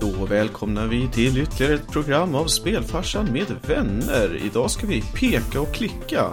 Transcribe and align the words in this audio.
Då 0.00 0.24
välkomnar 0.24 0.86
vi 0.86 1.08
till 1.08 1.38
ytterligare 1.38 1.74
ett 1.74 1.92
program 1.92 2.34
av 2.34 2.46
Spelfarsan 2.46 3.32
med 3.32 3.46
vänner. 3.66 4.40
Idag 4.44 4.70
ska 4.70 4.86
vi 4.86 5.02
peka 5.14 5.60
och 5.60 5.74
klicka. 5.74 6.26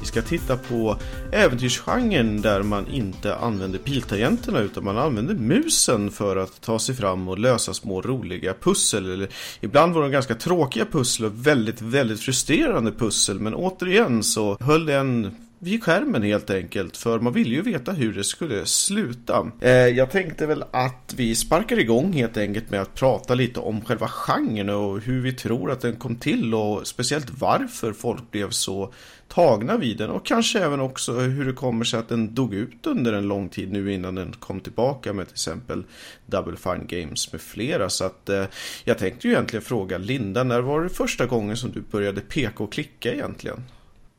Vi 0.00 0.06
ska 0.06 0.22
titta 0.22 0.56
på 0.56 0.96
äventyrsgenren 1.32 2.42
där 2.42 2.62
man 2.62 2.86
inte 2.86 3.36
använder 3.36 3.78
piltangenterna 3.78 4.60
utan 4.60 4.84
man 4.84 4.98
använder 4.98 5.34
musen 5.34 6.10
för 6.10 6.36
att 6.36 6.60
ta 6.60 6.78
sig 6.78 6.94
fram 6.94 7.28
och 7.28 7.38
lösa 7.38 7.74
små 7.74 8.02
roliga 8.02 8.54
pussel. 8.54 9.10
Eller, 9.10 9.28
ibland 9.60 9.94
var 9.94 10.02
de 10.02 10.10
ganska 10.10 10.34
tråkiga 10.34 10.84
pussel 10.84 11.26
och 11.26 11.46
väldigt, 11.46 11.82
väldigt 11.82 12.20
frustrerande 12.20 12.92
pussel. 12.92 13.40
Men 13.40 13.54
återigen 13.54 14.22
så 14.22 14.56
höll 14.60 14.86
den 14.86 15.36
vid 15.64 15.82
skärmen 15.82 16.22
helt 16.22 16.50
enkelt 16.50 16.96
för 16.96 17.18
man 17.20 17.32
ville 17.32 17.54
ju 17.54 17.62
veta 17.62 17.92
hur 17.92 18.12
det 18.12 18.24
skulle 18.24 18.66
sluta. 18.66 19.50
Eh, 19.60 19.70
jag 19.70 20.10
tänkte 20.10 20.46
väl 20.46 20.64
att 20.70 21.14
vi 21.16 21.34
sparkar 21.34 21.78
igång 21.78 22.12
helt 22.12 22.36
enkelt 22.36 22.70
med 22.70 22.80
att 22.80 22.94
prata 22.94 23.34
lite 23.34 23.60
om 23.60 23.80
själva 23.84 24.08
genren 24.08 24.68
och 24.68 25.00
hur 25.00 25.20
vi 25.20 25.32
tror 25.32 25.70
att 25.70 25.80
den 25.80 25.96
kom 25.96 26.16
till 26.16 26.54
och 26.54 26.86
speciellt 26.86 27.30
varför 27.38 27.92
folk 27.92 28.30
blev 28.30 28.50
så 28.50 28.92
tagna 29.28 29.76
vid 29.76 29.98
den 29.98 30.10
och 30.10 30.26
kanske 30.26 30.60
även 30.60 30.80
också 30.80 31.12
hur 31.12 31.44
det 31.44 31.52
kommer 31.52 31.84
sig 31.84 32.00
att 32.00 32.08
den 32.08 32.34
dog 32.34 32.54
ut 32.54 32.86
under 32.86 33.12
en 33.12 33.28
lång 33.28 33.48
tid 33.48 33.72
nu 33.72 33.92
innan 33.92 34.14
den 34.14 34.32
kom 34.32 34.60
tillbaka 34.60 35.12
med 35.12 35.26
till 35.26 35.34
exempel 35.34 35.84
Double 36.26 36.56
Fine 36.56 36.86
Games 36.86 37.32
med 37.32 37.40
flera. 37.40 37.90
Så 37.90 38.04
att 38.04 38.28
eh, 38.28 38.44
jag 38.84 38.98
tänkte 38.98 39.28
ju 39.28 39.32
egentligen 39.32 39.64
fråga 39.64 39.98
Linda, 39.98 40.44
när 40.44 40.60
var 40.60 40.82
det 40.82 40.88
första 40.88 41.26
gången 41.26 41.56
som 41.56 41.72
du 41.72 41.80
började 41.80 42.20
peka 42.20 42.64
och 42.64 42.72
klicka 42.72 43.12
egentligen? 43.12 43.62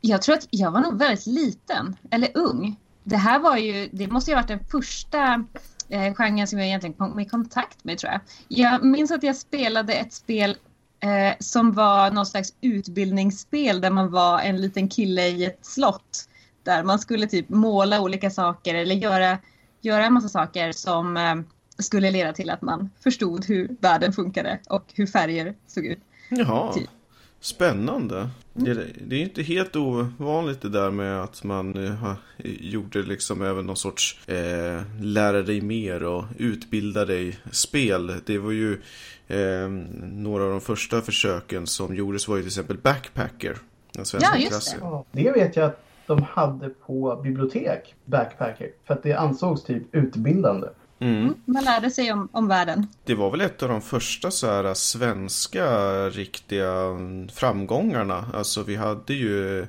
Jag 0.08 0.22
tror 0.22 0.36
att 0.36 0.48
jag 0.50 0.72
var 0.72 0.80
nog 0.80 1.00
väldigt 1.00 1.26
liten, 1.26 1.96
eller 2.12 2.30
ung. 2.34 2.76
Det 3.04 3.18
här 3.18 3.40
var 3.40 3.58
ju, 3.58 3.90
det 3.92 4.08
måste 4.08 4.32
ju 4.32 4.36
ha 4.36 4.42
varit 4.42 4.48
den 4.48 4.66
första 4.72 5.46
eh, 5.90 6.14
genren 6.14 6.48
som 6.48 6.60
jag 6.60 6.68
egentligen 6.68 6.94
kom 6.94 7.20
i 7.20 7.26
kontakt 7.26 7.84
med 7.84 7.98
tror 7.98 8.12
jag. 8.12 8.22
Jag 8.48 8.84
minns 8.86 9.12
att 9.12 9.24
jag 9.24 9.36
spelade 9.36 9.94
ett 9.94 10.14
spel 10.14 10.58
eh, 11.00 11.34
som 11.40 11.72
var 11.72 12.12
någon 12.12 12.26
slags 12.26 12.54
utbildningsspel 12.62 13.82
där 13.82 13.90
man 13.90 14.12
var 14.12 14.40
en 14.40 14.62
liten 14.62 14.90
kille 14.90 15.28
i 15.28 15.46
ett 15.46 15.66
slott. 15.66 16.30
Där 16.64 16.84
man 16.84 17.00
skulle 17.00 17.28
typ 17.28 17.50
måla 17.50 18.02
olika 18.02 18.30
saker 18.30 18.76
eller 18.76 18.96
göra, 18.96 19.38
göra 19.82 20.06
en 20.06 20.14
massa 20.14 20.30
saker 20.30 20.72
som 20.72 21.18
eh, 21.18 21.36
skulle 21.78 22.12
leda 22.12 22.34
till 22.34 22.50
att 22.50 22.62
man 22.62 22.90
förstod 23.04 23.46
hur 23.46 23.76
världen 23.80 24.14
funkade 24.14 24.60
och 24.70 24.86
hur 24.94 25.08
färger 25.08 25.56
såg 25.68 25.86
ut. 25.86 26.00
Jaha. 26.30 26.74
Typ. 26.74 26.90
Spännande. 27.46 28.30
Det, 28.54 28.86
det, 29.08 29.16
är 29.16 29.22
inte 29.22 29.42
helt 29.42 29.76
ovanligt 29.76 30.62
det 30.62 30.70
där 30.70 30.92
med 30.92 31.24
att 31.24 31.44
man 31.44 31.86
eh, 31.86 32.14
gjorde 32.44 33.02
liksom 33.02 33.42
även 33.42 33.66
någon 33.66 33.78
sorts 33.78 34.28
eh, 34.28 34.82
lära 35.02 35.42
dig 35.42 35.62
mer 35.62 36.04
och 36.04 36.24
utbilda 36.38 37.06
dig 37.06 37.40
spel. 37.52 38.14
Det 38.26 38.38
var 38.38 38.52
ju 38.52 38.82
eh, 39.28 39.68
några 40.04 40.44
av 40.44 40.50
de 40.50 40.62
första 40.62 41.02
försöken 41.02 41.68
som 41.68 41.96
gjordes 41.96 42.28
var 42.28 42.36
ju 42.36 42.42
till 42.42 42.50
exempel 42.50 42.78
Backpacker. 42.78 43.58
Den 43.92 44.06
svenska 44.06 44.30
ja, 44.34 44.40
just 44.40 44.72
det. 44.72 44.78
Ja, 44.82 45.06
det 45.12 45.32
vet 45.32 45.56
jag 45.56 45.66
att 45.66 45.86
de 46.08 46.24
hade 46.24 46.70
på 46.70 47.20
bibliotek, 47.24 47.96
Backpacker. 48.06 48.72
För 48.86 48.94
att 48.94 49.04
det 49.04 49.14
ansågs 49.14 49.64
typ 49.64 49.84
utbildande. 49.92 50.68
Mm. 51.00 51.18
mm. 51.18 51.34
Man 51.46 51.64
lärde 51.64 51.90
sig 51.90 52.12
om, 52.12 52.30
om 52.32 52.48
världen. 52.48 52.88
Det 53.06 53.16
var 53.16 53.32
väl 53.32 53.42
ett 53.42 53.64
av 53.64 53.70
de 53.70 53.82
första 53.82 54.32
så 54.32 54.48
här 54.48 54.74
svenska 54.74 55.66
riktiga 56.10 56.74
framgångarna. 57.34 58.26
Alltså 58.34 58.64
vi 58.64 58.76
hade 58.76 59.14
ju 59.14 59.60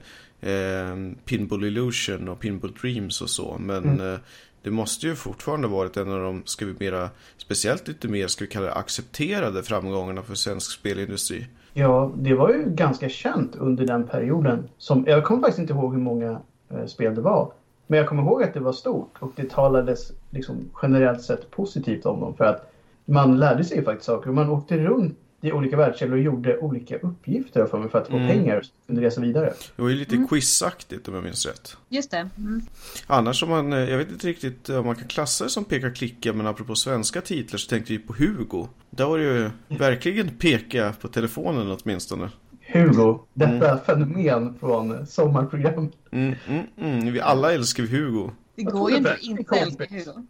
eh, 0.40 0.96
Pinball 1.24 1.64
Illusion 1.64 2.28
och 2.28 2.40
Pinball 2.40 2.72
Dreams 2.82 3.20
och 3.20 3.30
så. 3.30 3.56
Men 3.60 3.84
mm. 3.84 4.12
eh, 4.12 4.18
det 4.62 4.70
måste 4.70 5.06
ju 5.06 5.14
fortfarande 5.14 5.68
varit 5.68 5.96
en 5.96 6.12
av 6.12 6.20
de, 6.20 6.42
ska 6.44 6.66
vi 6.66 6.74
mera, 6.78 7.10
speciellt 7.36 7.88
lite 7.88 8.08
mer, 8.08 8.26
ska 8.26 8.44
vi 8.44 8.50
kalla 8.50 8.66
det 8.66 8.74
accepterade 8.74 9.62
framgångarna 9.62 10.22
för 10.22 10.34
svensk 10.34 10.70
spelindustri. 10.70 11.46
Ja, 11.72 12.12
det 12.16 12.34
var 12.34 12.48
ju 12.48 12.64
ganska 12.66 13.08
känt 13.08 13.56
under 13.56 13.86
den 13.86 14.06
perioden. 14.06 14.68
Som, 14.78 15.04
jag 15.06 15.24
kommer 15.24 15.40
faktiskt 15.40 15.58
inte 15.58 15.72
ihåg 15.72 15.92
hur 15.92 16.00
många 16.00 16.40
eh, 16.70 16.86
spel 16.86 17.14
det 17.14 17.20
var. 17.20 17.52
Men 17.86 17.98
jag 17.98 18.08
kommer 18.08 18.22
ihåg 18.22 18.42
att 18.42 18.54
det 18.54 18.60
var 18.60 18.72
stort 18.72 19.14
och 19.18 19.32
det 19.36 19.50
talades 19.50 20.12
liksom 20.30 20.70
generellt 20.82 21.22
sett 21.22 21.50
positivt 21.50 22.06
om 22.06 22.20
dem 22.20 22.34
för 22.36 22.44
att 22.44 22.72
man 23.04 23.38
lärde 23.38 23.64
sig 23.64 23.84
faktiskt 23.84 24.06
saker. 24.06 24.30
Man 24.30 24.50
åkte 24.50 24.78
runt 24.78 25.18
i 25.40 25.52
olika 25.52 25.76
världskällor 25.76 26.16
och 26.16 26.22
gjorde 26.22 26.58
olika 26.58 26.96
uppgifter 26.96 27.66
för 27.66 27.78
mig 27.78 27.88
för 27.90 27.98
att 27.98 28.08
få 28.08 28.16
mm. 28.16 28.28
pengar 28.28 28.56
och 28.56 28.64
kunde 28.86 29.02
resa 29.02 29.20
vidare. 29.20 29.54
Det 29.76 29.82
var 29.82 29.88
ju 29.88 29.96
lite 29.96 30.14
mm. 30.14 30.28
quizaktigt 30.28 31.08
om 31.08 31.14
jag 31.14 31.24
minns 31.24 31.46
rätt. 31.46 31.76
Just 31.88 32.10
det. 32.10 32.28
Mm. 32.38 32.62
Annars 33.06 33.42
om 33.42 33.48
man, 33.48 33.72
jag 33.72 33.98
vet 33.98 34.10
inte 34.10 34.26
riktigt 34.26 34.68
om 34.68 34.86
man 34.86 34.96
kan 34.96 35.08
klassa 35.08 35.44
det 35.44 35.50
som 35.50 35.64
peka-klicka 35.64 36.32
men 36.32 36.46
apropå 36.46 36.74
svenska 36.74 37.20
titlar 37.20 37.58
så 37.58 37.68
tänkte 37.68 37.92
vi 37.92 37.98
på 37.98 38.14
Hugo. 38.18 38.68
Där 38.90 39.06
var 39.06 39.18
det 39.18 39.24
ju 39.24 39.50
verkligen 39.68 40.28
peka 40.28 40.94
på 41.00 41.08
telefonen 41.08 41.76
åtminstone. 41.82 42.30
Hugo, 42.66 43.18
detta 43.34 43.70
mm. 43.70 43.84
fenomen 43.86 44.54
från 44.60 45.06
sommarprogram. 45.06 45.92
Mm, 46.10 46.34
mm, 46.48 46.66
mm. 46.76 47.12
Vi 47.12 47.20
alla 47.20 47.52
älskar 47.52 47.82
Hugo. 47.82 48.30
Det 48.54 48.62
går 48.62 48.90
ju 48.90 48.96
inte 48.96 49.12
att 49.12 49.22
inte 49.22 49.56
älska 49.56 49.84
Hugo. 49.90 50.26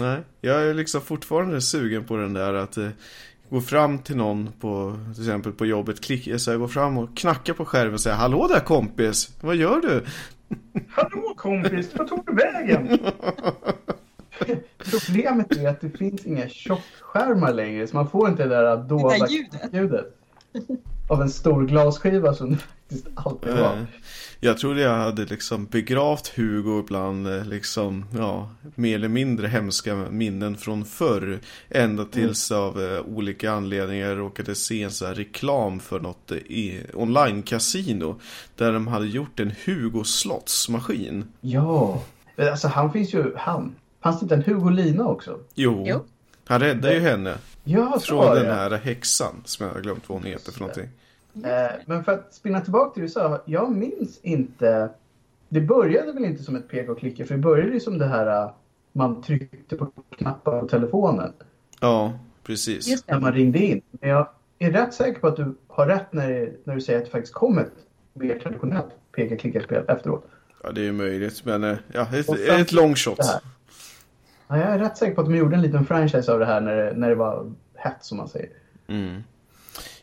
Nej, 0.00 0.20
jag 0.40 0.62
är 0.62 0.74
liksom 0.74 1.00
fortfarande 1.00 1.60
sugen 1.60 2.04
på 2.04 2.16
den 2.16 2.32
där 2.32 2.54
att 2.54 2.76
eh, 2.76 2.88
gå 3.48 3.60
fram 3.60 3.98
till 3.98 4.16
någon 4.16 4.52
på 4.60 4.96
till 5.14 5.22
exempel 5.22 5.52
på 5.52 5.66
jobbet, 5.66 6.00
klicka, 6.00 6.38
så 6.38 6.50
här, 6.50 6.58
gå 6.58 6.68
fram 6.68 6.98
och 6.98 7.16
knacka 7.16 7.54
på 7.54 7.64
skärmen 7.64 7.94
och 7.94 8.00
säga 8.00 8.14
Hallå 8.14 8.48
där 8.48 8.60
kompis, 8.60 9.36
vad 9.40 9.56
gör 9.56 9.80
du? 9.80 10.04
Hallå 10.88 11.34
kompis, 11.36 11.90
vad 11.94 12.08
tog 12.08 12.26
du 12.26 12.34
vägen? 12.34 12.98
Problemet 14.90 15.56
är 15.56 15.68
att 15.68 15.80
det 15.80 15.90
finns 15.90 16.26
inga 16.26 16.48
tjockskärmar 16.48 17.52
längre 17.52 17.86
så 17.86 17.96
man 17.96 18.10
får 18.10 18.28
inte 18.28 18.42
det 18.42 18.48
där 18.48 18.76
dova 18.76 19.28
ljudet. 19.28 19.70
ljudet 19.72 20.16
av 21.10 21.22
en 21.22 21.30
stor 21.30 21.66
glasskiva 21.66 22.34
som 22.34 22.50
det 22.50 22.56
faktiskt 22.56 23.06
alltid 23.14 23.52
var. 23.52 23.72
Eh, 23.72 23.82
jag 24.40 24.58
trodde 24.58 24.80
jag 24.80 24.96
hade 24.96 25.24
liksom 25.24 25.66
begravt 25.66 26.28
Hugo 26.28 26.82
bland 26.82 27.26
eh, 27.26 27.44
liksom, 27.44 28.04
ja, 28.16 28.50
mer 28.74 28.94
eller 28.94 29.08
mindre 29.08 29.46
hemska 29.48 29.94
minnen 29.94 30.56
från 30.56 30.84
förr. 30.84 31.40
Ända 31.68 32.02
mm. 32.02 32.12
tills 32.12 32.50
mm. 32.50 32.62
av 32.62 32.82
eh, 32.82 33.00
olika 33.00 33.52
anledningar 33.52 34.14
råkade 34.14 34.54
se 34.54 34.82
en 34.82 34.90
sån 34.90 35.08
här 35.08 35.14
reklam 35.14 35.80
för 35.80 36.00
något 36.00 36.32
i 36.32 36.80
online-casino. 36.94 38.20
Där 38.56 38.72
de 38.72 38.86
hade 38.86 39.06
gjort 39.06 39.40
en 39.40 39.52
Hugo-slottsmaskin. 39.64 41.24
Ja, 41.40 42.02
alltså 42.36 42.68
han 42.68 42.92
finns 42.92 43.14
ju, 43.14 43.34
han. 43.36 43.74
Fanns 44.02 44.20
det 44.20 44.24
inte 44.24 44.34
en 44.34 44.42
Hugo 44.42 44.70
Lina 44.70 45.04
också? 45.04 45.38
Jo. 45.54 45.84
jo. 45.88 46.04
Han 46.44 46.60
räddade 46.60 46.94
ju 46.94 47.00
henne. 47.00 47.34
Ja, 47.64 48.00
Från 48.00 48.34
den 48.34 48.46
här 48.46 48.70
häxan 48.70 49.42
som 49.44 49.66
jag 49.66 49.74
har 49.74 49.80
glömt 49.80 50.08
vad 50.08 50.18
hon 50.18 50.26
heter 50.26 50.52
för 50.52 50.60
någonting. 50.60 50.88
Eh, 51.34 51.70
men 51.86 52.04
för 52.04 52.12
att 52.12 52.34
spinna 52.34 52.60
tillbaka 52.60 52.94
till 52.94 53.02
USA. 53.02 53.42
Jag 53.44 53.72
minns 53.72 54.20
inte. 54.22 54.90
Det 55.48 55.60
började 55.60 56.12
väl 56.12 56.24
inte 56.24 56.42
som 56.42 56.56
ett 56.56 56.68
peka 56.68 56.92
och 56.92 56.98
klicka. 56.98 57.24
För 57.24 57.34
det 57.34 57.40
började 57.40 57.72
ju 57.72 57.80
som 57.80 57.98
det 57.98 58.06
här 58.06 58.44
eh, 58.44 58.50
man 58.92 59.22
tryckte 59.22 59.76
på 59.76 59.92
knappar 60.18 60.60
på 60.60 60.68
telefonen. 60.68 61.32
Ja, 61.80 62.12
precis. 62.42 63.06
När 63.06 63.20
man 63.20 63.32
ringde 63.32 63.58
in. 63.58 63.82
Men 63.90 64.10
jag 64.10 64.28
är 64.58 64.72
rätt 64.72 64.94
säker 64.94 65.20
på 65.20 65.26
att 65.26 65.36
du 65.36 65.54
har 65.66 65.86
rätt 65.86 66.12
när, 66.12 66.52
när 66.64 66.74
du 66.74 66.80
säger 66.80 66.98
att 66.98 67.04
det 67.04 67.10
faktiskt 67.10 67.34
kom 67.34 67.58
ett 67.58 67.72
mer 68.14 68.38
traditionellt 68.38 68.90
peka 69.12 69.34
och 69.34 69.40
klicka-spel 69.40 69.84
efteråt. 69.88 70.26
Ja, 70.62 70.72
det 70.72 70.88
är 70.88 70.92
möjligt. 70.92 71.44
Men 71.44 71.64
eh, 71.64 71.76
ja, 71.92 72.08
ett, 72.12 72.28
ett 72.48 72.72
long 72.72 72.94
shot. 72.94 73.18
Ja, 74.50 74.56
jag 74.56 74.68
är 74.68 74.78
rätt 74.78 74.98
säker 74.98 75.14
på 75.14 75.20
att 75.20 75.26
de 75.26 75.36
gjorde 75.36 75.56
en 75.56 75.62
liten 75.62 75.86
franchise 75.86 76.32
av 76.32 76.38
det 76.38 76.46
här 76.46 76.60
när 76.60 76.76
det, 76.76 76.92
när 76.96 77.08
det 77.08 77.14
var 77.14 77.52
hett 77.74 78.04
som 78.04 78.16
man 78.16 78.28
säger. 78.28 78.48
Mm. 78.88 79.22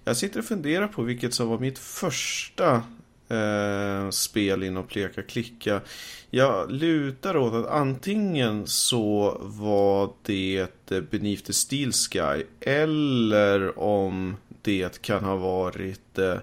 Jag 0.03 0.17
sitter 0.17 0.39
och 0.39 0.45
funderar 0.45 0.87
på 0.87 1.01
vilket 1.01 1.33
som 1.33 1.49
var 1.49 1.59
mitt 1.59 1.79
första 1.79 2.83
eh, 3.29 4.09
spel 4.09 4.63
inom 4.63 4.87
Pleka 4.87 5.21
Klicka. 5.21 5.81
Jag 6.29 6.71
lutar 6.71 7.37
åt 7.37 7.53
att 7.53 7.71
antingen 7.71 8.67
så 8.67 9.37
var 9.41 10.09
det 10.21 10.69
Beneath 10.87 11.43
the 11.43 11.53
Steel 11.53 11.91
Sky 11.91 12.43
eller 12.59 13.79
om 13.79 14.35
det 14.61 15.01
kan 15.01 15.23
ha 15.23 15.35
varit 15.35 16.17
eh, 16.17 16.37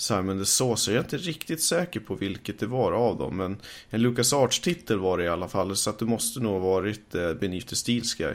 Simon 0.00 0.38
the 0.38 0.44
Saucer. 0.44 0.92
Jag 0.92 0.98
är 0.98 1.04
inte 1.04 1.16
riktigt 1.16 1.62
säker 1.62 2.00
på 2.00 2.14
vilket 2.14 2.58
det 2.58 2.66
var 2.66 2.92
av 2.92 3.18
dem. 3.18 3.36
Men 3.36 3.56
en 3.90 4.02
Lucas 4.02 4.32
Arts-titel 4.32 4.98
var 4.98 5.18
det 5.18 5.24
i 5.24 5.28
alla 5.28 5.48
fall. 5.48 5.76
Så 5.76 5.90
att 5.90 5.98
det 5.98 6.04
måste 6.04 6.40
nog 6.40 6.52
ha 6.52 6.58
varit 6.58 7.14
eh, 7.14 7.34
Beneath 7.34 7.66
the 7.66 7.76
Steel 7.76 8.02
Sky. 8.02 8.34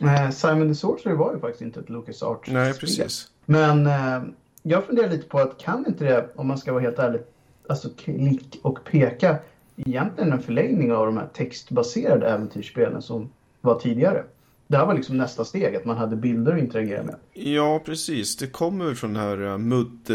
Eh, 0.00 0.30
Simon 0.30 0.68
the 0.68 0.74
Sorcerer 0.74 1.14
var 1.14 1.34
ju 1.34 1.40
faktiskt 1.40 1.62
inte 1.62 1.80
ett 1.80 1.90
Lucas 1.90 2.22
Arts. 2.22 2.50
Nej, 2.50 2.74
precis. 2.74 3.28
Men 3.46 3.86
eh, 3.86 4.22
jag 4.62 4.84
funderar 4.84 5.10
lite 5.10 5.28
på 5.28 5.38
att 5.38 5.58
kan 5.58 5.86
inte 5.86 6.04
det, 6.04 6.28
om 6.34 6.46
man 6.48 6.58
ska 6.58 6.72
vara 6.72 6.82
helt 6.82 6.98
ärlig, 6.98 7.20
alltså 7.68 7.88
klick 7.96 8.58
och 8.62 8.84
peka, 8.84 9.38
egentligen 9.76 10.32
en 10.32 10.42
förlängning 10.42 10.92
av 10.92 11.06
de 11.06 11.16
här 11.16 11.28
textbaserade 11.34 12.26
äventyrsspelen 12.28 13.02
som 13.02 13.30
var 13.60 13.80
tidigare. 13.80 14.24
Det 14.66 14.76
här 14.76 14.86
var 14.86 14.94
liksom 14.94 15.16
nästa 15.16 15.44
steg, 15.44 15.76
att 15.76 15.84
man 15.84 15.96
hade 15.96 16.16
bilder 16.16 16.52
att 16.52 16.58
interagera 16.58 17.02
med. 17.02 17.14
Ja, 17.32 17.82
precis. 17.84 18.36
Det 18.36 18.46
kommer 18.46 18.94
från 18.94 19.14
den 19.14 19.22
här 19.22 19.42
uh, 19.42 19.58
MUD 19.58 20.10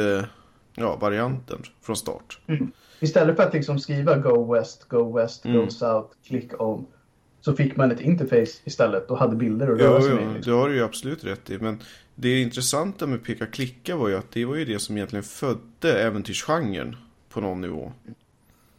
ja, 0.76 0.96
varianten 0.96 1.62
från 1.82 1.96
start. 1.96 2.40
Mm. 2.48 2.72
Istället 3.00 3.36
för 3.36 3.44
att 3.44 3.54
liksom 3.54 3.80
skriva 3.80 4.18
Go 4.18 4.54
West, 4.54 4.90
Go 4.90 5.18
West, 5.18 5.46
mm. 5.46 5.58
Go 5.58 5.70
South, 5.70 6.16
Click 6.28 6.62
On 6.62 6.86
så 7.42 7.54
fick 7.54 7.76
man 7.76 7.92
ett 7.92 8.02
interface 8.02 8.62
istället 8.64 9.12
och 9.12 9.18
hade 9.18 9.36
bilder 9.36 9.70
och 9.70 9.80
röra 9.80 10.02
sig 10.02 10.16
med. 10.16 10.34
Liksom. 10.34 10.52
Det 10.54 10.60
har 10.60 10.70
du 10.70 10.76
ju 10.76 10.84
absolut 10.84 11.24
rätt 11.24 11.50
i. 11.50 11.58
Men 11.58 11.80
det 12.16 12.42
intressanta 12.42 13.08
med 13.08 13.24
peka-klicka 13.24 13.96
var 13.96 14.10
ju 14.10 14.16
att 14.16 14.32
det 14.32 14.46
var 14.46 14.56
ju 14.56 14.66
det 14.66 14.80
som 14.80 14.98
egentligen 14.98 15.24
födde 15.24 16.02
äventyrsgenren 16.02 16.96
på 17.30 17.42
någon 17.42 17.62
nivå. 17.62 17.92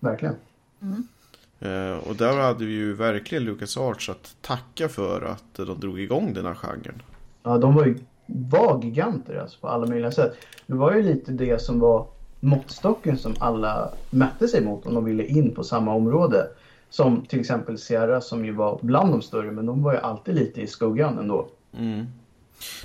Verkligen. 0.00 0.34
Mm. 0.82 1.06
Eh, 1.60 1.99
och 1.99 2.16
där 2.16 2.37
hade 2.37 2.64
vi 2.64 2.72
ju 2.72 2.92
verkligen 2.92 3.44
Lucas 3.44 3.76
Arts 3.76 4.08
att 4.08 4.37
tacka 4.40 4.88
för 4.88 5.22
att 5.22 5.54
de 5.54 5.81
drog 5.81 6.00
igång 6.00 6.34
den 6.34 6.46
här 6.46 6.54
genren. 6.54 7.02
Ja, 7.42 7.58
de 7.58 7.75
var 7.75 7.87
ju 7.87 7.99
var 8.26 8.82
giganter 8.82 9.37
alltså, 9.37 9.61
på 9.61 9.69
alla 9.69 9.87
möjliga 9.87 10.12
sätt. 10.12 10.37
Det 10.67 10.75
var 10.75 10.94
ju 10.94 11.02
lite 11.02 11.32
det 11.32 11.62
som 11.62 11.81
var 11.81 12.06
måttstocken 12.40 13.19
som 13.19 13.34
alla 13.38 13.90
mätte 14.11 14.49
sig 14.49 14.64
mot 14.64 14.87
om 14.87 14.94
de 14.94 15.05
ville 15.05 15.26
in 15.26 15.55
på 15.55 15.64
samma 15.64 15.94
område. 15.94 16.46
Som 16.90 17.26
till 17.26 17.40
exempel 17.40 17.78
Sierra 17.78 18.20
som 18.20 18.44
ju 18.44 18.52
var 18.52 18.78
bland 18.82 19.12
de 19.12 19.23
större 19.23 19.50
men 19.50 19.67
de 19.67 19.82
var 19.82 19.93
ju 19.93 19.99
alltid 19.99 20.34
lite 20.34 20.61
i 20.61 20.67
skuggan 20.67 21.19
ändå. 21.19 21.49
Mm. 21.78 22.06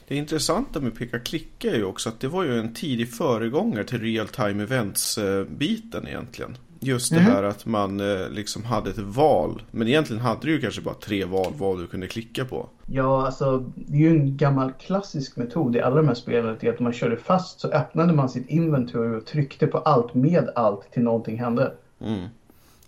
Det 0.07 0.15
intressanta 0.15 0.79
med 0.79 0.95
peka 0.97 1.19
klicka 1.19 1.71
är 1.71 1.75
ju 1.75 1.83
också 1.83 2.09
att 2.09 2.19
det 2.19 2.27
var 2.27 2.43
ju 2.43 2.59
en 2.59 2.73
tidig 2.73 3.13
föregångare 3.13 3.83
till 3.83 4.01
real 4.01 4.27
time 4.27 4.63
events 4.63 5.17
eh, 5.17 5.45
biten 5.45 6.07
egentligen. 6.07 6.57
Just 6.83 7.11
det 7.11 7.19
mm. 7.19 7.31
här 7.31 7.43
att 7.43 7.65
man 7.65 7.99
eh, 7.99 8.29
liksom 8.29 8.63
hade 8.63 8.89
ett 8.89 8.97
val. 8.97 9.61
Men 9.71 9.87
egentligen 9.87 10.21
hade 10.21 10.41
du 10.41 10.51
ju 10.51 10.61
kanske 10.61 10.81
bara 10.81 10.95
tre 10.95 11.25
val 11.25 11.53
vad 11.57 11.79
du 11.79 11.87
kunde 11.87 12.07
klicka 12.07 12.45
på. 12.45 12.69
Ja, 12.85 13.25
alltså 13.25 13.71
det 13.75 13.97
är 13.97 14.01
ju 14.01 14.09
en 14.09 14.37
gammal 14.37 14.71
klassisk 14.71 15.37
metod 15.37 15.75
i 15.75 15.81
alla 15.81 15.95
de 15.95 16.07
här 16.07 16.15
spelen. 16.15 16.57
Att 16.69 16.79
man 16.79 16.93
körde 16.93 17.17
fast 17.17 17.59
så 17.59 17.67
öppnade 17.67 18.13
man 18.13 18.29
sitt 18.29 18.49
inventory 18.49 19.15
och 19.15 19.25
tryckte 19.25 19.67
på 19.67 19.77
allt 19.77 20.13
med 20.13 20.49
allt 20.55 20.91
till 20.91 21.03
någonting 21.03 21.39
hände. 21.39 21.73
Mm. 22.01 22.27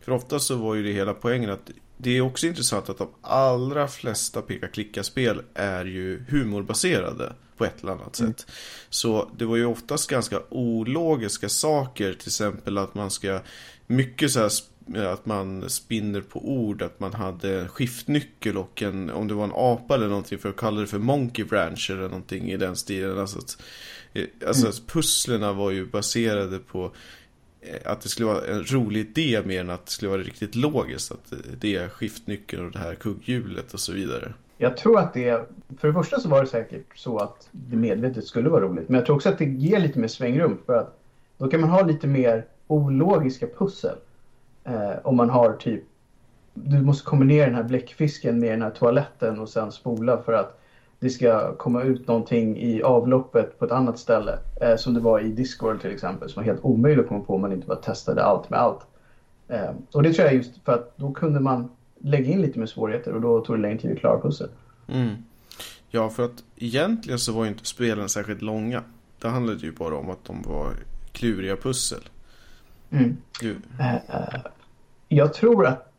För 0.01 0.11
ofta 0.11 0.39
så 0.39 0.55
var 0.55 0.75
ju 0.75 0.83
det 0.83 0.91
hela 0.91 1.13
poängen 1.13 1.49
att 1.49 1.71
det 2.03 2.17
är 2.17 2.21
också 2.21 2.47
intressant 2.47 2.89
att 2.89 2.97
de 2.97 3.07
allra 3.21 3.87
flesta 3.87 4.41
peka-klicka-spel 4.41 5.41
är 5.53 5.85
ju 5.85 6.23
humorbaserade 6.29 7.33
på 7.57 7.65
ett 7.65 7.83
eller 7.83 7.91
annat 7.91 8.19
mm. 8.19 8.33
sätt. 8.33 8.47
Så 8.89 9.29
det 9.37 9.45
var 9.45 9.55
ju 9.55 9.65
oftast 9.65 10.09
ganska 10.09 10.41
ologiska 10.49 11.49
saker, 11.49 12.13
till 12.13 12.27
exempel 12.27 12.77
att 12.77 12.95
man 12.95 13.11
ska 13.11 13.39
mycket 13.87 14.31
så 14.31 14.39
här 14.39 14.49
att 15.05 15.25
man 15.25 15.69
spinner 15.69 16.21
på 16.21 16.49
ord, 16.49 16.81
att 16.81 16.99
man 16.99 17.13
hade 17.13 17.67
skiftnyckel 17.67 18.57
och 18.57 18.81
en, 18.81 19.09
om 19.09 19.27
det 19.27 19.33
var 19.33 19.43
en 19.43 19.53
apa 19.55 19.95
eller 19.95 20.07
någonting 20.07 20.39
för 20.39 20.49
att 20.49 20.57
kalla 20.57 20.81
det 20.81 20.87
för 20.87 20.99
Monkey 20.99 21.45
Branch 21.45 21.89
eller 21.91 22.01
någonting 22.01 22.51
i 22.51 22.57
den 22.57 22.75
stilen. 22.75 23.19
Alltså, 23.19 23.39
att, 23.39 23.61
eh, 24.13 24.25
alltså 24.47 24.65
mm. 24.65 24.77
pusslerna 24.87 25.53
var 25.53 25.71
ju 25.71 25.85
baserade 25.85 26.59
på 26.59 26.91
Eh, 27.65 27.91
att 27.91 28.01
det 28.01 28.09
skulle 28.09 28.27
vara 28.27 28.45
en 28.45 28.63
rolig 28.63 28.99
idé 28.99 29.41
mer 29.45 29.61
än 29.61 29.69
att 29.69 29.85
det 29.85 29.91
skulle 29.91 30.11
vara 30.11 30.21
riktigt 30.21 30.55
logiskt. 30.55 31.11
Att 31.11 31.33
det 31.59 31.75
är 31.75 31.89
skiftnyckeln 31.89 32.65
och 32.65 32.71
det 32.71 32.79
här 32.79 32.95
kugghjulet 32.95 33.73
och 33.73 33.79
så 33.79 33.93
vidare. 33.93 34.33
Jag 34.57 34.77
tror 34.77 34.99
att 34.99 35.13
det, 35.13 35.49
för 35.79 35.87
det 35.87 35.93
första 35.93 36.19
så 36.19 36.29
var 36.29 36.41
det 36.41 36.47
säkert 36.47 36.97
så 36.97 37.17
att 37.17 37.47
det 37.51 37.75
medvetet 37.75 38.25
skulle 38.25 38.49
vara 38.49 38.61
roligt. 38.61 38.89
Men 38.89 38.95
jag 38.95 39.05
tror 39.05 39.15
också 39.15 39.29
att 39.29 39.37
det 39.37 39.45
ger 39.45 39.79
lite 39.79 39.99
mer 39.99 40.07
svängrum 40.07 40.57
för 40.65 40.73
att 40.73 40.99
då 41.37 41.47
kan 41.47 41.61
man 41.61 41.69
ha 41.69 41.85
lite 41.85 42.07
mer 42.07 42.45
ologiska 42.67 43.47
pussel. 43.57 43.95
Eh, 44.63 44.91
om 45.03 45.15
man 45.15 45.29
har 45.29 45.53
typ, 45.53 45.83
du 46.53 46.81
måste 46.81 47.05
kombinera 47.05 47.45
den 47.45 47.55
här 47.55 47.63
bläckfisken 47.63 48.39
med 48.39 48.51
den 48.51 48.61
här 48.61 48.69
toaletten 48.69 49.39
och 49.39 49.49
sen 49.49 49.71
spola 49.71 50.21
för 50.21 50.33
att 50.33 50.62
det 51.03 51.09
ska 51.09 51.55
komma 51.55 51.83
ut 51.83 52.07
någonting 52.07 52.57
i 52.57 52.83
avloppet 52.83 53.59
på 53.59 53.65
ett 53.65 53.71
annat 53.71 53.99
ställe. 53.99 54.39
Eh, 54.61 54.75
som 54.75 54.93
det 54.93 54.99
var 54.99 55.19
i 55.19 55.27
Discord 55.27 55.81
till 55.81 55.91
exempel, 55.91 56.29
som 56.29 56.39
var 56.39 56.45
helt 56.45 56.63
omöjligt 56.63 57.03
att 57.03 57.09
komma 57.09 57.23
på 57.23 57.35
om 57.35 57.41
man 57.41 57.53
inte 57.53 57.67
bara 57.67 57.77
testade 57.77 58.23
allt 58.23 58.49
med 58.49 58.59
allt. 58.59 58.81
Eh, 59.47 59.69
och 59.91 60.03
det 60.03 60.13
tror 60.13 60.27
jag 60.27 60.35
just 60.35 60.63
för 60.65 60.73
att 60.73 60.97
då 60.97 61.11
kunde 61.11 61.39
man 61.39 61.69
lägga 61.99 62.31
in 62.31 62.41
lite 62.41 62.59
mer 62.59 62.65
svårigheter 62.65 63.13
och 63.13 63.21
då 63.21 63.41
tog 63.41 63.55
det 63.55 63.61
längre 63.61 63.79
tid 63.79 63.91
att 63.91 63.99
klara 63.99 64.21
pussel. 64.21 64.49
Mm. 64.87 65.15
Ja, 65.89 66.09
för 66.09 66.25
att 66.25 66.43
egentligen 66.55 67.19
så 67.19 67.33
var 67.33 67.43
ju 67.43 67.49
inte 67.49 67.65
spelen 67.65 68.09
särskilt 68.09 68.41
långa. 68.41 68.83
Det 69.19 69.27
handlade 69.27 69.59
ju 69.59 69.71
bara 69.71 69.95
om 69.95 70.09
att 70.09 70.25
de 70.25 70.41
var 70.41 70.73
kluriga 71.11 71.55
pussel. 71.55 72.01
Mm. 72.89 73.17
Uh, 73.43 73.95
jag 75.07 75.33
tror 75.33 75.65
att 75.65 75.92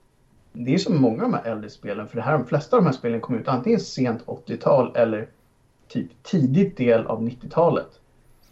det 0.56 0.75
är 0.75 0.79
som 0.79 1.01
många 1.01 1.25
av 1.25 1.31
de 1.31 1.35
här 1.37 1.53
äldre 1.53 1.71
spelen, 1.71 2.09
för 2.09 2.17
det 2.17 2.23
här, 2.23 2.33
de 2.33 2.47
flesta 2.47 2.77
av 2.77 2.83
de 2.83 2.87
här 2.87 2.95
spelen 2.95 3.21
kom 3.21 3.35
ut 3.39 3.49
antingen 3.49 3.81
sent 3.81 4.25
80-tal 4.27 4.97
eller 4.97 5.29
typ 5.89 6.23
tidigt 6.23 6.77
del 6.77 7.06
av 7.06 7.23
90-talet. 7.23 8.01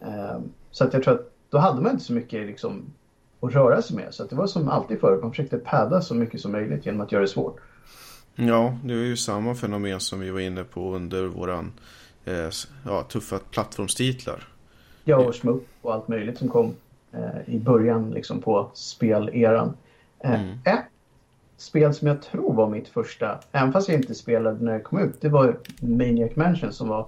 Uh, 0.02 0.40
så 0.70 0.84
att 0.84 0.92
jag 0.92 1.02
tror 1.02 1.14
att 1.14 1.32
då 1.50 1.58
hade 1.58 1.80
man 1.82 1.92
inte 1.92 2.04
så 2.04 2.12
mycket 2.12 2.46
liksom, 2.46 2.82
att 3.40 3.52
röra 3.52 3.82
sig 3.82 3.96
med. 3.96 4.14
Så 4.14 4.22
att 4.22 4.30
det 4.30 4.36
var 4.36 4.46
som 4.46 4.68
alltid 4.68 5.00
förut, 5.00 5.22
man 5.22 5.30
försökte 5.30 5.58
padda 5.58 6.00
så 6.00 6.14
mycket 6.14 6.40
som 6.40 6.52
möjligt 6.52 6.86
genom 6.86 7.00
att 7.00 7.12
göra 7.12 7.22
det 7.22 7.28
svårt. 7.28 7.60
Ja, 8.34 8.78
det 8.84 8.94
är 8.94 8.98
ju 8.98 9.16
samma 9.16 9.54
fenomen 9.54 10.00
som 10.00 10.20
vi 10.20 10.30
var 10.30 10.40
inne 10.40 10.64
på 10.64 10.94
under 10.94 11.24
våran 11.24 11.72
eh, 12.24 12.50
ja, 12.84 13.02
tuffa 13.02 13.38
plattformstitlar. 13.38 14.48
Ja, 15.04 15.16
och 15.16 15.34
Smupp 15.34 15.68
och 15.80 15.94
allt 15.94 16.08
möjligt 16.08 16.38
som 16.38 16.48
kom 16.48 16.74
eh, 17.12 17.54
i 17.54 17.58
början 17.58 18.10
liksom 18.10 18.40
på 18.40 18.70
speleran. 18.74 19.76
Eh, 20.20 20.40
mm. 20.40 20.58
Ett 20.64 20.91
spel 21.62 21.94
som 21.94 22.08
jag 22.08 22.22
tror 22.22 22.54
var 22.54 22.68
mitt 22.68 22.88
första, 22.88 23.38
även 23.52 23.72
fast 23.72 23.88
jag 23.88 23.98
inte 23.98 24.14
spelade 24.14 24.64
när 24.64 24.72
det 24.72 24.80
kom 24.80 24.98
ut, 24.98 25.20
det 25.20 25.28
var 25.28 25.56
Maniac 25.80 26.36
Mansion 26.36 26.72
som 26.72 26.88
var 26.88 27.06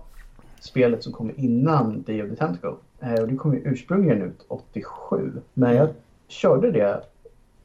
spelet 0.60 1.02
som 1.02 1.12
kom 1.12 1.30
innan 1.36 2.02
Day 2.02 2.22
of 2.22 2.30
the 2.30 2.36
Tentacle. 2.36 2.74
Eh, 3.00 3.22
och 3.22 3.28
det 3.28 3.36
kom 3.36 3.54
ju 3.54 3.60
ursprungligen 3.64 4.22
ut 4.22 4.44
87. 4.48 5.32
Men 5.54 5.76
jag 5.76 5.88
körde 6.28 6.70
det 6.70 7.02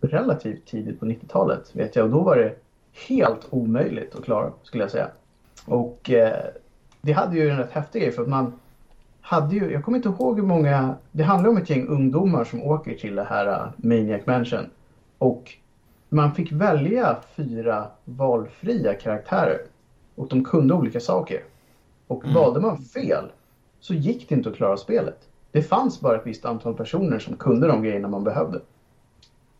relativt 0.01 0.65
tidigt 0.65 0.99
på 0.99 1.05
90-talet 1.05 1.75
vet 1.75 1.95
jag 1.95 2.05
och 2.05 2.11
då 2.11 2.19
var 2.19 2.35
det 2.35 2.55
helt 3.07 3.47
omöjligt 3.49 4.15
att 4.15 4.23
klara 4.23 4.51
skulle 4.63 4.83
jag 4.83 4.91
säga. 4.91 5.07
Och 5.65 6.09
eh, 6.09 6.45
det 7.01 7.11
hade 7.11 7.37
ju 7.37 7.49
en 7.49 7.57
rätt 7.57 7.71
häftig 7.71 8.01
grej 8.01 8.11
för 8.11 8.21
att 8.21 8.29
man 8.29 8.53
hade 9.21 9.55
ju, 9.55 9.71
jag 9.71 9.83
kommer 9.83 9.97
inte 9.97 10.09
ihåg 10.09 10.35
hur 10.35 10.45
många, 10.45 10.95
det 11.11 11.23
handlar 11.23 11.49
om 11.49 11.57
ett 11.57 11.69
gäng 11.69 11.87
ungdomar 11.87 12.43
som 12.43 12.63
åker 12.63 12.95
till 12.95 13.15
det 13.15 13.23
här 13.23 13.47
uh, 13.47 13.69
Maniac 13.77 14.25
Mansion. 14.25 14.65
Och 15.17 15.53
man 16.09 16.35
fick 16.35 16.51
välja 16.51 17.17
fyra 17.35 17.87
valfria 18.05 18.93
karaktärer. 18.93 19.61
Och 20.15 20.27
de 20.27 20.43
kunde 20.43 20.73
olika 20.73 20.99
saker. 20.99 21.43
Och 22.07 22.23
mm. 22.23 22.35
valde 22.35 22.59
man 22.59 22.77
fel 22.77 23.31
så 23.79 23.93
gick 23.93 24.29
det 24.29 24.35
inte 24.35 24.49
att 24.49 24.55
klara 24.55 24.77
spelet. 24.77 25.27
Det 25.51 25.61
fanns 25.61 26.01
bara 26.01 26.17
ett 26.17 26.27
visst 26.27 26.45
antal 26.45 26.73
personer 26.73 27.19
som 27.19 27.35
kunde 27.35 27.67
de 27.67 27.83
grejerna 27.83 28.07
man 28.07 28.23
behövde. 28.23 28.61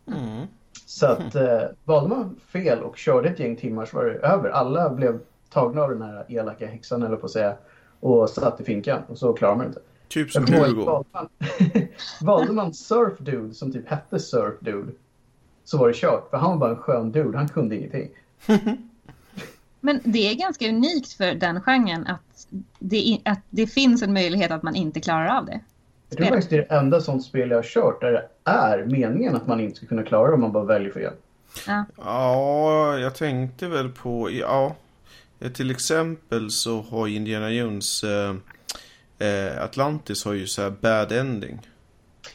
Mm. 0.06 0.46
Så 0.86 1.06
att 1.06 1.34
eh, 1.34 1.62
valde 1.84 2.08
man 2.08 2.36
fel 2.46 2.82
och 2.82 2.96
körde 2.96 3.28
ett 3.28 3.38
gäng 3.38 3.56
timmar 3.56 3.86
så 3.86 3.96
var 3.96 4.04
det 4.04 4.14
över. 4.14 4.50
Alla 4.50 4.90
blev 4.90 5.20
tagna 5.50 5.82
av 5.82 5.90
den 5.90 6.02
här 6.02 6.24
elaka 6.28 6.66
häxan 6.66 7.02
eller 7.02 7.16
på 7.16 7.26
att 7.26 7.32
säga 7.32 7.56
och 8.00 8.30
satt 8.30 8.60
i 8.60 8.64
finkan 8.64 9.02
och 9.08 9.18
så 9.18 9.32
klarar 9.32 9.56
man 9.56 9.66
inte. 9.66 9.80
Typ 10.08 10.30
som 10.30 10.44
Hugo. 10.46 10.84
Valde 10.84 11.08
man, 11.12 11.28
valde 12.22 12.52
man 12.52 12.74
Surf 12.74 13.18
Dude 13.18 13.54
som 13.54 13.72
typ 13.72 13.88
hette 13.88 14.18
Surf 14.18 14.54
Dude 14.60 14.92
så 15.70 15.78
var 15.78 15.88
det 15.88 15.94
kört. 15.94 16.30
För 16.30 16.36
han 16.36 16.50
var 16.50 16.58
bara 16.58 16.70
en 16.70 16.76
skön 16.76 17.12
dude, 17.12 17.38
han 17.38 17.48
kunde 17.48 17.76
ingenting. 17.76 18.08
Men 19.80 20.00
det 20.04 20.30
är 20.30 20.34
ganska 20.34 20.68
unikt 20.68 21.12
för 21.12 21.34
den 21.34 21.60
genren 21.60 22.06
att 22.06 22.46
det, 22.78 23.20
att 23.24 23.40
det 23.50 23.66
finns 23.66 24.02
en 24.02 24.12
möjlighet 24.12 24.50
att 24.50 24.62
man 24.62 24.74
inte 24.74 25.00
klarar 25.00 25.38
av 25.38 25.46
det. 25.46 25.60
Jag 26.08 26.16
tror 26.16 26.26
faktiskt 26.26 26.50
det 26.50 26.56
är 26.56 26.66
det 26.68 26.74
enda 26.74 27.00
sånt 27.00 27.24
spel 27.24 27.50
jag 27.50 27.58
har 27.58 27.62
kört 27.62 28.00
där 28.00 28.12
det 28.12 28.28
är 28.44 28.86
meningen 28.86 29.36
att 29.36 29.46
man 29.46 29.60
inte 29.60 29.76
ska 29.76 29.86
kunna 29.86 30.02
klara 30.02 30.28
det 30.28 30.34
om 30.34 30.40
man 30.40 30.52
bara 30.52 30.64
väljer 30.64 30.92
fel. 30.92 31.12
Ja. 31.66 31.84
ja, 31.96 32.98
jag 32.98 33.14
tänkte 33.14 33.68
väl 33.68 33.88
på, 33.88 34.30
ja, 34.30 34.76
Eh, 35.40 35.50
till 35.50 35.70
exempel 35.70 36.50
så 36.50 36.80
har 36.80 37.08
Indiana 37.08 37.50
Jones 37.50 38.04
eh, 38.04 38.34
eh, 39.18 39.62
Atlantis 39.62 40.24
har 40.24 40.32
ju 40.32 40.46
så 40.46 40.62
här 40.62 40.70
bad 40.80 41.12
ending. 41.12 41.60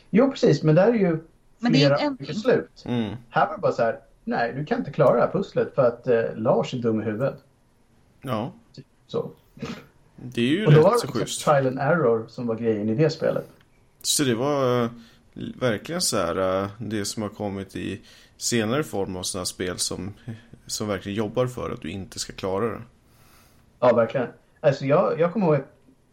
Jo 0.10 0.32
precis, 0.32 0.64
men 0.64 0.76
där 0.76 0.88
är 0.88 0.94
ju 0.94 1.20
men 1.60 1.74
det 1.74 1.84
är 1.84 2.34
slut. 2.34 2.84
Mm. 2.86 3.16
Här 3.30 3.48
var 3.48 3.56
det 3.56 3.62
bara 3.62 3.72
så 3.72 3.84
här, 3.84 4.00
nej 4.24 4.54
du 4.54 4.66
kan 4.66 4.80
inte 4.80 4.92
klara 4.92 5.16
det 5.16 5.22
här 5.22 5.32
pusslet 5.32 5.76
för 5.76 5.88
att 5.88 6.08
eh, 6.08 6.24
Lars 6.36 6.74
är 6.74 6.78
dum 6.78 7.02
i 7.02 7.04
huvudet. 7.04 7.44
Ja. 8.22 8.54
Så. 9.08 9.32
Det 10.16 10.42
är 10.42 10.46
ju 10.46 10.66
Och 10.66 10.74
rätt 10.74 11.00
så 11.00 11.08
schysst. 11.08 11.48
Och 11.48 11.54
då 11.54 11.60
var 11.60 11.60
det 11.60 11.64
trial 11.64 11.68
and 11.68 11.80
error 11.80 12.26
som 12.28 12.48
var 12.48 12.56
grejen 12.56 12.90
i 12.90 12.96
det 12.96 13.10
spelet. 13.10 13.50
Så 14.02 14.24
det 14.24 14.36
var 14.36 14.84
uh, 14.84 14.90
verkligen 15.34 16.02
så 16.02 16.18
här 16.18 16.64
uh, 16.64 16.70
det 16.78 17.06
som 17.06 17.24
har 17.24 17.30
kommit 17.30 17.76
i 17.76 18.02
senare 18.38 18.84
form 18.84 19.16
av 19.16 19.24
sådana 19.24 19.46
spel 19.46 19.78
som, 19.78 20.14
som 20.66 20.88
verkligen 20.88 21.18
jobbar 21.18 21.48
för 21.48 21.72
att 21.72 21.82
du 21.82 21.90
inte 21.90 22.20
ska 22.20 22.34
klara 22.34 22.66
det. 22.66 22.82
Ja, 23.80 23.94
verkligen. 23.94 24.28
Alltså 24.60 24.86
jag, 24.86 25.20
jag 25.20 25.34
kommer 25.34 25.48
ihåg, 25.48 25.64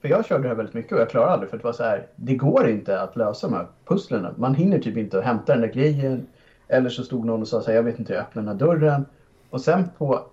för 0.03 0.09
jag 0.09 0.27
körde 0.27 0.43
det 0.43 0.49
här 0.49 0.55
väldigt 0.55 0.75
mycket 0.75 0.93
och 0.93 1.01
jag 1.01 1.11
klarade 1.11 1.33
aldrig 1.33 1.51
för 1.51 1.57
det 1.57 1.65
var 1.65 1.73
så 1.73 1.83
här, 1.83 2.07
det 2.17 2.35
går 2.35 2.69
inte 2.69 3.01
att 3.01 3.17
lösa 3.17 3.49
de 3.49 3.57
här 3.57 3.67
pusslen. 3.85 4.35
Man 4.37 4.55
hinner 4.55 4.79
typ 4.79 4.97
inte 4.97 5.19
att 5.19 5.25
hämta 5.25 5.53
den 5.53 5.61
där 5.61 5.73
grejen. 5.73 6.27
Eller 6.69 6.91
så 6.91 7.05
stod 7.05 7.25
någon 7.25 7.43
och 7.43 7.49
sa 7.49 7.61
så 7.61 7.71
här, 7.71 7.77
jag 7.77 7.83
vet 7.83 7.99
inte 7.99 8.13
hur 8.13 8.19
jag 8.19 8.27
öppnar 8.27 8.43
den 8.43 8.49
här 8.49 8.67
dörren. 8.67 9.05
Och 9.51 9.61
sen 9.61 9.89
på 9.99 10.27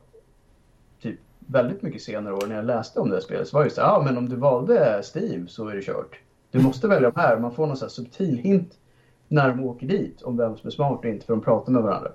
typ 1.01 1.19
väldigt 1.39 1.81
mycket 1.81 2.01
senare 2.01 2.33
år 2.33 2.47
när 2.47 2.55
jag 2.55 2.65
läste 2.65 2.99
om 2.99 3.09
det 3.09 3.15
här 3.15 3.21
spelet 3.21 3.47
så 3.47 3.57
var 3.57 3.63
det 3.63 3.69
så 3.69 3.81
här, 3.81 3.87
ja 3.87 4.01
men 4.05 4.17
om 4.17 4.29
du 4.29 4.35
valde 4.35 5.03
Steve 5.03 5.47
så 5.47 5.67
är 5.67 5.75
det 5.75 5.81
kört. 5.81 6.19
Du 6.51 6.59
måste 6.59 6.87
välja 6.87 7.11
de 7.11 7.19
här. 7.19 7.39
Man 7.39 7.55
får 7.55 7.67
någon 7.67 7.77
så 7.77 7.85
här 7.85 7.89
subtil 7.89 8.37
hint 8.37 8.73
när 9.27 9.49
de 9.49 9.63
åker 9.63 9.87
dit 9.87 10.21
om 10.21 10.37
vem 10.37 10.57
som 10.57 10.67
är 10.67 10.71
smart 10.71 10.99
och 10.99 11.05
inte 11.05 11.25
för 11.25 11.33
de 11.33 11.41
pratar 11.41 11.71
med 11.71 11.83
varandra. 11.83 12.11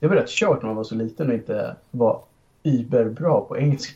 Det 0.00 0.06
var 0.06 0.16
rätt 0.16 0.28
kört 0.28 0.62
när 0.62 0.66
man 0.66 0.76
var 0.76 0.84
så 0.84 0.94
liten 0.94 1.28
och 1.28 1.34
inte 1.34 1.76
var 1.90 2.22
überbra 2.62 3.40
på 3.40 3.58
engelska. 3.58 3.92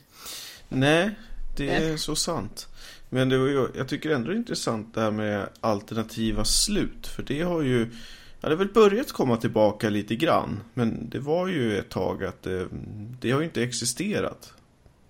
Nej, 0.69 1.11
det 1.57 1.71
är 1.71 1.97
så 1.97 2.15
sant. 2.15 2.69
Men 3.15 3.29
det 3.29 3.39
var 3.39 3.69
jag 3.77 3.89
tycker 3.89 4.11
ändå 4.11 4.29
det 4.29 4.35
är 4.35 4.39
intressant 4.39 4.95
det 4.95 5.01
här 5.01 5.11
med 5.11 5.49
alternativa 5.61 6.45
slut. 6.45 7.07
För 7.07 7.23
det 7.23 7.43
har 7.43 7.63
ju 7.63 7.91
Ja, 8.41 8.49
det 8.49 8.55
har 8.55 8.59
väl 8.59 8.73
börjat 8.73 9.13
komma 9.13 9.37
tillbaka 9.37 9.91
lite 9.91 10.17
grann. 10.17 10.61
Men 10.75 11.09
det 11.09 11.19
var 11.19 11.49
ju 11.49 11.79
ett 11.79 11.89
tag 11.89 12.25
att 12.25 12.43
det, 12.43 12.69
det 13.21 13.31
har 13.31 13.41
ju 13.41 13.45
inte 13.45 13.63
existerat 13.63 14.55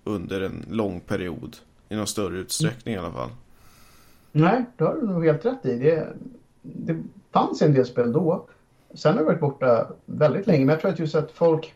under 0.03 0.41
en 0.41 0.65
lång 0.69 0.99
period. 0.99 1.57
I 1.89 1.95
någon 1.95 2.07
större 2.07 2.37
utsträckning 2.37 2.95
i 2.95 2.97
alla 2.97 3.11
fall. 3.11 3.29
Nej, 4.31 4.65
det 4.77 4.83
har 4.83 4.95
du 4.95 5.07
nog 5.07 5.25
helt 5.25 5.45
rätt 5.45 5.65
i. 5.65 5.79
Det, 5.79 6.07
det 6.61 7.03
fanns 7.31 7.61
en 7.61 7.73
del 7.73 7.85
spel 7.85 8.11
då. 8.11 8.47
Sen 8.93 9.13
har 9.13 9.19
det 9.19 9.25
varit 9.25 9.39
borta 9.39 9.87
väldigt 10.05 10.47
länge. 10.47 10.65
Men 10.65 10.73
jag 10.73 10.81
tror 10.81 10.91
att 10.91 10.99
just 10.99 11.15
att 11.15 11.31
folk 11.31 11.73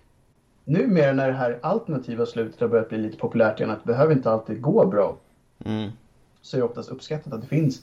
numera 0.63 1.13
när 1.13 1.27
det 1.27 1.37
här 1.37 1.59
alternativa 1.61 2.25
slutet 2.25 2.61
har 2.61 2.67
börjat 2.67 2.89
bli 2.89 2.97
lite 2.97 3.17
populärt 3.17 3.59
igen 3.59 3.71
att 3.71 3.83
det 3.83 3.87
behöver 3.87 4.13
inte 4.13 4.31
alltid 4.31 4.61
gå 4.61 4.85
bra. 4.85 5.17
Mm. 5.65 5.91
Så 6.41 6.57
är 6.57 6.61
det 6.61 6.67
oftast 6.67 6.89
uppskattat 6.89 7.33
att 7.33 7.41
det 7.41 7.47
finns 7.47 7.81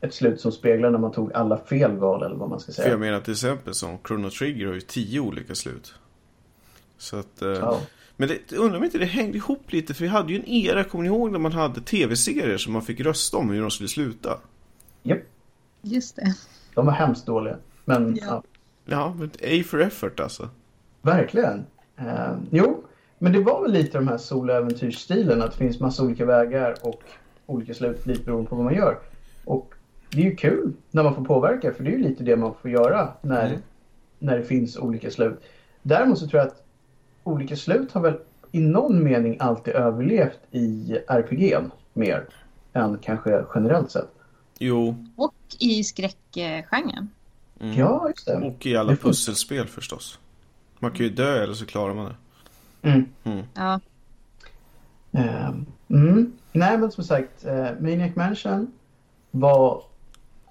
ett 0.00 0.14
slut 0.14 0.40
som 0.40 0.52
speglar 0.52 0.90
när 0.90 0.98
man 0.98 1.12
tog 1.12 1.32
alla 1.32 1.58
fel 1.58 1.96
val 1.96 2.22
eller 2.22 2.36
vad 2.36 2.48
man 2.48 2.60
ska 2.60 2.72
säga. 2.72 2.84
För 2.84 2.90
jag 2.90 3.00
menar 3.00 3.20
till 3.20 3.32
exempel 3.32 3.74
som 3.74 3.98
Chrono 4.06 4.30
Trigger 4.30 4.66
har 4.66 4.74
ju 4.74 4.80
tio 4.80 5.20
olika 5.20 5.54
slut. 5.54 5.94
Så 6.98 7.16
att... 7.16 7.42
Eh, 7.42 7.48
ja. 7.48 7.80
Men 8.16 8.28
det, 8.28 8.56
undrar 8.56 8.78
om 8.78 8.84
inte 8.84 8.98
det 8.98 9.04
hängde 9.04 9.38
ihop 9.38 9.72
lite 9.72 9.94
för 9.94 10.02
vi 10.02 10.08
hade 10.08 10.32
ju 10.32 10.38
en 10.38 10.48
era, 10.48 10.84
kommer 10.84 11.02
ni 11.04 11.08
ihåg 11.08 11.32
när 11.32 11.38
man 11.38 11.52
hade 11.52 11.80
tv-serier 11.80 12.58
som 12.58 12.72
man 12.72 12.82
fick 12.82 13.00
rösta 13.00 13.36
om 13.36 13.50
hur 13.50 13.60
de 13.60 13.70
skulle 13.70 13.88
sluta? 13.88 14.28
Japp. 15.02 15.18
Yep. 15.18 15.26
Just 15.82 16.16
det. 16.16 16.34
De 16.74 16.86
var 16.86 16.92
hemskt 16.92 17.26
dåliga. 17.26 17.56
Men 17.84 18.16
ja. 18.16 18.26
Ja, 18.26 18.42
ja 18.84 19.14
men 19.18 19.30
A 19.30 19.64
for 19.66 19.80
effort 19.80 20.20
alltså. 20.20 20.48
Verkligen. 21.02 21.66
Uh, 22.00 22.38
jo, 22.50 22.84
men 23.18 23.32
det 23.32 23.40
var 23.40 23.62
väl 23.62 23.72
lite 23.72 23.98
de 23.98 24.08
här 24.08 24.18
soläventyrsstilen 24.18 25.42
att 25.42 25.52
det 25.52 25.58
finns 25.58 25.80
massa 25.80 26.02
olika 26.02 26.24
vägar 26.24 26.74
och 26.82 27.02
olika 27.48 27.74
slut 27.74 28.06
lite 28.06 28.24
beroende 28.24 28.50
på 28.50 28.56
vad 28.56 28.64
man 28.64 28.74
gör. 28.74 28.98
Och 29.44 29.74
det 30.10 30.20
är 30.20 30.24
ju 30.24 30.36
kul 30.36 30.72
när 30.90 31.02
man 31.02 31.14
får 31.14 31.24
påverka 31.24 31.72
för 31.72 31.84
det 31.84 31.90
är 31.90 31.96
ju 31.96 32.02
lite 32.02 32.24
det 32.24 32.36
man 32.36 32.54
får 32.62 32.70
göra 32.70 33.12
när, 33.22 33.46
mm. 33.46 33.60
när 34.18 34.38
det 34.38 34.44
finns 34.44 34.76
olika 34.76 35.10
slut. 35.10 35.40
Däremot 35.82 36.18
så 36.18 36.28
tror 36.28 36.40
jag 36.40 36.48
att 36.48 36.62
olika 37.24 37.56
slut 37.56 37.92
har 37.92 38.00
väl 38.00 38.18
i 38.52 38.60
någon 38.60 39.04
mening 39.04 39.36
alltid 39.40 39.74
överlevt 39.74 40.38
i 40.50 40.98
RPG'n 41.08 41.70
mer 41.92 42.28
än 42.72 42.98
kanske 42.98 43.44
generellt 43.54 43.90
sett. 43.90 44.10
Jo. 44.58 45.04
Och 45.16 45.34
i 45.58 45.84
skräckgenren. 45.84 47.10
Mm. 47.60 47.78
Ja, 47.78 48.08
just 48.08 48.26
det. 48.26 48.36
Och 48.36 48.66
i 48.66 48.76
alla 48.76 48.96
pusselspel 48.96 49.66
förstås. 49.66 50.18
Man 50.78 50.90
kan 50.90 51.06
ju 51.06 51.12
dö 51.12 51.42
eller 51.42 51.54
så 51.54 51.66
klarar 51.66 51.94
man 51.94 52.04
det. 52.04 52.16
Mm. 52.88 53.06
Mm. 53.24 53.44
Ja. 53.54 53.80
Um, 55.10 55.66
mm. 55.88 56.37
Nej, 56.52 56.78
men 56.78 56.90
som 56.90 57.04
sagt, 57.04 57.46
uh, 57.46 57.52
Maniac 57.80 58.16
Mansion 58.16 58.72
var 59.30 59.82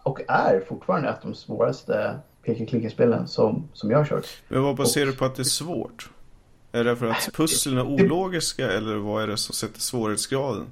och 0.03 0.21
är 0.27 0.63
fortfarande 0.67 1.09
ett 1.09 1.15
av 1.15 1.31
de 1.31 1.35
svåraste 1.35 2.19
peka-klicka-spelen 2.43 3.27
som, 3.27 3.67
som 3.73 3.91
jag 3.91 3.97
har 3.97 4.05
kört. 4.05 4.27
Men 4.47 4.63
vad 4.63 4.75
baserar 4.75 5.05
du 5.05 5.15
på 5.15 5.25
att 5.25 5.35
det 5.35 5.41
är 5.41 5.43
svårt? 5.43 6.09
Är 6.71 6.83
det 6.83 6.95
för 6.95 7.05
att 7.05 7.29
pusslen 7.33 7.77
är 7.77 7.83
ologiska 7.83 8.71
eller 8.71 8.95
vad 8.95 9.23
är 9.23 9.27
det 9.27 9.37
som 9.37 9.53
sätter 9.53 9.79
svårighetsgraden? 9.79 10.65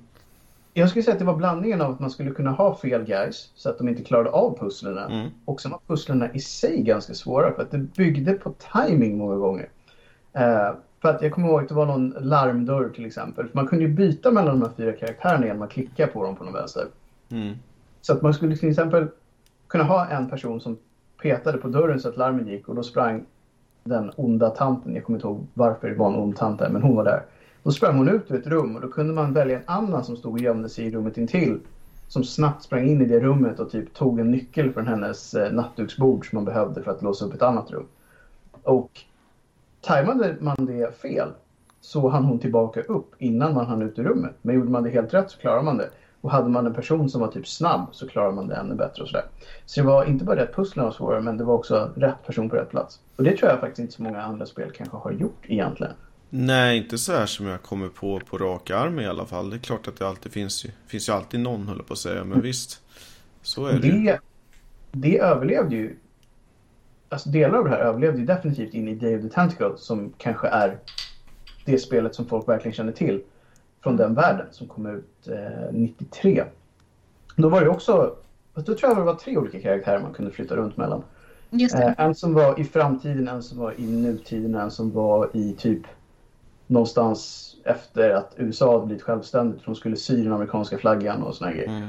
Jag 0.73 0.89
skulle 0.89 1.03
säga 1.03 1.13
att 1.13 1.19
det 1.19 1.25
var 1.25 1.35
blandningen 1.35 1.81
av 1.81 1.91
att 1.91 1.99
man 1.99 2.11
skulle 2.11 2.31
kunna 2.31 2.51
ha 2.51 2.77
fel 2.77 3.03
guys 3.03 3.49
så 3.55 3.69
att 3.69 3.77
de 3.77 3.89
inte 3.89 4.03
klarade 4.03 4.29
av 4.29 4.57
pusslen. 4.59 4.97
Mm. 4.97 5.29
Och 5.45 5.61
sen 5.61 5.71
var 5.71 5.79
pusslen 5.87 6.29
i 6.33 6.39
sig 6.39 6.81
ganska 6.81 7.13
svåra 7.13 7.53
för 7.55 7.61
att 7.61 7.71
det 7.71 7.77
byggde 7.77 8.33
på 8.33 8.53
timing 8.73 9.17
många 9.17 9.35
gånger. 9.35 9.69
Uh, 10.37 10.77
för 11.05 11.15
att 11.15 11.21
jag 11.21 11.31
kommer 11.31 11.47
ihåg 11.47 11.61
att 11.61 11.69
det 11.69 11.75
var 11.75 11.85
någon 11.85 12.09
larmdörr 12.19 12.89
till 12.89 13.05
exempel. 13.05 13.47
För 13.47 13.55
man 13.55 13.67
kunde 13.67 13.85
ju 13.85 13.91
byta 13.91 14.31
mellan 14.31 14.59
de 14.59 14.65
här 14.65 14.75
fyra 14.77 14.91
karaktärerna 14.91 15.45
genom 15.45 15.61
att 15.61 15.71
klicka 15.71 16.07
på 16.07 16.23
dem 16.23 16.35
på 16.35 16.43
någon 16.43 16.53
vänster. 16.53 16.87
Mm. 17.29 17.55
Så 18.01 18.13
att 18.13 18.21
man 18.21 18.33
skulle 18.33 18.55
till 18.55 18.69
exempel 18.69 19.07
kunna 19.67 19.83
ha 19.83 20.07
en 20.07 20.29
person 20.29 20.61
som 20.61 20.77
petade 21.21 21.57
på 21.57 21.67
dörren 21.67 21.99
så 21.99 22.09
att 22.09 22.17
larmen 22.17 22.47
gick 22.47 22.69
och 22.69 22.75
då 22.75 22.83
sprang 22.83 23.25
den 23.83 24.11
onda 24.15 24.49
tanten, 24.49 24.95
jag 24.95 25.03
kommer 25.03 25.17
inte 25.17 25.27
ihåg 25.27 25.47
varför 25.53 25.89
det 25.89 25.95
var 25.95 26.09
en 26.09 26.15
ond 26.15 26.35
tant 26.35 26.59
där, 26.59 26.69
men 26.69 26.81
hon 26.81 26.95
var 26.95 27.03
där. 27.03 27.23
Då 27.63 27.71
sprang 27.71 27.97
hon 27.97 28.09
ut 28.09 28.31
ur 28.31 28.39
ett 28.39 28.47
rum 28.47 28.75
och 28.75 28.81
då 28.81 28.87
kunde 28.87 29.13
man 29.13 29.33
välja 29.33 29.57
en 29.57 29.63
annan 29.65 30.03
som 30.03 30.17
stod 30.17 30.33
och 30.33 30.39
gömde 30.39 30.69
sig 30.69 30.85
i 30.85 30.91
rummet 30.91 31.17
intill. 31.17 31.59
Som 32.07 32.23
snabbt 32.23 32.63
sprang 32.63 32.87
in 32.87 33.01
i 33.01 33.05
det 33.05 33.19
rummet 33.19 33.59
och 33.59 33.71
typ 33.71 33.93
tog 33.93 34.19
en 34.19 34.31
nyckel 34.31 34.73
från 34.73 34.87
hennes 34.87 35.33
eh, 35.33 35.51
nattduksbord 35.51 36.29
som 36.29 36.37
man 36.37 36.45
behövde 36.45 36.83
för 36.83 36.91
att 36.91 37.01
låsa 37.01 37.25
upp 37.25 37.33
ett 37.33 37.41
annat 37.41 37.71
rum. 37.71 37.85
Och 38.63 38.91
tajmade 39.85 40.35
man 40.39 40.65
det 40.65 41.01
fel 41.01 41.29
så 41.81 42.09
hann 42.09 42.23
hon 42.23 42.39
tillbaka 42.39 42.81
upp 42.81 43.15
innan 43.17 43.53
man 43.53 43.65
hann 43.65 43.81
ut 43.81 43.99
ur 43.99 44.03
rummet. 44.03 44.35
Men 44.41 44.55
gjorde 44.55 44.69
man 44.69 44.83
det 44.83 44.89
helt 44.89 45.13
rätt 45.13 45.31
så 45.31 45.37
klarade 45.39 45.63
man 45.63 45.77
det. 45.77 45.89
Och 46.21 46.31
hade 46.31 46.49
man 46.49 46.65
en 46.65 46.73
person 46.73 47.09
som 47.09 47.21
var 47.21 47.27
typ 47.27 47.47
snabb 47.47 47.87
så 47.91 48.07
klarade 48.07 48.35
man 48.35 48.47
det 48.47 48.55
ännu 48.55 48.75
bättre 48.75 49.03
och 49.03 49.07
sådär. 49.09 49.25
Så 49.65 49.81
det 49.81 49.87
var 49.87 50.05
inte 50.05 50.25
bara 50.25 50.35
rätt 50.35 50.55
pusslen 50.55 50.85
var 50.85 50.91
svårare 50.91 51.21
men 51.21 51.37
det 51.37 51.43
var 51.43 51.53
också 51.53 51.91
rätt 51.95 52.25
person 52.25 52.49
på 52.49 52.55
rätt 52.55 52.69
plats. 52.69 52.99
Och 53.15 53.23
det 53.23 53.37
tror 53.37 53.51
jag 53.51 53.59
faktiskt 53.59 53.79
inte 53.79 53.93
så 53.93 54.03
många 54.03 54.21
andra 54.21 54.45
spel 54.45 54.71
kanske 54.75 54.97
har 54.97 55.11
gjort 55.11 55.43
egentligen. 55.43 55.93
Nej, 56.29 56.77
inte 56.77 56.97
så 56.97 57.11
här 57.11 57.25
som 57.25 57.45
jag 57.45 57.61
kommer 57.61 57.89
på 57.89 58.19
på 58.29 58.37
rak 58.37 58.69
arm 58.69 58.99
i 58.99 59.07
alla 59.07 59.25
fall. 59.25 59.49
Det 59.49 59.55
är 59.55 59.59
klart 59.59 59.87
att 59.87 59.97
det 59.97 60.07
alltid 60.07 60.31
finns 60.31 60.65
ju, 60.65 60.69
finns 60.87 61.09
ju 61.09 61.13
alltid 61.13 61.39
någon 61.39 61.67
höll 61.67 61.83
på 61.83 61.93
att 61.93 61.99
säga, 61.99 62.19
men 62.19 62.31
mm. 62.31 62.41
visst. 62.41 62.81
Så 63.41 63.65
är 63.65 63.73
det 63.73 63.87
Det, 63.87 64.19
det 64.91 65.19
överlevde 65.19 65.75
ju 65.75 65.95
Alltså 67.15 67.29
delar 67.29 67.57
av 67.57 67.63
det 67.63 67.69
här 67.69 67.77
överlevde 67.77 68.19
ju 68.19 68.25
definitivt 68.25 68.73
in 68.73 68.87
i 68.87 68.95
Day 68.95 69.15
of 69.17 69.21
the 69.21 69.29
Tentacle 69.29 69.71
som 69.77 70.13
kanske 70.17 70.47
är 70.47 70.77
det 71.65 71.77
spelet 71.77 72.15
som 72.15 72.25
folk 72.25 72.47
verkligen 72.47 72.75
känner 72.75 72.91
till 72.91 73.23
från 73.83 73.97
den 73.97 74.13
världen 74.13 74.45
som 74.51 74.67
kom 74.67 74.85
ut 74.85 75.27
eh, 75.27 75.71
93. 75.71 76.43
Då 77.35 77.49
var 77.49 77.61
det 77.61 77.69
också, 77.69 78.15
då 78.53 78.61
tror 78.61 78.79
jag 78.81 78.97
det 78.97 79.03
var 79.03 79.15
tre 79.15 79.37
olika 79.37 79.61
karaktärer 79.61 79.99
man 79.99 80.13
kunde 80.13 80.31
flytta 80.31 80.55
runt 80.55 80.77
mellan. 80.77 81.03
Eh, 81.51 81.99
en 81.99 82.15
som 82.15 82.33
var 82.33 82.59
i 82.59 82.63
framtiden, 82.63 83.27
en 83.27 83.43
som 83.43 83.57
var 83.57 83.73
i 83.79 83.85
nutiden, 83.85 84.55
en 84.55 84.71
som 84.71 84.91
var 84.91 85.29
i 85.33 85.55
typ 85.57 85.81
någonstans 86.67 87.51
efter 87.63 88.09
att 88.09 88.33
USA 88.37 88.73
hade 88.73 88.85
blivit 88.85 89.03
självständigt. 89.03 89.65
De 89.65 89.75
skulle 89.75 89.95
sy 89.95 90.23
den 90.23 90.33
amerikanska 90.33 90.77
flaggan 90.77 91.23
och 91.23 91.35
såna 91.35 91.51
grejer. 91.51 91.69
Mm. 91.69 91.87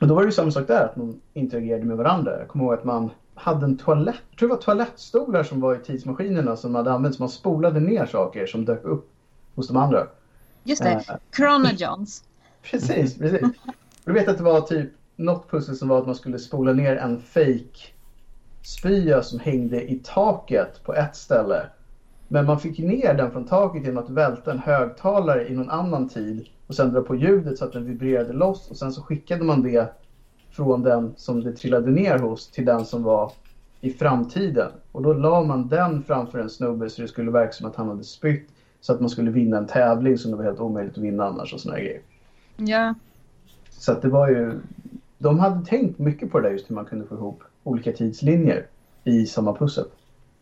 Och 0.00 0.06
då 0.06 0.14
var 0.14 0.22
det 0.22 0.26
ju 0.26 0.32
samma 0.32 0.50
sak 0.50 0.66
där, 0.66 0.84
att 0.84 0.96
man 0.96 1.20
interagerade 1.32 1.84
med 1.84 1.96
varandra. 1.96 2.38
Jag 2.38 2.48
kommer 2.48 2.64
ihåg 2.64 2.74
att 2.74 2.84
man 2.84 3.10
hade 3.40 3.66
en 3.66 3.76
toalett, 3.76 4.22
jag 4.30 4.38
tror 4.38 4.48
det 4.48 4.54
var 4.54 4.62
toalettstolar 4.62 5.42
som 5.42 5.60
var 5.60 5.74
i 5.74 5.78
tidsmaskinerna 5.78 6.56
som 6.56 6.74
hade 6.74 6.92
använts. 6.92 7.18
Man 7.18 7.28
spolade 7.28 7.80
ner 7.80 8.06
saker 8.06 8.46
som 8.46 8.64
dök 8.64 8.84
upp 8.84 9.10
hos 9.54 9.68
de 9.68 9.76
andra. 9.76 10.06
Just 10.64 10.82
det, 10.82 10.94
uh, 10.94 11.16
Chronojohns. 11.36 12.24
precis, 12.62 13.18
precis. 13.18 13.40
Du 14.04 14.12
vet 14.12 14.28
att 14.28 14.38
det 14.38 14.44
var 14.44 14.60
typ 14.60 14.90
något 15.16 15.50
pussel 15.50 15.76
som 15.76 15.88
var 15.88 15.98
att 15.98 16.06
man 16.06 16.14
skulle 16.14 16.38
spola 16.38 16.72
ner 16.72 16.96
en 16.96 17.20
fake 17.20 17.78
spya 18.62 19.22
som 19.22 19.40
hängde 19.40 19.90
i 19.90 20.00
taket 20.04 20.84
på 20.84 20.94
ett 20.94 21.16
ställe. 21.16 21.66
Men 22.28 22.46
man 22.46 22.60
fick 22.60 22.78
ner 22.78 23.14
den 23.14 23.30
från 23.30 23.46
taket 23.46 23.84
genom 23.84 24.04
att 24.04 24.10
välta 24.10 24.50
en 24.50 24.58
högtalare 24.58 25.48
i 25.48 25.54
någon 25.54 25.70
annan 25.70 26.08
tid 26.08 26.48
och 26.66 26.74
sen 26.74 26.92
dra 26.92 27.00
på 27.00 27.16
ljudet 27.16 27.58
så 27.58 27.64
att 27.64 27.72
den 27.72 27.84
vibrerade 27.84 28.32
loss 28.32 28.70
och 28.70 28.76
sen 28.76 28.92
så 28.92 29.02
skickade 29.02 29.44
man 29.44 29.62
det 29.62 29.94
från 30.64 30.82
den 30.82 31.14
som 31.16 31.44
det 31.44 31.52
trillade 31.52 31.90
ner 31.90 32.18
hos 32.18 32.50
till 32.50 32.64
den 32.64 32.84
som 32.84 33.02
var 33.02 33.32
i 33.80 33.90
framtiden. 33.90 34.70
Och 34.92 35.02
då 35.02 35.12
la 35.12 35.42
man 35.42 35.68
den 35.68 36.02
framför 36.02 36.38
en 36.38 36.50
snubbe 36.50 36.90
så 36.90 37.02
det 37.02 37.08
skulle 37.08 37.30
verka 37.30 37.52
som 37.52 37.66
att 37.66 37.76
han 37.76 37.88
hade 37.88 38.04
spytt 38.04 38.48
så 38.80 38.92
att 38.92 39.00
man 39.00 39.10
skulle 39.10 39.30
vinna 39.30 39.58
en 39.58 39.66
tävling 39.66 40.18
som 40.18 40.30
det 40.30 40.36
var 40.36 40.44
helt 40.44 40.60
omöjligt 40.60 40.98
att 40.98 41.04
vinna 41.04 41.24
annars 41.24 41.54
och 41.54 41.60
såna 41.60 41.78
grejer. 41.78 42.00
Ja. 42.56 42.94
Så 43.70 43.92
att 43.92 44.02
det 44.02 44.08
var 44.08 44.28
ju... 44.28 44.60
De 45.18 45.38
hade 45.38 45.66
tänkt 45.66 45.98
mycket 45.98 46.32
på 46.32 46.40
det 46.40 46.48
där 46.48 46.52
just 46.52 46.70
hur 46.70 46.74
man 46.74 46.84
kunde 46.84 47.06
få 47.06 47.14
ihop 47.14 47.42
olika 47.62 47.92
tidslinjer 47.92 48.66
i 49.04 49.26
samma 49.26 49.54
pussel. 49.54 49.84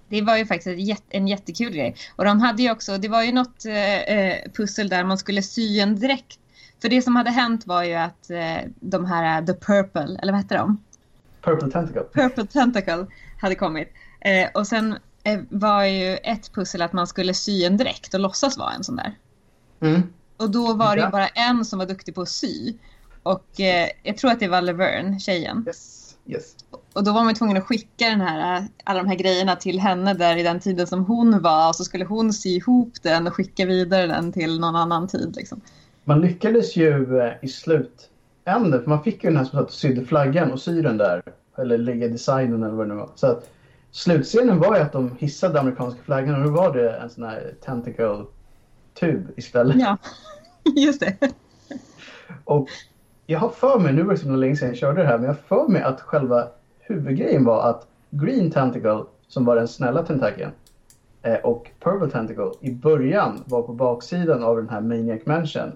Det 0.08 0.22
var 0.22 0.36
ju 0.36 0.46
faktiskt 0.46 1.04
en 1.08 1.28
jättekul 1.28 1.72
grej. 1.72 1.94
Och 2.16 2.24
de 2.24 2.40
hade 2.40 2.62
ju 2.62 2.70
också, 2.70 2.98
det 2.98 3.08
var 3.08 3.22
ju 3.22 3.32
något 3.32 3.64
eh, 3.66 4.52
pussel 4.52 4.88
där 4.88 5.04
man 5.04 5.18
skulle 5.18 5.42
sy 5.42 5.80
en 5.80 6.00
dräkt. 6.00 6.38
För 6.82 6.88
det 6.88 7.02
som 7.02 7.16
hade 7.16 7.30
hänt 7.30 7.66
var 7.66 7.82
ju 7.82 7.94
att 7.94 8.30
eh, 8.30 8.70
de 8.80 9.04
här 9.04 9.46
The 9.46 9.54
Purple, 9.54 10.18
eller 10.22 10.32
vad 10.32 10.40
hette 10.42 10.56
de? 10.56 10.82
Purple 11.42 11.70
Tentacle. 11.70 12.04
Purple 12.12 12.46
Tentacle 12.46 13.06
hade 13.40 13.54
kommit. 13.54 13.92
Eh, 14.20 14.48
och 14.54 14.66
sen 14.66 14.98
Eh, 15.28 15.40
var 15.48 15.84
ju 15.84 16.16
ett 16.16 16.52
pussel 16.52 16.82
att 16.82 16.92
man 16.92 17.06
skulle 17.06 17.34
sy 17.34 17.64
en 17.64 17.76
dräkt 17.76 18.14
och 18.14 18.20
låtsas 18.20 18.58
vara 18.58 18.72
en 18.72 18.84
sån 18.84 18.96
där. 18.96 19.14
Mm. 19.80 20.02
Och 20.36 20.50
då 20.50 20.74
var 20.74 20.96
det 20.96 21.02
ju 21.02 21.08
bara 21.08 21.28
en 21.28 21.64
som 21.64 21.78
var 21.78 21.86
duktig 21.86 22.14
på 22.14 22.22
att 22.22 22.28
sy. 22.28 22.74
Och 23.22 23.60
eh, 23.60 23.88
jag 24.02 24.16
tror 24.16 24.30
att 24.30 24.40
det 24.40 24.48
var 24.48 24.62
Laverne, 24.62 25.20
tjejen. 25.20 25.64
Yes. 25.66 26.14
Yes. 26.26 26.56
Och 26.92 27.04
då 27.04 27.12
var 27.12 27.24
man 27.24 27.34
tvungen 27.34 27.56
att 27.56 27.64
skicka 27.64 28.08
den 28.08 28.20
här, 28.20 28.68
alla 28.84 29.02
de 29.02 29.08
här 29.08 29.16
grejerna 29.16 29.56
till 29.56 29.80
henne 29.80 30.14
där 30.14 30.36
i 30.36 30.42
den 30.42 30.60
tiden 30.60 30.86
som 30.86 31.04
hon 31.04 31.42
var. 31.42 31.68
Och 31.68 31.76
så 31.76 31.84
skulle 31.84 32.04
hon 32.04 32.32
sy 32.32 32.48
ihop 32.48 32.92
den 33.02 33.26
och 33.26 33.34
skicka 33.34 33.66
vidare 33.66 34.06
den 34.06 34.32
till 34.32 34.60
någon 34.60 34.76
annan 34.76 35.08
tid. 35.08 35.36
Liksom. 35.36 35.60
Man 36.08 36.20
lyckades 36.20 36.76
ju 36.76 37.20
eh, 37.20 37.32
i 37.42 37.48
slutänden, 37.48 38.82
för 38.82 38.88
man 38.88 39.02
fick 39.02 39.24
ju 39.24 39.30
den 39.30 39.36
här 39.36 39.44
som 39.44 39.58
satt 39.58 39.66
och 39.66 39.72
sydde 39.72 40.04
flaggan 40.04 40.52
och 40.52 40.60
sy 40.60 40.82
den 40.82 40.98
där. 40.98 41.22
Eller 41.58 41.78
lägga 41.78 42.08
designen 42.08 42.62
eller 42.62 42.74
vad 42.74 42.88
det 42.88 42.94
nu 42.94 43.00
var. 43.00 43.10
Så 43.14 43.26
att 43.26 43.50
slutscenen 43.90 44.58
var 44.58 44.76
ju 44.76 44.82
att 44.82 44.92
de 44.92 45.16
hissade 45.18 45.60
amerikanska 45.60 46.00
flaggan 46.02 46.34
och 46.34 46.44
då 46.44 46.50
var 46.50 46.74
det 46.74 46.90
en 46.90 47.10
sån 47.10 47.24
här 47.24 47.54
tentacle-tub 47.64 49.26
istället. 49.36 49.76
Ja, 49.78 49.96
just 50.76 51.00
det. 51.00 51.32
Och 52.44 52.68
jag 53.26 53.38
har 53.38 53.48
för 53.48 53.78
mig, 53.78 53.92
nu 53.92 54.02
var 54.02 54.12
det 54.12 54.20
så 54.20 54.28
länge 54.28 54.56
sedan 54.56 54.68
jag 54.68 54.76
körde 54.76 55.02
det 55.02 55.06
här, 55.08 55.18
men 55.18 55.26
jag 55.26 55.32
har 55.32 55.64
för 55.64 55.68
mig 55.68 55.82
att 55.82 56.00
själva 56.00 56.48
huvudgrejen 56.80 57.44
var 57.44 57.70
att 57.70 57.86
Green 58.10 58.50
Tentacle, 58.50 59.04
som 59.26 59.44
var 59.44 59.56
den 59.56 59.68
snälla 59.68 60.02
tentakeln, 60.02 60.52
eh, 61.22 61.34
och 61.36 61.70
Purple 61.80 62.10
Tentacle 62.10 62.50
i 62.60 62.72
början 62.72 63.42
var 63.46 63.62
på 63.62 63.72
baksidan 63.72 64.42
av 64.42 64.56
den 64.56 64.68
här 64.68 64.80
Maniac 64.80 65.20
Mansion 65.26 65.72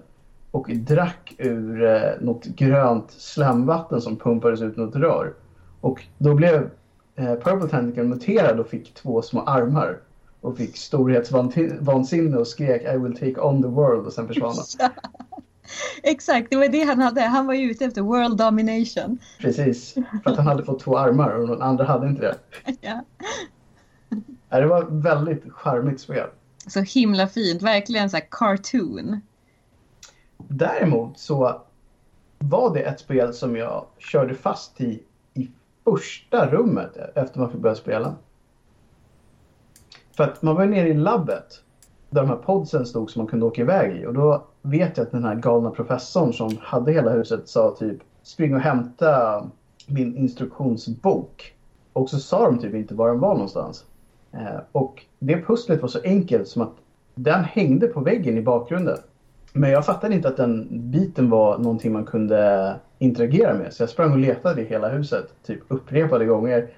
och 0.53 0.69
drack 0.69 1.35
ur 1.37 1.83
eh, 1.83 2.11
något 2.21 2.45
grönt 2.45 3.11
slamvatten 3.11 4.01
som 4.01 4.17
pumpades 4.17 4.61
ut 4.61 4.77
något 4.77 4.95
rör. 4.95 5.33
Och 5.81 6.03
då 6.17 6.33
blev 6.33 6.69
eh, 7.15 7.33
Purple 7.33 7.69
Tentacle 7.69 8.03
muterad 8.03 8.59
och 8.59 8.67
fick 8.67 8.93
två 8.93 9.21
små 9.21 9.41
armar 9.41 9.99
och 10.41 10.57
fick 10.57 10.77
storhetsvansinne 10.77 12.37
och 12.37 12.47
skrek 12.47 12.81
I 12.95 12.97
will 12.97 13.13
take 13.13 13.41
on 13.41 13.61
the 13.61 13.67
world 13.67 14.05
och 14.05 14.13
sen 14.13 14.27
försvann 14.27 14.55
han. 14.79 14.89
Exakt, 16.03 16.49
det 16.49 16.55
var 16.55 16.67
det 16.67 16.83
han 16.83 16.99
hade. 16.99 17.21
Han 17.21 17.47
var 17.47 17.53
ju 17.53 17.71
ute 17.71 17.85
efter 17.85 18.01
world 18.01 18.37
domination. 18.37 19.17
Precis, 19.39 19.93
för 19.93 20.31
att 20.31 20.37
han 20.37 20.47
hade 20.47 20.63
fått 20.63 20.79
två 20.79 20.97
armar 20.97 21.29
och 21.29 21.47
den 21.47 21.61
andra 21.61 21.85
hade 21.85 22.07
inte 22.07 22.21
det. 22.21 22.35
Ja. 22.81 23.03
Det 24.49 24.65
var 24.65 24.85
väldigt 24.89 25.51
charmigt 25.51 26.01
spel. 26.01 26.27
Så 26.67 26.79
himla 26.79 27.27
fint, 27.27 27.61
verkligen 27.61 28.09
så 28.09 28.17
här 28.17 28.27
cartoon. 28.31 29.21
Däremot 30.47 31.17
så 31.17 31.61
var 32.39 32.73
det 32.73 32.79
ett 32.79 32.99
spel 32.99 33.33
som 33.33 33.55
jag 33.55 33.85
körde 33.97 34.33
fast 34.33 34.81
i 34.81 35.03
i 35.33 35.51
första 35.83 36.47
rummet 36.47 36.97
efter 37.15 37.39
man 37.39 37.51
fick 37.51 37.59
börja 37.59 37.75
spela. 37.75 38.15
För 40.17 40.23
att 40.23 40.41
man 40.41 40.55
var 40.55 40.65
nere 40.65 40.87
i 40.87 40.93
labbet 40.93 41.61
där 42.09 42.21
de 42.21 42.29
här 42.29 42.35
podsen 42.35 42.85
stod 42.85 43.11
som 43.11 43.19
man 43.19 43.27
kunde 43.27 43.45
åka 43.45 43.61
iväg 43.61 43.97
i 43.97 44.05
och 44.05 44.13
då 44.13 44.43
vet 44.61 44.97
jag 44.97 45.05
att 45.05 45.11
den 45.11 45.23
här 45.23 45.35
galna 45.35 45.69
professorn 45.69 46.33
som 46.33 46.57
hade 46.61 46.91
hela 46.91 47.11
huset 47.11 47.49
sa 47.49 47.75
typ 47.79 47.97
spring 48.23 48.55
och 48.55 48.61
hämta 48.61 49.43
min 49.87 50.17
instruktionsbok. 50.17 51.53
Och 51.93 52.09
så 52.09 52.19
sa 52.19 52.45
de 52.45 52.59
typ 52.59 52.73
inte 52.73 52.95
var 52.95 53.07
den 53.07 53.19
var 53.19 53.33
någonstans. 53.33 53.85
Eh, 54.31 54.59
och 54.71 55.05
det 55.19 55.41
pusslet 55.41 55.81
var 55.81 55.89
så 55.89 55.99
enkelt 56.03 56.47
som 56.47 56.61
att 56.61 56.73
den 57.15 57.43
hängde 57.43 57.87
på 57.87 57.99
väggen 57.99 58.37
i 58.37 58.41
bakgrunden. 58.41 58.97
Men 59.53 59.69
jag 59.69 59.85
fattade 59.85 60.15
inte 60.15 60.27
att 60.27 60.37
den 60.37 60.67
biten 60.91 61.29
var 61.29 61.57
någonting 61.57 61.93
man 61.93 62.05
kunde 62.05 62.75
interagera 62.99 63.53
med. 63.53 63.73
Så 63.73 63.83
jag 63.83 63.89
sprang 63.89 64.11
och 64.11 64.17
letade 64.17 64.61
i 64.61 64.65
hela 64.65 64.89
huset, 64.89 65.33
typ 65.45 65.59
upprepade 65.67 66.25
gånger. 66.25 66.69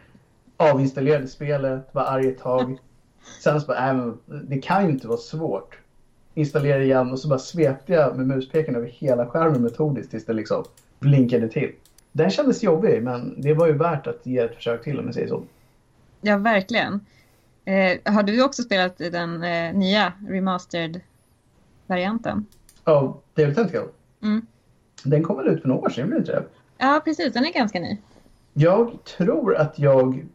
Avinstallerade 0.58 1.28
spelet, 1.28 1.90
var 1.92 2.04
arg 2.04 2.28
ett 2.28 2.40
tag. 2.40 2.78
Sen 3.44 3.62
så 3.62 3.68
bara, 3.68 3.90
äh, 3.90 3.96
men 3.96 4.18
det 4.26 4.58
kan 4.58 4.86
ju 4.86 4.92
inte 4.92 5.08
vara 5.08 5.18
svårt. 5.18 5.80
Installerade 6.34 6.84
igen 6.84 7.12
och 7.12 7.20
så 7.20 7.28
bara 7.28 7.40
svepte 7.40 7.94
jag 7.94 8.18
med 8.18 8.28
muspekaren 8.28 8.76
över 8.76 8.88
hela 8.88 9.28
skärmen 9.28 9.62
metodiskt 9.62 10.12
tills 10.12 10.26
det 10.26 10.34
liksom 10.34 10.64
blinkade 11.00 11.50
till. 11.50 11.72
Den 12.12 12.30
kändes 12.30 12.64
jobbig, 12.64 13.04
men 13.04 13.42
det 13.42 13.54
var 13.54 13.68
ju 13.68 13.74
värt 13.74 14.08
att 14.08 14.26
ge 14.26 14.40
ett 14.40 14.56
försök 14.56 14.84
till 14.84 15.00
om 15.00 15.06
jag 15.06 15.14
säger 15.14 15.28
så. 15.28 15.44
Ja, 16.22 16.38
verkligen. 16.38 17.06
Eh, 17.66 18.14
har 18.14 18.24
du 18.24 18.44
också 18.44 18.64
spelat 18.64 18.98
den 18.98 19.44
eh, 19.44 19.74
nya 19.74 20.14
remastered-varianten? 20.28 22.46
Ja, 22.86 23.22
David 23.34 23.56
Tentacle. 23.56 23.88
Mm. 24.22 24.46
Den 25.04 25.24
kom 25.24 25.38
väl 25.38 25.48
ut 25.48 25.62
för 25.62 25.68
några 25.68 25.82
år 25.82 25.90
sedan, 25.90 26.08
blev 26.08 26.20
inte 26.20 26.32
det? 26.32 26.44
Ja, 26.78 27.02
precis. 27.06 27.34
Den 27.34 27.46
är 27.46 27.54
ganska 27.54 27.80
ny. 27.80 27.98
Jag 28.54 29.04
tror 29.04 29.56
att 29.56 29.80
jag... 29.80 30.26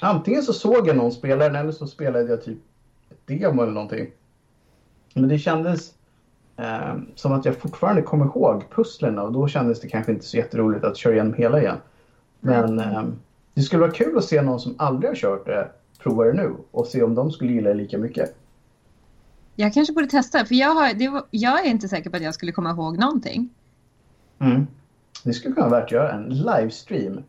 Antingen 0.00 0.42
så 0.42 0.52
såg 0.52 0.88
jag 0.88 0.96
någon 0.96 1.12
spela 1.12 1.44
den 1.44 1.56
eller 1.56 1.72
så 1.72 1.86
spelade 1.86 2.30
jag 2.30 2.44
typ 2.44 2.58
ett 3.10 3.26
demo 3.26 3.62
eller 3.62 3.72
någonting. 3.72 4.10
Men 5.14 5.28
det 5.28 5.38
kändes 5.38 5.94
eh, 6.56 6.94
som 7.14 7.32
att 7.32 7.44
jag 7.44 7.56
fortfarande 7.56 8.02
kom 8.02 8.22
ihåg 8.22 8.64
pusslen 8.70 9.18
och 9.18 9.32
då 9.32 9.48
kändes 9.48 9.80
det 9.80 9.88
kanske 9.88 10.12
inte 10.12 10.24
så 10.24 10.36
jätteroligt 10.36 10.84
att 10.84 10.96
köra 10.96 11.14
igenom 11.14 11.34
hela 11.34 11.60
igen. 11.60 11.78
Men 12.40 12.78
eh, 12.78 13.04
det 13.54 13.62
skulle 13.62 13.80
vara 13.80 13.92
kul 13.92 14.18
att 14.18 14.24
se 14.24 14.42
någon 14.42 14.60
som 14.60 14.74
aldrig 14.78 15.10
har 15.10 15.16
kört 15.16 15.46
det 15.46 15.70
prova 16.02 16.24
det 16.24 16.32
nu 16.32 16.54
och 16.70 16.86
se 16.86 17.02
om 17.02 17.14
de 17.14 17.30
skulle 17.30 17.52
gilla 17.52 17.68
det 17.68 17.74
lika 17.74 17.98
mycket. 17.98 18.36
Jag 19.60 19.74
kanske 19.74 19.92
borde 19.92 20.06
testa, 20.06 20.44
för 20.44 20.54
jag, 20.54 20.74
har, 20.74 20.94
det 20.94 21.22
jag 21.30 21.66
är 21.66 21.70
inte 21.70 21.88
säker 21.88 22.10
på 22.10 22.16
att 22.16 22.22
jag 22.22 22.34
skulle 22.34 22.52
komma 22.52 22.70
ihåg 22.70 22.98
någonting. 22.98 23.50
Mm. 24.38 24.66
Det 25.24 25.32
skulle 25.32 25.54
kunna 25.54 25.68
vara 25.68 25.80
värt 25.80 25.86
att 25.86 25.92
göra 25.92 26.12
en 26.12 26.28
livestream. 26.28 27.22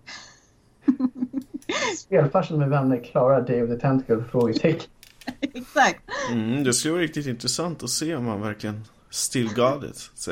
Spelfarsan 1.98 2.60
med 2.60 2.70
vänner 2.70 3.04
klarar 3.04 3.42
Dave 3.42 3.68
the 3.68 3.82
Tentacle? 3.82 4.24
Frågetecken. 4.32 4.90
Exakt. 5.42 6.04
Mm, 6.32 6.64
det 6.64 6.74
skulle 6.74 6.92
vara 6.92 7.04
riktigt 7.04 7.28
intressant 7.28 7.84
att 7.84 7.90
se 7.90 8.16
om 8.16 8.26
man 8.26 8.42
verkligen 8.42 8.84
still 9.10 9.50
got 9.54 9.84
it. 9.84 10.10
Så. 10.16 10.32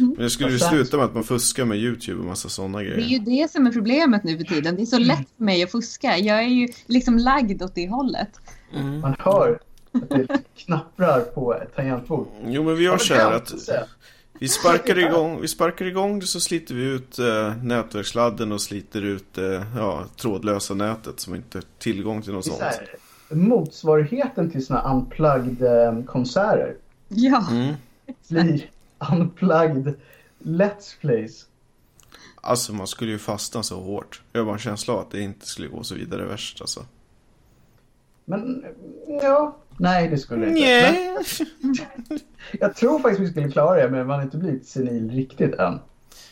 Men 0.00 0.16
det 0.16 0.30
skulle 0.30 0.50
ju 0.52 0.58
sluta 0.58 0.96
med 0.96 1.06
att 1.06 1.14
man 1.14 1.24
fuskar 1.24 1.64
med 1.64 1.78
YouTube 1.78 2.20
och 2.20 2.26
massa 2.26 2.48
sådana 2.48 2.78
Det 2.78 2.84
är 2.84 2.88
grejer. 2.88 3.08
ju 3.08 3.18
det 3.18 3.50
som 3.50 3.66
är 3.66 3.72
problemet 3.72 4.24
nu 4.24 4.38
för 4.38 4.44
tiden. 4.44 4.76
Det 4.76 4.82
är 4.82 4.86
så 4.86 4.98
lätt 4.98 5.28
för 5.36 5.44
mig 5.44 5.62
att 5.62 5.70
fuska. 5.70 6.18
Jag 6.18 6.38
är 6.38 6.48
ju 6.48 6.68
liksom 6.86 7.18
lagd 7.18 7.62
åt 7.62 7.74
det 7.74 7.88
hållet. 7.88 8.30
Mm. 8.74 9.00
Man 9.00 9.16
hör 9.18 9.58
att 9.94 10.10
det 10.10 10.26
knapprar 10.56 11.20
på 11.20 11.54
ett 11.54 11.76
tangentbord. 11.76 12.26
Jo 12.46 12.62
men 12.62 12.76
vi 12.76 12.84
gör 12.84 12.98
så 12.98 13.14
här 13.14 13.32
att 13.32 13.52
vi 14.38 14.48
sparkar 14.48 14.98
igång, 14.98 15.40
vi 15.40 15.48
sparkar 15.48 15.84
igång 15.84 16.18
det 16.20 16.26
så 16.26 16.40
sliter 16.40 16.74
vi 16.74 16.84
ut 16.84 17.18
eh, 17.18 17.56
nätverkssladden 17.62 18.52
och 18.52 18.60
sliter 18.60 19.02
ut 19.02 19.38
eh, 19.38 19.62
ja, 19.76 20.04
trådlösa 20.16 20.74
nätet 20.74 21.20
som 21.20 21.34
inte 21.34 21.58
har 21.58 21.64
tillgång 21.78 22.22
till 22.22 22.32
något 22.32 22.44
sånt. 22.44 22.58
så 22.58 22.64
här, 22.64 22.88
motsvarigheten 23.30 24.50
till 24.50 24.66
såna 24.66 24.92
unplugged 24.94 25.62
eh, 25.62 26.04
konserter 26.04 26.74
Ja, 27.08 27.46
Mm. 27.50 27.74
blir 28.28 28.70
unplugged 29.12 29.94
Let's 30.38 31.00
Plays. 31.00 31.46
Alltså 32.40 32.72
man 32.72 32.86
skulle 32.86 33.10
ju 33.10 33.18
fastna 33.18 33.62
så 33.62 33.80
hårt. 33.80 34.22
Jag 34.32 34.40
har 34.40 34.44
bara 34.46 34.52
en 34.54 34.58
känsla 34.58 34.94
av 34.94 35.00
att 35.00 35.10
det 35.10 35.20
inte 35.20 35.46
skulle 35.46 35.68
gå 35.68 35.82
så 35.82 35.94
vidare 35.94 36.24
värst 36.24 36.60
alltså. 36.60 36.84
Men 38.24 38.64
ja, 39.22 39.56
nej 39.78 40.08
det 40.08 40.18
skulle 40.18 40.46
det 40.46 40.50
inte. 40.50 40.60
Nej. 40.60 41.18
Men 41.60 42.18
jag 42.60 42.76
tror 42.76 42.98
faktiskt 42.98 43.20
vi 43.20 43.30
skulle 43.30 43.50
klara 43.50 43.82
det 43.82 43.90
men 43.90 44.06
man 44.06 44.16
har 44.16 44.22
inte 44.22 44.36
blivit 44.36 44.66
senil 44.66 45.10
riktigt 45.10 45.54
än. 45.54 45.78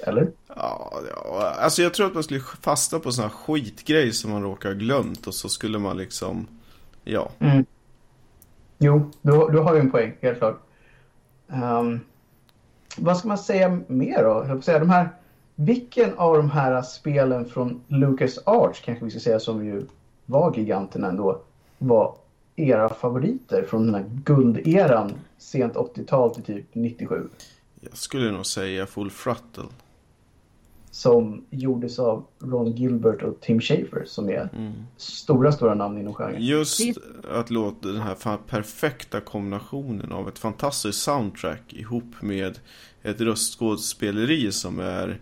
Eller? 0.00 0.30
Ja, 0.48 1.00
ja, 1.10 1.54
alltså 1.58 1.82
jag 1.82 1.94
tror 1.94 2.06
att 2.06 2.14
man 2.14 2.22
skulle 2.22 2.40
fastna 2.40 2.98
på 2.98 3.12
såna 3.12 3.28
här 3.28 3.34
skitgrej 3.34 4.12
som 4.12 4.30
man 4.30 4.42
råkar 4.42 4.68
ha 4.68 4.76
glömt 4.76 5.26
och 5.26 5.34
så 5.34 5.48
skulle 5.48 5.78
man 5.78 5.96
liksom, 5.96 6.46
ja. 7.04 7.30
Mm. 7.38 7.64
Jo, 8.78 9.10
du, 9.22 9.30
du 9.52 9.58
har 9.58 9.74
ju 9.74 9.80
en 9.80 9.90
poäng, 9.90 10.16
helt 10.20 10.38
klart. 10.38 10.60
Ehm, 11.48 12.00
vad 12.96 13.16
ska 13.16 13.28
man 13.28 13.38
säga 13.38 13.80
mer 13.86 14.22
då? 14.22 14.44
Jag 14.48 14.64
säga, 14.64 14.78
de 14.78 14.90
här, 14.90 15.08
vilken 15.54 16.14
av 16.14 16.36
de 16.36 16.50
här 16.50 16.82
spelen 16.82 17.44
från 17.44 17.80
Lucas 17.88 18.38
Arts, 18.46 18.80
kanske 18.80 19.04
vi 19.04 19.10
ska 19.10 19.20
säga, 19.20 19.40
som 19.40 19.66
ju 19.66 19.86
var 20.26 20.56
giganterna 20.56 21.08
ändå, 21.08 21.42
var 21.86 22.16
era 22.56 22.88
favoriter 22.94 23.62
från 23.62 23.86
den 23.86 23.94
här 23.94 24.04
gulderan 24.24 25.12
sent 25.38 25.74
80-tal 25.74 26.34
till 26.34 26.44
typ 26.44 26.66
97? 26.72 27.28
Jag 27.80 27.96
skulle 27.96 28.30
nog 28.30 28.46
säga 28.46 28.86
Full 28.86 29.10
Throttle. 29.10 29.64
Som 30.90 31.44
gjordes 31.50 31.98
av 31.98 32.24
Ron 32.38 32.72
Gilbert 32.72 33.22
och 33.22 33.40
Tim 33.40 33.60
Schafer 33.60 34.04
som 34.06 34.28
är 34.30 34.48
Mm. 34.56 34.72
stora, 34.96 35.52
stora 35.52 35.74
namn 35.74 35.98
inom 35.98 36.14
genren. 36.14 36.42
Just 36.42 36.78
Det- 36.94 37.30
att 37.38 37.50
låta 37.50 37.88
den 37.88 38.00
här 38.02 38.36
perfekta 38.48 39.20
kombinationen 39.20 40.12
av 40.12 40.28
ett 40.28 40.38
fantastiskt 40.38 41.02
soundtrack 41.02 41.72
ihop 41.72 42.22
med 42.22 42.58
ett 43.02 43.20
röstskådespeleri 43.20 44.52
som 44.52 44.80
är 44.80 45.20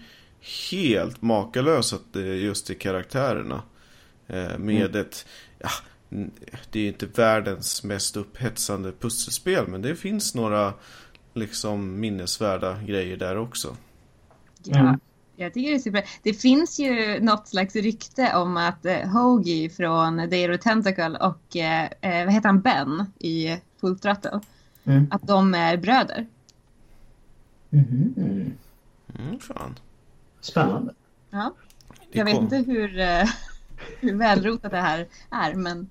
helt 0.71 1.23
makalöst 1.23 1.95
det 2.13 2.21
är 2.21 2.35
just 2.35 2.71
i 2.71 2.75
karaktärerna. 2.75 3.63
Eh, 4.27 4.59
Med 4.59 4.97
ett, 4.97 5.27
ja, 5.59 5.69
det 6.71 6.81
är 6.81 6.89
inte 6.89 7.07
världens 7.07 7.85
mest 7.85 8.17
upphetsande 8.17 8.93
pusselspel 8.93 9.67
men 9.69 9.83
det 9.83 9.97
finns 9.97 10.35
några 10.35 10.75
liksom 11.35 12.01
minnesvärda 12.01 12.83
grejer 12.83 13.17
där 13.17 13.39
också. 13.39 13.77
ja. 14.63 14.79
Mm. 14.79 15.01
Jag 15.37 15.55
tycker 15.55 15.71
det 15.71 15.75
är 15.77 15.79
super. 15.79 16.05
Det 16.23 16.35
finns 16.35 16.79
ju 16.81 17.21
något 17.21 17.49
slags 17.49 17.77
rykte 17.77 18.37
om 18.37 18.57
att 18.57 18.85
eh, 18.85 19.09
Hoagie 19.09 19.71
från 19.71 20.17
Dare 20.17 20.55
of 20.55 20.61
Tentacle 20.61 21.19
och 21.19 21.57
eh, 21.57 21.85
eh, 22.01 22.25
vad 22.25 22.35
heter 22.35 22.49
han, 22.49 22.61
Ben 22.61 23.13
i 23.19 23.57
Full 23.81 23.99
Throttle, 23.99 24.41
Mm. 24.85 25.07
att 25.11 25.27
de 25.27 25.55
är 25.55 25.77
bröder. 25.77 26.27
Mhm. 27.71 28.15
Mm, 29.19 29.39
fan. 29.41 29.79
Spännande. 30.41 30.95
Ja. 31.31 31.55
Jag 32.13 32.25
vet 32.25 32.35
inte 32.35 32.57
hur, 32.57 32.99
eh, 32.99 33.25
hur 34.01 34.15
välrotat 34.15 34.71
det 34.71 34.81
här 34.81 35.07
är, 35.31 35.55
men 35.55 35.91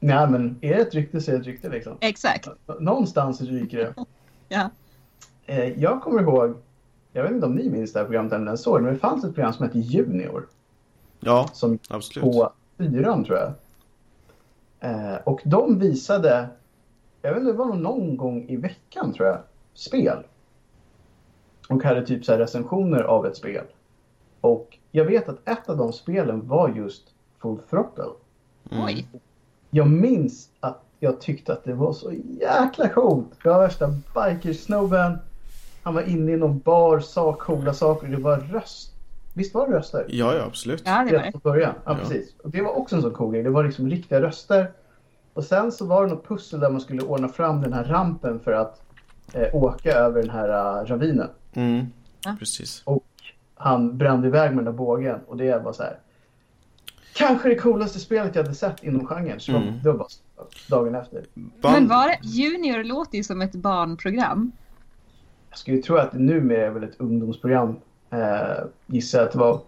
Nej, 0.00 0.30
men 0.30 0.58
är 0.60 0.74
det 0.74 0.80
ett 0.80 0.94
rykte 0.94 1.20
så 1.20 1.30
är 1.30 1.34
det 1.34 1.40
ett 1.40 1.46
rykte 1.46 1.68
liksom. 1.68 1.96
exakt. 2.00 2.48
Någonstans 2.80 3.40
ryker 3.40 3.78
det. 3.78 3.94
Ja. 4.48 4.70
Eh, 5.46 5.80
Jag 5.80 6.02
kommer 6.02 6.22
ihåg, 6.22 6.54
jag 7.12 7.22
vet 7.22 7.32
inte 7.32 7.46
om 7.46 7.54
ni 7.54 7.70
minns 7.70 7.92
det 7.92 7.98
här 7.98 8.06
programmet 8.06 8.32
eller 8.32 8.74
det, 8.76 8.82
men 8.82 8.92
det 8.92 8.98
fanns 8.98 9.24
ett 9.24 9.34
program 9.34 9.52
som 9.52 9.66
hette 9.66 9.78
Junior. 9.78 10.48
Ja, 11.20 11.48
Som 11.52 11.78
absolut. 11.90 12.24
på 12.34 12.52
fyran 12.78 13.24
tror 13.24 13.38
jag. 13.38 13.52
Eh, 14.80 15.16
och 15.24 15.40
de 15.44 15.78
visade, 15.78 16.48
jag 17.22 17.30
vet 17.30 17.40
inte, 17.40 17.52
det 17.52 17.58
var 17.58 17.66
nog 17.66 17.78
någon 17.78 18.16
gång 18.16 18.48
i 18.48 18.56
veckan 18.56 19.12
tror 19.12 19.28
jag, 19.28 19.38
spel. 19.74 20.18
Och 21.68 21.82
hade 21.82 22.06
typ 22.06 22.24
så 22.24 22.32
här 22.32 22.38
recensioner 22.38 23.02
av 23.02 23.26
ett 23.26 23.36
spel. 23.36 23.64
Och 24.40 24.78
jag 24.90 25.04
vet 25.04 25.28
att 25.28 25.48
ett 25.48 25.68
av 25.68 25.76
de 25.76 25.92
spelen 25.92 26.48
var 26.48 26.68
just 26.68 27.14
Full 27.38 27.58
Throttle. 27.70 28.04
Mm. 28.70 28.84
Oj. 28.84 29.06
Jag 29.70 29.88
minns 29.90 30.48
att 30.60 30.82
jag 31.00 31.20
tyckte 31.20 31.52
att 31.52 31.64
det 31.64 31.74
var 31.74 31.92
så 31.92 32.12
jäkla 32.40 32.88
coolt. 32.88 33.26
Det 33.42 33.48
var 33.48 33.60
värsta 33.60 33.88
bikersnubben. 34.14 35.18
Han 35.82 35.94
var 35.94 36.02
inne 36.02 36.32
i 36.32 36.36
någon 36.36 36.58
bar, 36.58 37.00
sa 37.00 37.32
coola 37.32 37.74
saker. 37.74 38.08
Det 38.08 38.16
var 38.16 38.36
röst. 38.36 38.94
Visst 39.34 39.54
var 39.54 39.68
det 39.68 39.76
röster? 39.76 40.06
Ja, 40.08 40.34
ja, 40.34 40.42
absolut. 40.44 40.82
Ja, 40.86 40.92
det 40.92 41.04
var 41.04 41.10
Redan 41.10 41.22
det. 41.26 41.32
från 41.32 41.40
början. 41.52 41.74
Ja, 41.84 41.92
Ja. 41.92 41.98
precis. 41.98 42.34
Och 42.44 42.50
det 42.50 42.62
var 42.62 42.70
också 42.78 42.96
en 42.96 43.02
sån 43.02 43.10
cool 43.12 43.32
grej. 43.32 43.42
Det 43.42 43.50
var 43.50 43.64
liksom 43.64 43.90
riktiga 43.90 44.20
röster. 44.22 44.70
Och 45.34 45.44
sen 45.44 45.72
så 45.72 45.86
var 45.86 46.06
det 46.06 46.10
något 46.14 46.28
pussel 46.28 46.60
där 46.60 46.70
man 46.70 46.80
skulle 46.80 47.02
ordna 47.02 47.28
fram 47.28 47.60
den 47.62 47.72
här 47.72 47.84
rampen 47.84 48.40
för 48.40 48.52
att 48.52 48.82
eh, 49.32 49.54
åka 49.54 49.92
över 49.92 50.20
den 50.22 50.30
här 50.30 50.48
uh, 50.82 50.86
ravinen. 50.86 51.28
Mm. 51.52 51.86
Ja. 52.24 52.36
Precis. 52.38 52.84
Han 53.54 53.98
brände 53.98 54.28
iväg 54.28 54.50
med 54.50 54.58
den 54.58 54.64
där 54.64 54.78
bågen 54.78 55.20
och 55.26 55.36
det 55.36 55.58
var 55.64 55.72
så 55.72 55.82
här. 55.82 55.98
Kanske 57.18 57.48
det 57.48 57.54
coolaste 57.54 57.98
spelet 58.00 58.34
jag 58.34 58.42
hade 58.42 58.54
sett 58.54 58.82
inom 58.84 59.06
genren. 59.06 59.40
Så 59.40 59.52
Mm. 59.56 59.82
det 59.82 59.92
var 59.92 59.98
bara 59.98 60.08
dagen 60.68 60.94
efter. 60.94 61.24
Men 61.62 61.88
var 61.88 62.08
det, 62.08 62.18
Junior 62.22 62.84
låter 62.84 63.16
ju 63.18 63.24
som 63.24 63.42
ett 63.42 63.52
barnprogram. 63.54 64.52
Jag 65.50 65.58
skulle 65.58 65.82
tro 65.82 65.96
att 65.96 66.12
det 66.12 66.18
numera 66.18 66.66
är 66.66 66.70
väl 66.70 66.84
ett 66.84 66.94
ungdomsprogram. 67.00 67.76
Eh, 68.10 68.64
gissar 68.86 69.18
jag 69.18 69.26
att 69.26 69.32
det 69.32 69.38
var. 69.38 69.60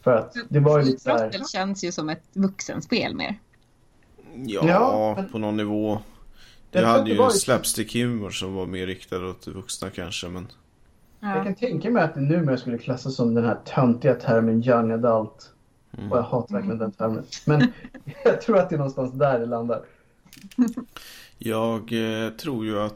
För 0.00 0.16
att 0.16 0.36
det 0.48 0.60
var 0.60 0.78
ju 0.78 0.84
lite. 0.84 1.04
Throttle 1.04 1.44
känns 1.52 1.84
ju 1.84 1.92
som 1.92 2.08
ett 2.08 2.22
vuxenspel 2.32 3.14
mer. 3.14 3.38
Ja, 4.34 4.60
Ja, 4.68 5.14
men- 5.16 5.28
på 5.28 5.38
någon 5.38 5.56
nivå. 5.56 5.98
Det 6.70 6.80
Jag 6.80 6.88
hade 6.88 7.10
ju 7.10 7.30
slapstick-humor 7.30 8.30
som 8.30 8.54
var 8.54 8.66
mer 8.66 8.86
riktad 8.86 9.26
åt 9.28 9.46
vuxna 9.46 9.90
kanske, 9.90 10.28
men... 10.28 10.46
Jag 11.20 11.36
Ja. 11.38 11.44
kan 11.44 11.54
tänka 11.54 11.90
mig 11.90 12.02
att 12.02 12.14
det 12.14 12.20
numera 12.20 12.56
skulle 12.56 12.78
klassas 12.78 13.14
som 13.14 13.34
den 13.34 13.44
här 13.44 13.58
töntiga 13.64 14.14
termen 14.14 14.64
young 14.68 14.90
adult. 14.90 15.51
Mm. 15.98 16.12
Och 16.12 16.18
jag 16.18 16.22
hatar 16.22 16.54
verkligen 16.54 16.78
den 16.78 16.92
termen. 16.92 17.24
Men 17.44 17.72
jag 18.24 18.40
tror 18.40 18.58
att 18.58 18.68
det 18.68 18.76
är 18.76 18.78
någonstans 18.78 19.12
där 19.12 19.38
det 19.38 19.46
landar. 19.46 19.82
Jag 21.38 21.92
eh, 21.92 22.30
tror 22.30 22.64
ju 22.64 22.80
att... 22.80 22.94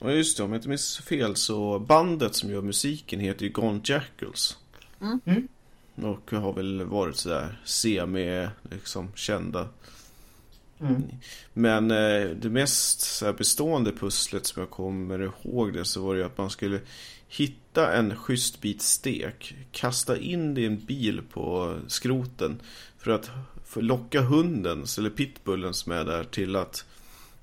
Ja 0.00 0.10
just 0.10 0.36
det, 0.36 0.42
om 0.42 0.50
jag 0.50 0.58
inte 0.58 0.68
minns 0.68 0.98
fel 0.98 1.36
så 1.36 1.78
bandet 1.78 2.34
som 2.34 2.50
gör 2.50 2.62
musiken 2.62 3.20
heter 3.20 3.44
ju 3.44 3.52
Gone 3.52 3.80
Jackals. 3.84 4.58
Mm. 5.00 5.20
Mm. 5.24 5.48
Och 6.02 6.30
har 6.30 6.52
väl 6.52 6.84
varit 6.84 7.16
sådär 7.16 7.60
semi, 7.64 8.48
liksom 8.62 9.08
kända. 9.14 9.68
Mm. 10.80 11.02
Men 11.52 11.90
eh, 11.90 12.30
det 12.30 12.50
mest 12.50 13.00
så 13.00 13.26
här, 13.26 13.32
bestående 13.32 13.92
pusslet 13.92 14.46
som 14.46 14.60
jag 14.60 14.70
kommer 14.70 15.22
ihåg 15.22 15.72
det 15.72 15.84
så 15.84 16.06
var 16.06 16.14
det 16.14 16.20
ju 16.20 16.26
att 16.26 16.38
man 16.38 16.50
skulle 16.50 16.80
hitta 17.28 17.92
en 17.92 18.16
schysst 18.16 18.60
bit 18.60 18.82
stek, 18.82 19.54
kasta 19.72 20.18
in 20.18 20.54
det 20.54 20.60
i 20.60 20.66
en 20.66 20.84
bil 20.84 21.22
på 21.32 21.74
skroten 21.86 22.60
för 22.98 23.10
att 23.10 23.30
för 23.64 23.82
locka 23.82 24.20
hunden, 24.20 24.84
eller 24.98 25.10
pitbullen 25.10 25.74
som 25.74 25.92
är 25.92 26.04
där 26.04 26.24
till 26.24 26.56
att 26.56 26.84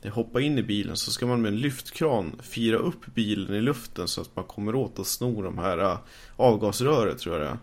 hoppa 0.10 0.42
in 0.42 0.58
i 0.58 0.64
bilen 0.64 0.98
så 0.98 1.12
ska 1.12 1.26
man 1.26 1.42
med 1.42 1.54
en 1.54 1.60
lyftkran 1.60 2.36
fira 2.42 2.78
upp 2.78 3.06
bilen 3.16 3.56
i 3.56 3.62
luften 3.62 4.08
så 4.08 4.22
att 4.22 4.36
man 4.36 4.46
kommer 4.46 4.76
åt 4.76 5.00
att 5.00 5.08
sno 5.08 5.42
de 5.42 5.58
här 5.58 5.78
äh, 5.78 5.98
avgasröret 6.36 7.20
tror 7.20 7.36
jag 7.36 7.46
det 7.46 7.50
är. 7.50 7.58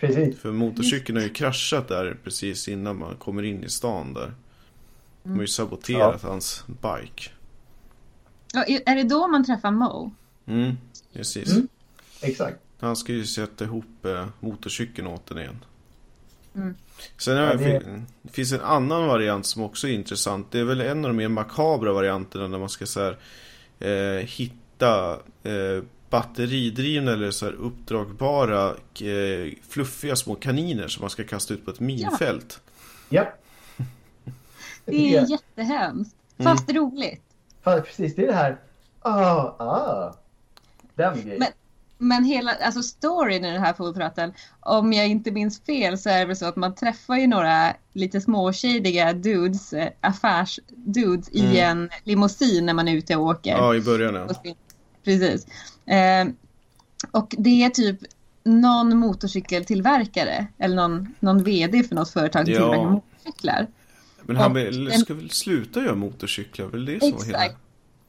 Precis. 0.00 0.40
För 0.40 0.52
motorcykeln 0.52 1.16
har 1.16 1.24
ju 1.24 1.32
kraschat 1.32 1.88
där 1.88 2.16
precis 2.24 2.68
innan 2.68 2.98
man 2.98 3.16
kommer 3.16 3.42
in 3.42 3.64
i 3.64 3.68
stan 3.68 4.14
där. 4.14 4.34
De 5.22 5.32
har 5.32 5.40
ju 5.40 5.46
saboterat 5.48 6.22
hans 6.22 6.64
bike. 6.66 7.30
Ja, 8.52 8.64
är 8.64 8.96
det 8.96 9.02
då 9.02 9.28
man 9.28 9.44
träffar 9.44 9.70
Mo? 9.70 10.10
Mm, 10.46 10.76
precis. 11.12 11.52
Mm. 11.52 11.68
Exakt. 12.22 12.58
Han 12.80 12.96
ska 12.96 13.12
ju 13.12 13.26
sätta 13.26 13.64
ihop 13.64 14.04
eh, 14.04 14.26
motorcykeln 14.40 15.06
åt 15.06 15.26
den 15.26 15.38
igen. 15.38 15.64
Mm. 16.54 16.74
Sen 17.18 17.36
Ja, 17.36 17.54
det- 17.54 18.02
finns 18.32 18.52
en 18.52 18.60
annan 18.60 19.06
variant 19.06 19.46
som 19.46 19.62
också 19.62 19.88
är 19.88 19.92
intressant. 19.92 20.50
Det 20.50 20.58
är 20.60 20.64
väl 20.64 20.80
en 20.80 21.04
av 21.04 21.10
de 21.10 21.16
mer 21.16 21.28
makabra 21.28 21.92
varianterna 21.92 22.48
när 22.48 22.58
man 22.58 22.68
ska 22.68 22.86
så 22.86 23.00
här, 23.00 23.18
eh, 24.18 24.24
hitta 24.26 25.12
eh, 25.42 25.82
batteridrivna 26.10 27.12
eller 27.12 27.30
så 27.30 27.44
här 27.46 27.52
uppdragbara 27.52 28.68
eh, 29.00 29.52
fluffiga 29.68 30.16
små 30.16 30.34
kaniner 30.34 30.88
som 30.88 31.00
man 31.00 31.10
ska 31.10 31.24
kasta 31.24 31.54
ut 31.54 31.64
på 31.64 31.70
ett 31.70 31.80
minfält. 31.80 32.60
Ja. 33.08 33.32
Det 34.84 35.16
är 35.16 35.30
jättehemskt. 35.30 36.14
Fast 36.42 36.72
roligt. 36.72 37.22
Ja, 37.64 37.80
precis, 37.86 38.14
det 38.16 38.22
är 38.22 38.26
det 38.26 38.32
här. 38.32 38.58
Ah, 39.02 39.36
ah. 39.58 40.14
Den 40.94 41.14
grejen. 41.22 41.38
Men- 41.38 41.48
Men 42.02 42.24
hela, 42.24 42.52
alltså 42.64 42.82
storyn 42.82 43.44
i 43.44 43.50
den 43.52 43.62
här 43.62 43.72
Throttle, 43.72 44.32
om 44.60 44.92
jag 44.92 45.08
inte 45.08 45.30
minns 45.30 45.60
fel 45.60 45.98
så 45.98 46.08
är 46.10 46.18
det 46.18 46.24
väl 46.24 46.36
så 46.36 46.46
att 46.46 46.56
man 46.56 46.74
träffar 46.74 47.16
ju 47.16 47.26
några 47.26 47.72
lite 47.92 48.20
småshadiga 48.20 49.12
dudes, 49.12 49.72
eh, 49.72 49.88
affärsdudes 50.00 51.28
i 51.28 51.40
Mm. 51.40 51.56
en 51.56 51.90
limousin 52.04 52.66
när 52.66 52.74
man 52.74 52.88
är 52.88 52.94
ute 52.96 53.16
och 53.16 53.24
åker. 53.26 53.50
Ja, 53.56 53.74
i 53.74 53.80
början 53.80 54.14
ja. 54.14 54.52
Precis. 55.04 55.46
Eh, 55.86 56.26
och 57.10 57.34
det 57.38 57.62
är 57.64 57.70
typ 57.70 57.98
någon 58.44 58.96
motorcykeltillverkare 58.98 60.46
eller 60.58 60.76
någon, 60.76 61.14
någon 61.20 61.42
VD 61.44 61.82
för 61.82 61.94
något 61.94 62.10
företag 62.10 62.44
som 62.46 62.54
Ja. 62.54 62.60
tillverkar 62.60 62.90
motorcyklar. 62.90 63.66
Men 64.32 64.42
han 64.42 64.54
vill, 64.54 64.92
ska 64.92 65.14
väl 65.14 65.30
sluta 65.30 65.80
göra 65.80 65.94
motorcyklar? 65.94 66.66
Väl 66.66 66.84
det 66.84 67.00
som 67.00 67.12
var 67.12 67.24
hela... 67.24 67.38
Exakt. 67.38 67.60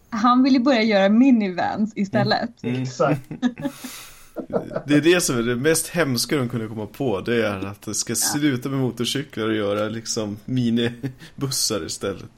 Han 0.10 0.44
vill 0.44 0.54
ju 0.54 0.60
börja 0.60 0.82
göra 0.82 1.10
minivans 1.10 1.94
istället. 1.96 2.64
Mm. 2.64 2.82
Exakt. 2.82 3.22
Det 4.86 4.96
är 4.96 5.02
det 5.02 5.22
som 5.22 5.38
är 5.38 5.44
det 5.44 5.56
mest 5.56 5.88
hemska 5.88 6.38
de 6.38 6.50
kunde 6.50 6.68
komma 6.68 6.86
på. 6.86 7.22
Det 7.22 7.46
är 7.46 7.66
att 7.66 7.82
det 7.82 7.94
ska 7.94 8.16
sluta 8.16 8.70
med 8.70 8.80
motorcyklar 8.80 9.48
och 9.48 9.56
göra 9.56 9.90
liksom 9.90 10.38
minibussar 10.46 11.86
istället. 11.86 12.30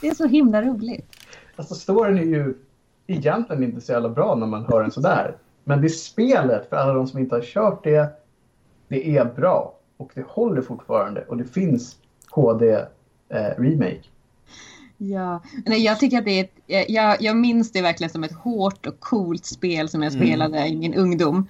Det 0.00 0.08
är 0.08 0.14
så 0.14 0.26
himla 0.26 0.62
roligt. 0.62 1.10
Alltså 1.56 1.74
storyn 1.74 2.18
är 2.18 2.22
ju 2.22 2.54
egentligen 3.06 3.62
inte 3.62 3.80
så 3.80 3.92
jävla 3.92 4.08
bra 4.08 4.34
när 4.34 4.46
man 4.46 4.64
hör 4.64 4.82
den 4.82 4.90
sådär. 4.90 5.36
Men 5.64 5.82
det 5.82 5.88
spelet, 5.88 6.68
för 6.68 6.76
alla 6.76 6.92
de 6.92 7.06
som 7.06 7.18
inte 7.18 7.34
har 7.34 7.42
kört 7.42 7.84
det, 7.84 8.08
det 8.88 9.16
är 9.16 9.24
bra. 9.24 9.78
Och 9.96 10.10
det 10.14 10.24
håller 10.28 10.62
fortfarande. 10.62 11.24
Och 11.28 11.36
det 11.36 11.44
finns 11.44 11.96
HD 12.30 12.78
eh, 13.28 13.62
Remake. 13.62 14.00
Ja, 14.98 15.42
Nej, 15.66 15.84
jag 15.84 16.00
tycker 16.00 16.18
att 16.18 16.24
det 16.24 16.40
är 16.40 16.44
ett, 16.44 16.88
jag- 16.88 17.22
jag, 17.22 17.36
minns 17.36 17.72
det 17.72 17.82
verkligen 17.82 18.10
som 18.10 18.24
ett 18.24 18.32
hårt 18.34 18.86
och 18.86 19.00
coolt 19.00 19.46
spel 19.46 19.88
som 19.88 20.02
jag 20.02 20.12
Mm. 20.14 20.26
spelade 20.26 20.66
i 20.68 20.76
min 20.76 20.94
ungdom. 20.94 21.48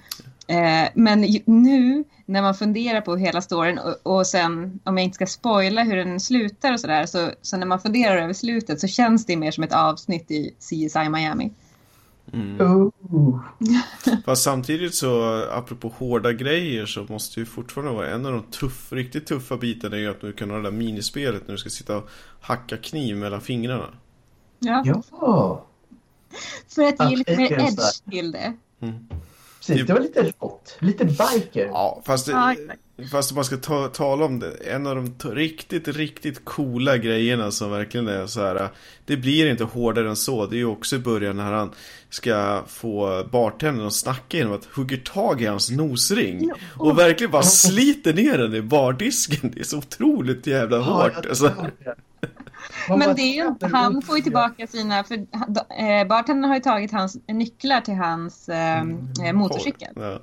Eh, 0.48 0.88
men 0.94 1.20
nu 1.44 2.04
när 2.26 2.42
man 2.42 2.54
funderar 2.54 3.00
på 3.00 3.16
hela 3.16 3.40
storyn 3.40 3.78
och, 3.78 4.18
och 4.18 4.26
sen 4.26 4.80
om 4.84 4.96
jag 4.98 5.04
inte 5.04 5.14
ska 5.14 5.26
spoila 5.26 5.82
hur 5.82 5.96
den 5.96 6.20
slutar 6.20 6.72
och 6.72 6.80
sådär 6.80 7.06
så, 7.06 7.30
så 7.42 7.56
när 7.56 7.66
man 7.66 7.80
funderar 7.80 8.16
över 8.16 8.32
slutet 8.32 8.80
så 8.80 8.86
känns 8.86 9.26
det 9.26 9.36
mer 9.36 9.50
som 9.50 9.64
ett 9.64 9.72
avsnitt 9.72 10.30
i 10.30 10.54
CSI 10.60 11.08
Miami. 11.10 11.50
Mm. 12.32 12.58
Fast 14.24 14.42
samtidigt 14.42 14.94
så, 14.94 15.42
apropå 15.50 15.88
hårda 15.98 16.32
grejer 16.32 16.86
så 16.86 17.06
måste 17.08 17.40
ju 17.40 17.46
fortfarande 17.46 17.92
vara 17.92 18.10
en 18.10 18.26
av 18.26 18.32
de 18.32 18.42
tuff, 18.42 18.92
riktigt 18.92 19.26
tuffa 19.26 19.56
bitarna 19.56 19.96
är 19.96 20.08
att 20.08 20.20
du 20.20 20.32
kan 20.32 20.50
ha 20.50 20.56
det 20.56 20.62
där 20.62 20.70
minispelet 20.70 21.42
när 21.46 21.52
du 21.52 21.58
ska 21.58 21.70
sitta 21.70 21.96
och 21.96 22.08
hacka 22.40 22.76
kniv 22.76 23.16
mellan 23.16 23.40
fingrarna. 23.40 23.88
Ja, 24.58 24.82
Ja, 25.10 25.64
För 26.68 26.82
att 26.82 27.10
ge 27.10 27.16
lite 27.16 27.36
mer 27.36 27.52
edge 27.52 28.10
till 28.10 28.32
det. 28.32 28.56
precis. 29.58 29.86
Det 29.86 29.92
var 29.92 30.00
lite 30.00 30.32
rått. 30.40 30.76
Lite 30.80 31.04
biker. 31.04 31.66
Ja, 31.66 32.02
fast, 32.06 32.26
det. 32.26 32.32
Fast 33.10 33.30
om 33.30 33.34
man 33.34 33.44
ska 33.44 33.56
ta, 33.56 33.88
tala 33.88 34.24
om 34.24 34.38
det, 34.38 34.50
en 34.50 34.86
av 34.86 34.96
de 34.96 35.30
riktigt, 35.30 35.88
riktigt 35.88 36.44
coola 36.44 36.96
grejerna 36.96 37.50
som 37.50 37.70
verkligen 37.70 38.08
är 38.08 38.26
så 38.26 38.40
här. 38.40 38.68
Det 39.04 39.16
blir 39.16 39.50
inte 39.50 39.64
hårdare 39.64 40.08
än 40.08 40.16
så. 40.16 40.46
Det 40.46 40.56
är 40.56 40.58
ju 40.58 40.66
också 40.66 40.96
i 40.96 40.98
början 40.98 41.36
när 41.36 41.52
han 41.52 41.70
ska 42.10 42.62
få 42.66 43.24
bartendern 43.32 43.86
att 43.86 43.94
snacka 43.94 44.36
genom 44.36 44.52
att 44.52 44.64
hugger 44.64 44.96
tag 44.96 45.42
i 45.42 45.46
hans 45.46 45.70
nosring. 45.70 46.50
Och 46.76 46.98
verkligen 46.98 47.30
bara 47.30 47.42
sliter 47.42 48.14
ner 48.14 48.38
den 48.38 48.54
i 48.54 48.62
bardisken. 48.62 49.50
Det 49.54 49.60
är 49.60 49.64
så 49.64 49.78
otroligt 49.78 50.46
jävla 50.46 50.78
hårt. 50.78 51.26
Alltså. 51.26 51.52
Men 52.88 53.14
det 53.16 53.22
är 53.22 53.34
ju 53.34 53.46
inte, 53.46 53.66
han 53.66 54.02
får 54.02 54.16
ju 54.16 54.22
tillbaka 54.22 54.66
sina, 54.66 55.04
för 55.04 55.14
eh, 55.14 56.06
bartendern 56.08 56.48
har 56.48 56.54
ju 56.54 56.62
tagit 56.62 56.92
hans 56.92 57.18
nycklar 57.28 57.80
till 57.80 57.94
hans 57.94 58.48
eh, 58.48 58.80
eh, 59.24 59.32
motorcykel. 59.32 59.92
Ja. 59.96 60.20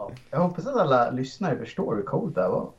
Ja, 0.00 0.12
jag 0.30 0.38
hoppas 0.38 0.66
att 0.66 0.76
alla 0.76 1.10
lyssnare 1.10 1.58
förstår 1.58 1.96
hur 1.96 2.02
coolt 2.02 2.34
det 2.34 2.42
här 2.42 2.48
var. 2.48 2.70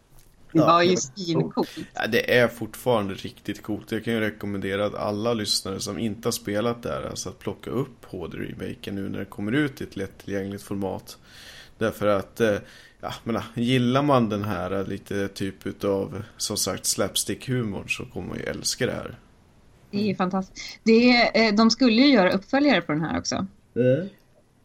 Det 0.52 0.60
Ja, 0.60 0.84
det 0.84 0.90
var 0.90 0.96
svincoolt. 0.96 1.70
Ja, 1.94 2.08
det 2.08 2.38
är 2.38 2.48
fortfarande 2.48 3.14
riktigt 3.14 3.64
coolt. 3.64 3.92
Jag 3.92 4.04
kan 4.04 4.14
ju 4.14 4.20
rekommendera 4.20 4.86
att 4.86 4.96
alla 4.96 5.34
lyssnare 5.34 5.80
som 5.80 6.00
inte 6.00 6.28
har 6.28 6.32
spelat 6.32 6.84
där, 6.84 7.10
alltså 7.10 7.30
att 7.30 7.40
plocka 7.40 7.70
upp 7.70 8.06
HD-remaken 8.06 8.96
nu 8.96 9.10
när 9.10 9.20
det 9.20 9.26
kommer 9.26 9.52
ut 9.52 9.82
i 9.82 9.84
ett 9.84 9.96
lättillgängligt 9.96 10.64
format. 10.64 11.18
Därför 11.78 12.08
att, 12.08 12.42
eh, 12.42 12.56
ja, 13.02 13.14
menar, 13.24 13.44
gillar 13.54 14.02
man 14.02 14.30
den 14.30 14.44
här 14.44 14.86
lite 14.86 15.28
typ 15.28 15.68
utav, 15.68 16.24
som 16.38 16.58
sagt, 16.58 16.84
slapstick-humorn 16.86 17.88
så 17.88 18.06
kommer 18.06 18.28
man 18.28 18.38
ju 18.38 18.44
älska 18.44 18.86
det 18.86 18.92
här. 18.92 19.20
Det 19.92 20.12
är 20.12 20.16
fantastiskt. 20.16 20.80
Det 20.84 21.12
är, 21.12 21.48
eh, 21.48 21.56
de 21.56 21.72
skulle 21.72 22.02
ju 22.02 22.14
göra 22.14 22.32
uppföljare 22.32 22.82
på 22.82 22.92
den 22.92 23.02
här 23.02 23.20
också. 23.20 23.48
Mm. 23.76 24.10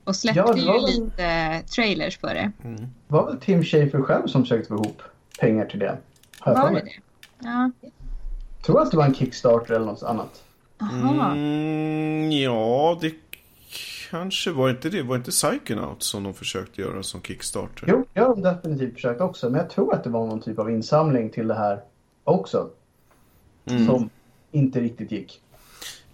Och 0.06 0.16
släppte 0.16 0.38
Ja, 0.40 0.56
ju 0.56 0.64
väl- 0.64 0.86
lite 0.86 1.62
trailers 1.74 2.18
på 2.18 2.26
det. 2.26 2.52
Mm. 2.64 2.76
Det 2.80 2.86
var 3.08 3.26
väl 3.26 3.40
Tim 3.40 3.62
Schafer 3.64 4.02
själv 4.02 4.26
som 4.26 4.46
sökte 4.46 4.68
få 4.68 4.74
ihop 4.74 5.02
pengar 5.40 5.66
till 5.66 5.78
det? 5.78 5.98
Har 6.38 6.52
jag 6.52 6.60
för 6.62 6.68
Var 6.72 6.80
det 6.80 6.84
det? 6.84 6.92
Ja. 7.48 7.70
tror 8.66 8.82
att 8.82 8.90
det 8.90 8.96
var 8.96 9.04
en 9.04 9.14
Kickstarter 9.14 9.74
eller 9.74 9.86
något 9.86 10.02
annat. 10.02 10.42
Aha. 10.80 11.32
Mm, 11.32 12.32
ja, 12.32 12.98
det 13.00 13.14
kanske 14.10 14.50
var 14.50 14.70
inte 14.70 14.90
det. 14.90 15.02
Var 15.02 15.16
inte 15.16 15.30
Psychonaut 15.30 16.02
som 16.02 16.22
de 16.24 16.34
försökte 16.34 16.80
göra 16.80 17.02
som 17.02 17.22
Kickstarter? 17.22 17.84
Jo, 17.88 18.04
det 18.12 18.20
har 18.20 18.28
de 18.28 18.42
definitivt 18.42 18.94
försökt 18.94 19.20
också. 19.20 19.50
Men 19.50 19.60
jag 19.60 19.70
tror 19.70 19.94
att 19.94 20.04
det 20.04 20.10
var 20.10 20.26
någon 20.26 20.40
typ 20.40 20.58
av 20.58 20.70
insamling 20.70 21.30
till 21.30 21.48
det 21.48 21.54
här 21.54 21.80
också. 22.24 22.68
Mm. 23.70 23.86
Som 23.86 24.10
inte 24.50 24.80
riktigt 24.80 25.12
gick. 25.12 25.40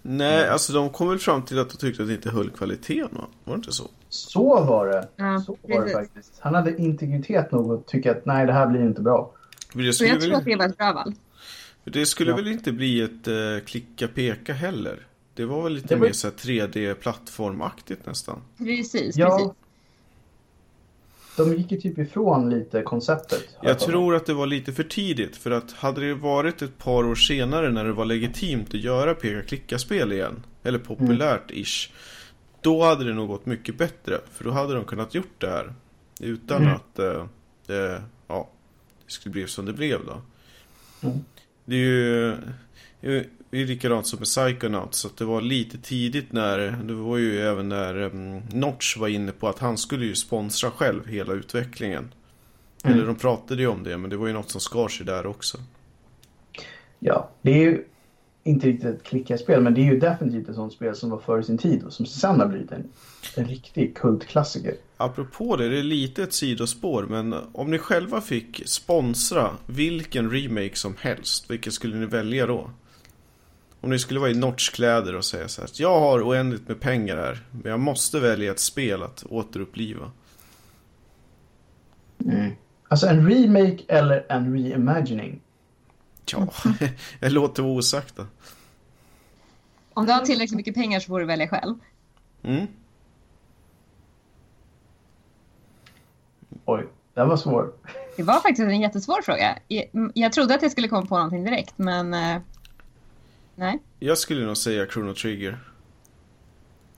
Nej, 0.02 0.48
alltså 0.48 0.72
de 0.72 0.90
kom 0.90 1.08
väl 1.08 1.18
fram 1.18 1.42
till 1.42 1.58
att 1.58 1.70
de 1.70 1.76
tyckte 1.76 2.02
att 2.02 2.08
det 2.08 2.14
inte 2.14 2.30
höll 2.30 2.50
kvaliteten 2.50 3.08
va? 3.12 3.26
Var 3.44 3.54
det 3.54 3.56
inte 3.56 3.72
så? 3.72 3.90
Så 4.08 4.64
var 4.64 4.86
det. 4.86 5.08
Ja, 5.16 5.40
så 5.46 5.56
var 5.62 5.68
det 5.68 5.76
precis. 5.80 5.92
faktiskt. 5.92 6.32
Han 6.40 6.54
hade 6.54 6.76
integritet 6.76 7.52
nog 7.52 7.72
att 7.72 7.86
tycka 7.86 8.10
att 8.10 8.26
nej, 8.26 8.46
det 8.46 8.52
här 8.52 8.66
blir 8.66 8.80
inte 8.82 9.00
bra. 9.02 9.32
Det 9.74 9.92
skulle, 9.92 10.10
jag 10.10 10.20
tror 10.20 10.34
att 10.34 10.42
väl, 10.46 10.50
det 10.50 10.56
var 10.56 10.66
ett 10.68 10.76
bra 10.78 10.92
val. 10.92 11.14
det 11.84 12.06
skulle 12.06 12.30
Ja. 12.30 12.36
väl 12.36 12.48
inte 12.48 12.72
bli 12.72 13.00
ett 13.02 13.28
eh, 13.28 13.64
klicka-peka 13.66 14.52
heller? 14.52 15.06
Det 15.34 15.44
var 15.44 15.62
väl 15.62 15.72
lite 15.72 15.88
Det 15.88 15.96
var- 15.96 16.06
mer 16.06 16.12
så 16.12 16.26
här 16.26 16.34
3D-plattformaktigt 16.34 18.06
nästan? 18.06 18.38
Precis, 18.58 19.16
Ja. 19.16 19.26
precis. 19.38 19.52
De 21.36 21.54
gick 21.56 21.72
ju 21.72 21.80
typ 21.80 21.98
ifrån 21.98 22.50
lite 22.50 22.82
konceptet. 22.82 23.48
Jag 23.62 23.78
tror 23.78 24.14
att 24.14 24.26
det 24.26 24.34
var 24.34 24.46
lite 24.46 24.72
för 24.72 24.82
tidigt 24.82 25.36
för 25.36 25.50
att 25.50 25.72
hade 25.72 26.00
det 26.00 26.14
varit 26.14 26.62
ett 26.62 26.78
par 26.78 27.04
år 27.04 27.14
senare 27.14 27.70
när 27.70 27.84
det 27.84 27.92
var 27.92 28.04
legitimt 28.04 28.68
att 28.68 28.80
göra 28.80 29.14
peka-klicka-spel 29.14 30.12
igen 30.12 30.42
eller 30.62 30.78
populärt-ish 30.78 31.90
då 32.60 32.82
hade 32.84 33.04
det 33.04 33.12
nog 33.14 33.28
gått 33.28 33.46
mycket 33.46 33.78
bättre 33.78 34.18
för 34.32 34.44
då 34.44 34.50
hade 34.50 34.74
de 34.74 34.84
kunnat 34.84 35.14
gjort 35.14 35.34
det 35.40 35.46
här 35.50 35.74
utan 36.20 36.62
Mm. 36.62 36.74
att 36.74 36.98
eh, 36.98 37.26
det, 37.66 38.02
ja, 38.28 38.48
det 39.06 39.12
skulle 39.12 39.32
bli 39.32 39.46
som 39.46 39.66
det 39.66 39.72
blev 39.72 40.00
då. 40.06 40.22
Mm. 41.08 41.18
Det 41.64 41.74
är 41.74 41.78
ju 43.00 43.24
det 43.52 43.60
är 43.60 43.66
likadant 43.66 44.06
som 44.06 44.18
med 44.18 44.26
Psychonauts 44.26 44.98
så 44.98 45.08
att 45.08 45.16
det 45.16 45.24
var 45.24 45.40
lite 45.40 45.78
tidigt 45.78 46.32
när 46.32 46.58
det 46.58 46.94
var 46.94 47.18
ju 47.18 47.40
även 47.40 47.68
när 47.68 48.02
um, 48.02 48.42
Notch 48.52 48.96
var 48.96 49.08
inne 49.08 49.32
på 49.32 49.48
att 49.48 49.58
han 49.58 49.78
skulle 49.78 50.06
ju 50.06 50.14
sponsra 50.14 50.70
själv 50.70 51.06
hela 51.06 51.32
utvecklingen. 51.32 52.14
Mm. 52.84 52.96
Eller 52.96 53.06
de 53.06 53.16
pratade 53.16 53.62
ju 53.62 53.68
om 53.68 53.82
det 53.82 53.98
men 53.98 54.10
det 54.10 54.16
var 54.16 54.26
ju 54.26 54.32
något 54.32 54.50
som 54.50 54.60
skar 54.60 54.88
sig 54.88 55.06
där 55.06 55.26
också. 55.26 55.58
Ja, 56.98 57.30
det 57.42 57.50
är 57.50 57.58
ju 57.58 57.84
inte 58.44 58.66
riktigt 58.66 58.86
ett 58.86 59.02
klickarspel, 59.02 59.62
men 59.62 59.74
det 59.74 59.80
är 59.80 59.92
ju 59.92 59.98
definitivt 59.98 60.48
ett 60.48 60.54
sånt 60.54 60.72
spel 60.72 60.96
som 60.96 61.10
var 61.10 61.18
före 61.18 61.42
sin 61.42 61.58
tid 61.58 61.82
och 61.82 61.92
som 61.92 62.06
sen 62.06 62.40
har 62.40 62.46
blivit 62.46 62.72
en, 62.72 62.84
en 63.36 63.44
riktig 63.44 63.96
kultklassiker. 63.96 64.74
Apropå 64.96 65.56
det, 65.56 65.68
det 65.68 65.78
är 65.78 65.82
lite 65.82 66.22
ett 66.22 66.32
sidospår 66.32 67.06
men 67.10 67.34
om 67.52 67.70
ni 67.70 67.78
själva 67.78 68.20
fick 68.20 68.62
sponsra 68.66 69.50
vilken 69.66 70.30
remake 70.30 70.76
som 70.76 70.94
helst, 70.98 71.50
vilken 71.50 71.72
skulle 71.72 71.96
ni 71.96 72.06
välja 72.06 72.46
då? 72.46 72.70
Om 73.82 73.90
ni 73.90 73.98
skulle 73.98 74.20
vara 74.20 74.30
i 74.30 74.34
Notch-kläder 74.34 75.14
och 75.14 75.24
säga 75.24 75.48
så 75.48 75.60
här, 75.60 75.70
jag 75.74 76.00
har 76.00 76.28
oändligt 76.28 76.68
med 76.68 76.80
pengar 76.80 77.16
här, 77.16 77.38
men 77.50 77.70
jag 77.70 77.80
måste 77.80 78.20
välja 78.20 78.50
ett 78.50 78.60
spel 78.60 79.02
att 79.02 79.24
återuppliva. 79.24 80.10
Alltså 82.88 83.06
en 83.06 83.30
remake 83.30 83.84
eller 83.88 84.26
en 84.28 84.52
reimagining. 84.52 85.40
Ja, 86.32 86.52
jag 87.20 87.32
låter 87.32 87.62
vara 87.62 87.72
osagt 87.72 88.16
då. 88.16 88.26
Om 89.94 90.06
du 90.06 90.12
har 90.12 90.20
tillräckligt 90.20 90.56
mycket 90.56 90.74
pengar 90.74 91.00
så 91.00 91.06
får 91.06 91.20
du 91.20 91.26
välja 91.26 91.48
själv. 91.48 91.74
Mm. 92.42 92.66
Oj, 96.64 96.86
den 97.14 97.28
var 97.28 97.36
svår. 97.36 97.72
Det 98.16 98.22
var 98.22 98.40
faktiskt 98.40 98.60
en 98.60 98.80
jättesvår 98.80 99.22
fråga. 99.22 99.58
Jag, 99.68 99.84
jag 100.14 100.32
trodde 100.32 100.54
att 100.54 100.62
jag 100.62 100.70
skulle 100.72 100.88
komma 100.88 101.06
på 101.06 101.16
någonting 101.16 101.44
direkt, 101.44 101.78
men 101.78 102.14
eh, 102.14 102.42
nej. 103.54 103.82
Jag 103.98 104.18
skulle 104.18 104.46
nog 104.46 104.56
säga 104.56 104.86
Chrono 104.86 105.14
Trigger. 105.14 105.58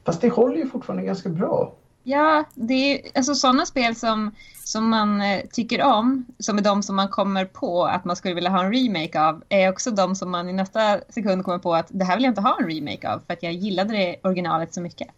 Fast 0.05 0.21
det 0.21 0.29
håller 0.29 0.57
ju 0.57 0.69
fortfarande 0.69 1.05
ganska 1.05 1.29
bra. 1.29 1.75
Ja, 2.07 2.45
det 2.55 2.75
är 2.75 3.11
alltså 3.15 3.35
sådana 3.35 3.67
spel 3.67 3.97
som, 3.97 4.35
som 4.65 4.91
man 4.91 5.21
eh, 5.21 5.41
tycker 5.53 5.83
om, 5.83 6.27
som 6.39 6.59
är 6.59 6.63
de 6.63 6.83
som 6.83 6.97
man 6.97 7.09
kommer 7.09 7.45
på 7.45 7.85
att 7.85 8.05
man 8.05 8.17
skulle 8.17 8.35
vilja 8.35 8.51
ha 8.51 8.65
en 8.65 8.73
remake 8.73 9.21
av, 9.21 9.43
är 9.49 9.71
också 9.71 9.91
de 9.91 10.15
som 10.15 10.31
man 10.31 10.49
i 10.49 10.53
nästa 10.53 11.01
sekund 11.09 11.45
kommer 11.45 11.59
på 11.59 11.75
att 11.75 11.87
det 11.91 12.05
här 12.05 12.17
vill 12.17 12.25
jag 12.25 12.31
inte 12.31 12.41
ha 12.41 12.57
en 12.61 12.69
remake 12.69 13.09
av, 13.09 13.23
för 13.27 13.33
att 13.33 13.43
jag 13.43 13.53
gillade 13.53 13.93
det 13.93 14.17
originalet 14.23 14.75
så 14.75 14.81
mycket. 14.81 15.09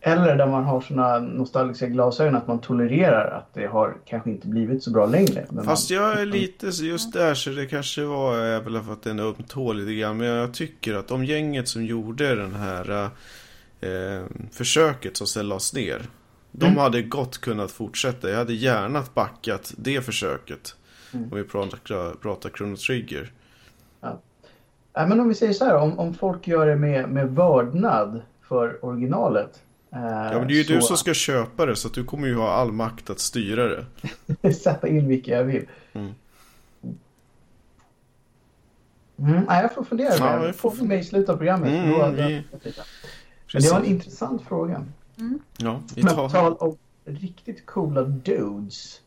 Eller 0.00 0.36
där 0.36 0.46
man 0.46 0.64
har 0.64 0.80
såna 0.80 1.18
nostalgiska 1.18 1.86
glasögon 1.86 2.36
att 2.36 2.46
man 2.46 2.58
tolererar 2.58 3.30
att 3.38 3.54
det 3.54 3.66
har 3.66 3.96
kanske 4.04 4.30
inte 4.30 4.46
blivit 4.46 4.82
så 4.82 4.90
bra 4.90 5.06
längre. 5.06 5.46
Fast 5.64 5.90
man, 5.90 5.98
jag 5.98 6.20
är 6.20 6.26
lite 6.26 6.66
just 6.66 7.12
där 7.12 7.34
så 7.34 7.50
det 7.50 7.66
kanske 7.66 8.04
var 8.04 8.38
är 8.38 8.60
väl 8.60 8.76
att 8.76 9.02
den 9.02 9.18
är 9.18 9.22
ömtålig 9.22 9.84
lite 9.86 10.00
grann. 10.00 10.16
Men 10.16 10.26
jag 10.26 10.54
tycker 10.54 10.94
att 10.94 11.08
de 11.08 11.24
gänget 11.24 11.68
som 11.68 11.84
gjorde 11.84 12.34
den 12.34 12.54
här 12.54 13.10
eh, 13.80 14.24
försöket 14.52 15.16
som 15.16 15.26
sen 15.26 15.48
lades 15.48 15.74
ner. 15.74 16.02
De 16.52 16.66
Mm. 16.66 16.78
hade 16.78 17.02
gott 17.02 17.38
kunnat 17.38 17.70
fortsätta. 17.70 18.30
Jag 18.30 18.36
hade 18.38 18.54
gärna 18.54 19.02
backat 19.14 19.74
det 19.76 20.00
försöket. 20.04 20.76
Mm. 21.14 21.32
Om 21.32 21.38
vi 21.38 21.44
pratar, 21.44 22.14
pratar 22.22 22.50
Chrono 22.50 22.76
Trigger. 22.76 23.32
Nej, 24.96 25.08
men 25.08 25.20
om 25.20 25.28
vi 25.28 25.34
säger 25.34 25.52
så 25.52 25.64
här, 25.64 25.76
om, 25.76 25.98
om 25.98 26.14
folk 26.14 26.48
gör 26.48 26.66
det 26.66 26.76
med, 26.76 27.08
med 27.08 27.30
vördnad 27.34 28.20
för 28.48 28.84
originalet. 28.84 29.62
Eh, 29.92 30.00
Ja 30.00 30.38
men 30.38 30.48
det 30.48 30.54
är 30.54 30.56
ju 30.56 30.74
du 30.74 30.82
som 30.82 30.96
ska 30.96 31.14
köpa 31.14 31.66
det 31.66 31.76
så 31.76 31.88
att 31.88 31.94
du 31.94 32.04
kommer 32.04 32.28
ju 32.28 32.34
ha 32.34 32.50
all 32.52 32.72
makt 32.72 33.10
att 33.10 33.18
styra 33.20 33.68
det. 34.42 34.54
sätta 34.54 34.88
in 34.88 35.08
vilka 35.08 35.30
jag 35.30 35.44
vill. 35.44 35.66
Mm. 35.92 36.12
Mm, 39.18 39.44
nej, 39.48 39.62
jag 39.62 39.74
får 39.74 39.84
fundera. 39.84 40.14
Ja, 40.18 40.46
jag 40.46 40.54
får 40.56 40.70
får 40.70 40.84
mig 40.84 40.98
i 40.98 41.04
slutet 41.04 41.28
av 41.30 41.36
programmet. 41.36 41.68
Mm, 41.68 41.90
Då- 41.98 42.10
vi- 42.10 42.42
Men 43.52 43.62
det 43.62 43.70
var 43.70 43.78
en 43.80 43.84
intressant 43.86 44.42
fråga. 44.42 44.84
Ja, 45.56 45.80
vi 45.94 46.02
Men 46.02 46.14
på 46.14 46.28
tar... 46.28 46.28
tal 46.28 46.56
om 46.56 46.76
riktigt 47.04 47.66
coola 47.66 48.02
dudes. 48.02 49.00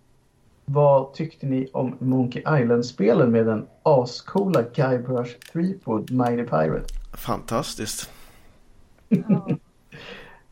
Vad 0.65 1.13
tyckte 1.13 1.45
ni 1.45 1.67
om 1.73 1.95
Monkey 1.99 2.41
Island-spelen 2.61 3.31
med 3.31 3.45
den 3.45 3.67
ascoola 3.83 4.61
Guybrush 4.75 5.31
Threepwood 5.53 6.11
Mighty 6.11 6.43
Pirate? 6.43 6.85
Fantastiskt. 7.13 8.09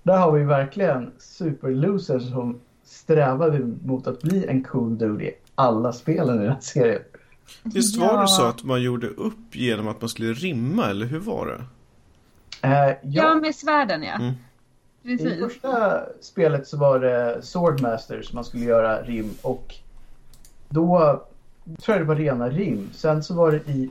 Där 0.10 0.17
har 0.17 0.32
vi 0.32 0.43
verkligen 0.43 1.12
superlosers 1.17 2.30
som 2.30 2.60
strävade 2.84 3.60
mot 3.86 4.08
att 4.08 4.22
bli 4.22 4.45
en 4.48 4.63
cool 4.63 4.98
dude 4.98 5.24
i 5.24 5.34
alla 5.56 5.93
spelen 5.93 6.36
i 6.36 6.43
den 6.43 6.52
här 6.52 6.60
serien. 6.62 7.02
Visst 7.63 7.98
var 7.98 8.08
Ja. 8.08 8.22
det 8.22 8.28
så 8.28 8.45
att 8.45 8.63
man 8.63 8.82
gjorde 8.82 9.08
upp 9.08 9.56
genom 9.56 9.88
att 9.88 10.02
man 10.02 10.10
skulle 10.10 10.34
rimma 10.34 10.86
eller 10.89 11.06
hur 11.06 11.19
var 11.19 11.45
det? 11.45 11.62
Eh, 12.67 12.88
Ja, 12.89 12.95
ja, 13.04 13.36
med 13.36 13.56
svärden 13.56 14.04
ja. 14.04 14.13
Mm. 14.15 14.34
I 15.04 15.17
Precis. 15.17 15.39
första 15.39 16.02
spelet 16.22 16.67
så 16.67 16.78
var 16.78 17.00
det 17.00 17.41
Swordmaster 17.41 18.22
som 18.22 18.36
man 18.36 18.45
skulle 18.45 18.63
göra 18.65 19.02
rim 19.02 19.30
och 19.41 19.76
då 20.69 21.22
tror 21.82 21.98
jag 21.98 22.02
det 22.06 22.08
var 22.08 22.15
rena 22.15 22.50
rim. 22.50 22.89
Sen 22.93 23.24
så 23.24 23.34
var 23.34 23.52
det 23.52 23.72
i 23.72 23.89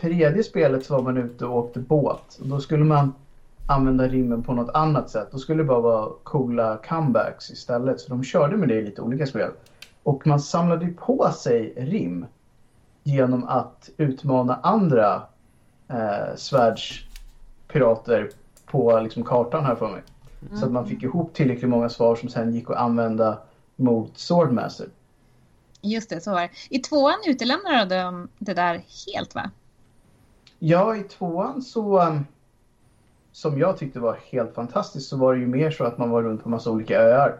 tredje 0.00 0.42
spelet 0.42 0.86
så 0.86 0.94
var 0.94 1.02
man 1.02 1.16
ute 1.16 1.44
och 1.46 1.56
åkte 1.58 1.78
båt. 1.80 2.38
Och 2.40 2.46
då 2.46 2.60
skulle 2.60 2.84
man 2.84 3.12
använda 3.70 4.08
rimmen 4.08 4.42
på 4.42 4.52
något 4.52 4.74
annat 4.74 5.10
sätt. 5.10 5.28
Då 5.32 5.38
skulle 5.38 5.62
det 5.62 5.66
bara 5.66 5.80
vara 5.80 6.10
coola 6.22 6.76
comebacks 6.88 7.50
istället. 7.50 8.00
Så 8.00 8.08
de 8.08 8.24
körde 8.24 8.56
med 8.56 8.68
det 8.68 8.74
i 8.74 8.84
lite 8.84 9.02
olika 9.02 9.26
spel. 9.26 9.50
Och 10.02 10.26
man 10.26 10.40
samlade 10.40 10.84
ju 10.84 10.94
på 10.94 11.32
sig 11.32 11.74
rim 11.76 12.26
genom 13.02 13.44
att 13.44 13.90
utmana 13.96 14.60
andra 14.62 15.22
eh, 15.88 16.36
svärdspirater 16.36 18.30
på 18.66 19.00
liksom, 19.00 19.24
kartan 19.24 19.64
här 19.64 19.74
för 19.74 19.88
mig. 19.88 20.02
Så 20.54 20.66
att 20.66 20.72
man 20.72 20.86
fick 20.86 21.02
ihop 21.02 21.34
tillräckligt 21.34 21.70
många 21.70 21.88
svar 21.88 22.16
som 22.16 22.28
sen 22.28 22.54
gick 22.54 22.70
att 22.70 22.76
använda 22.76 23.38
mot 23.76 24.18
Swordmaster. 24.18 24.86
Just 25.80 26.10
det, 26.10 26.20
så 26.20 26.30
var 26.30 26.40
det. 26.40 26.50
I 26.70 26.78
tvåan 26.78 27.18
utelämnade 27.26 28.02
de 28.02 28.28
det 28.38 28.54
där 28.54 28.82
helt 29.06 29.34
va? 29.34 29.50
Ja, 30.58 30.96
i 30.96 31.02
tvåan 31.02 31.62
så 31.62 32.02
um, 32.02 32.26
som 33.32 33.58
jag 33.58 33.76
tyckte 33.78 34.00
var 34.00 34.18
helt 34.32 34.54
fantastiskt 34.54 35.08
så 35.08 35.16
var 35.16 35.34
det 35.34 35.40
ju 35.40 35.46
mer 35.46 35.70
så 35.70 35.84
att 35.84 35.98
man 35.98 36.10
var 36.10 36.22
runt 36.22 36.42
på 36.42 36.48
massa 36.48 36.70
olika 36.70 37.00
öar 37.00 37.36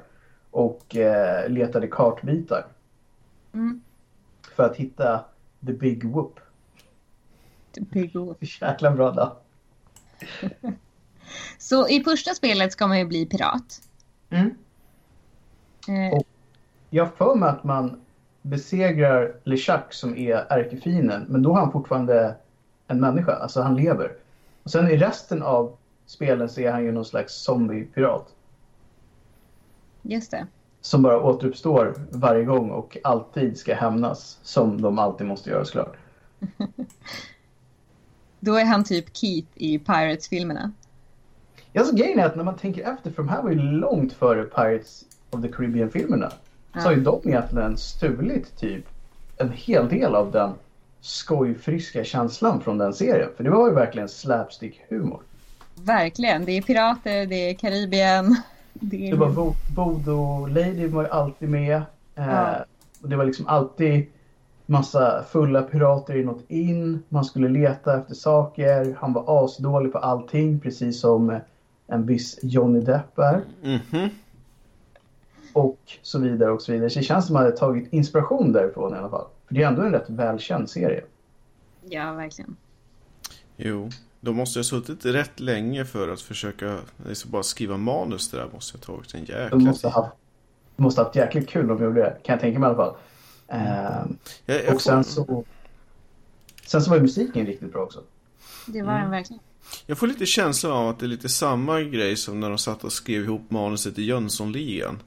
och 0.50 0.96
eh, 0.96 1.48
letade 1.50 1.86
kartbitar 1.88 2.66
Mm. 3.52 3.82
för 4.56 4.62
att 4.62 4.76
hitta 4.76 5.24
the 5.66 5.72
big 5.72 6.04
whoop. 6.04 6.40
Big 7.92 8.16
Wolf. 8.16 8.36
Jäkla 8.62 8.90
bra 8.90 9.10
då. 9.10 9.36
Så 11.58 11.88
i 11.88 12.04
första 12.04 12.34
spelet 12.34 12.72
ska 12.72 12.86
man 12.86 12.98
ju 12.98 13.04
bli 13.04 13.26
pirat. 13.26 13.82
Mm. 14.30 14.46
Eh, 15.88 16.20
Jag 16.90 17.04
har 17.04 17.10
för 17.12 17.34
mig 17.34 17.48
att 17.48 17.64
man 17.64 18.00
besegrar 18.42 19.34
LeChuck 19.44 19.92
som 19.92 20.16
är 20.16 20.36
ärkefienden, 20.52 21.26
men 21.28 21.42
då 21.42 21.50
är 21.56 21.60
han 21.60 21.72
fortfarande 21.72 22.36
en 22.86 23.00
människa, 23.00 23.32
alltså 23.32 23.60
han 23.60 23.76
lever. 23.76 24.12
Och 24.62 24.70
sen 24.70 24.88
i 24.88 24.96
resten 24.96 25.42
av 25.42 25.76
spelen 26.10 26.48
så 26.48 26.60
är 26.60 26.72
han 26.72 26.84
ju 26.84 26.92
någon 26.92 27.04
slags 27.04 27.34
zombie-pirat. 27.34 28.34
just 30.02 30.30
det. 30.30 30.46
Som 30.80 31.02
bara 31.02 31.22
återuppstår 31.22 31.94
varje 32.10 32.44
gång 32.44 32.70
och 32.70 32.96
alltid 33.04 33.58
ska 33.58 33.74
hämnas, 33.74 34.38
som 34.42 34.82
de 34.82 34.98
alltid 34.98 35.26
måste 35.26 35.50
göra 35.50 35.64
såklart. 35.64 35.96
Då 38.40 38.54
är 38.54 38.64
han 38.64 38.84
typ 38.84 39.16
Keith 39.16 39.48
i 39.54 39.78
Pirates-filmerna. 39.78 40.72
Alltså 41.74 41.94
grejen 41.94 42.18
är 42.18 42.26
att 42.26 42.36
när 42.36 42.44
man 42.44 42.56
tänker 42.56 42.92
efter, 42.92 43.10
för 43.10 43.22
de 43.22 43.28
här 43.28 43.42
var 43.42 43.50
ju 43.50 43.58
långt 43.58 44.12
före 44.12 44.44
Pirates 44.44 45.04
of 45.30 45.42
the 45.42 45.48
Caribbean-filmerna. 45.48 46.32
Så 46.74 46.80
har 46.80 46.92
ju 46.92 47.00
de 47.00 47.20
egentligen 47.24 47.76
stulit 47.76 48.56
typ 48.56 48.84
en 49.36 49.52
hel 49.52 49.88
del 49.88 50.14
av 50.14 50.30
den 50.30 50.52
skojfriska 51.00 52.04
känslan 52.04 52.60
från 52.60 52.78
den 52.78 52.94
serien. 52.94 53.30
För 53.36 53.44
det 53.44 53.50
var 53.50 53.68
ju 53.68 53.74
verkligen 53.74 54.08
slapstick-humor. 54.08 55.20
Verkligen. 55.84 56.44
Det 56.44 56.52
är 56.52 56.62
pirater, 56.62 57.26
det 57.26 57.50
är 57.50 57.54
Karibien. 57.54 58.36
Det 58.72 59.06
är... 59.06 59.10
Det 59.10 59.16
var 59.18 59.28
Vo- 59.30 59.54
Voodoo 59.76 60.46
Lady 60.46 60.86
var 60.86 61.02
ju 61.02 61.08
alltid 61.08 61.48
med. 61.48 61.76
Eh, 62.16 62.26
Ja. 62.28 62.64
och 63.02 63.08
det 63.08 63.16
var 63.16 63.24
liksom 63.24 63.46
alltid 63.46 64.06
massa 64.66 65.24
fulla 65.30 65.62
pirater 65.62 66.16
i 66.16 66.24
något 66.24 66.44
in. 66.50 67.02
Man 67.08 67.24
skulle 67.24 67.48
leta 67.48 67.98
efter 68.00 68.14
saker. 68.14 68.96
Han 69.00 69.12
var 69.12 69.44
asdålig 69.44 69.92
på 69.92 69.98
allting, 69.98 70.60
precis 70.60 71.00
som 71.00 71.30
eh, 71.30 71.38
en 71.86 72.06
viss 72.06 72.38
Johnny 72.42 72.80
Depp 72.80 73.18
är. 73.18 73.40
Mhm. 73.62 74.08
Och 75.52 75.78
så 76.02 76.18
vidare 76.18 76.50
och 76.50 76.62
så 76.62 76.72
vidare. 76.72 76.90
Så 76.90 76.98
det 76.98 77.04
känns 77.04 77.26
som 77.26 77.36
att 77.36 77.40
man 77.40 77.44
hade 77.46 77.56
tagit 77.56 77.92
inspiration 77.92 78.52
därifrån 78.52 78.94
i 78.94 78.98
alla 78.98 79.08
fall. 79.10 79.26
För 79.46 79.54
det 79.54 79.62
är 79.62 79.66
ändå 79.68 79.82
en 79.82 79.92
rätt 79.92 80.10
välkänd 80.10 80.70
serie. 80.70 81.04
Ja, 81.88 82.12
verkligen. 82.12 82.56
Jo, 83.56 83.88
de 84.20 84.36
måste 84.36 84.58
ha 84.58 84.64
suttit 84.64 85.04
rätt 85.04 85.40
länge 85.40 85.84
för 85.84 86.08
att 86.08 86.20
försöka 86.20 86.78
liksom 87.06 87.30
bara 87.30 87.42
skriva 87.42 87.76
manus 87.76 88.30
det 88.30 88.36
där 88.36 88.48
måste 88.52 88.78
ha 88.78 88.82
tagit 88.82 89.14
en 89.14 89.20
jäkla 89.20 89.48
De 89.48 89.64
måste 89.64 89.88
ha 89.88 90.02
haft, 90.02 90.16
måste 90.76 91.00
ha 91.00 91.06
haft 91.06 91.16
jäkligt 91.16 91.48
kul 91.48 91.66
när 91.66 91.74
de 91.74 91.84
gjorde 91.84 92.00
det, 92.00 92.16
kan 92.22 92.32
jag 92.32 92.40
tänka 92.40 92.58
mig 92.58 92.66
i 92.66 92.74
alla 92.74 92.76
fall. 92.76 92.96
Ehm, 93.48 94.16
Jag, 94.46 94.64
jag, 94.64 94.74
och 94.74 94.82
sen 94.82 95.04
får, 95.04 95.10
så... 95.10 95.44
Sen 96.66 96.82
så 96.82 96.90
var 96.90 96.96
ju 96.96 97.02
musiken 97.02 97.46
riktigt 97.46 97.72
bra 97.72 97.82
också. 97.82 98.00
Det 98.66 98.82
var 98.82 98.98
den 98.98 99.10
verkligen. 99.10 99.42
jag 99.86 99.98
får 99.98 100.06
lite 100.06 100.26
känslan 100.26 100.72
av 100.72 100.88
att 100.88 100.98
det 100.98 101.06
är 101.06 101.08
lite 101.08 101.28
samma 101.28 101.80
grej 101.80 102.16
som 102.16 102.40
när 102.40 102.48
de 102.48 102.58
satt 102.58 102.84
och 102.84 102.92
skrev 102.92 103.22
ihop 103.22 103.50
manuset 103.50 103.98
i 103.98 104.02
Jönssonligan. 104.02 105.02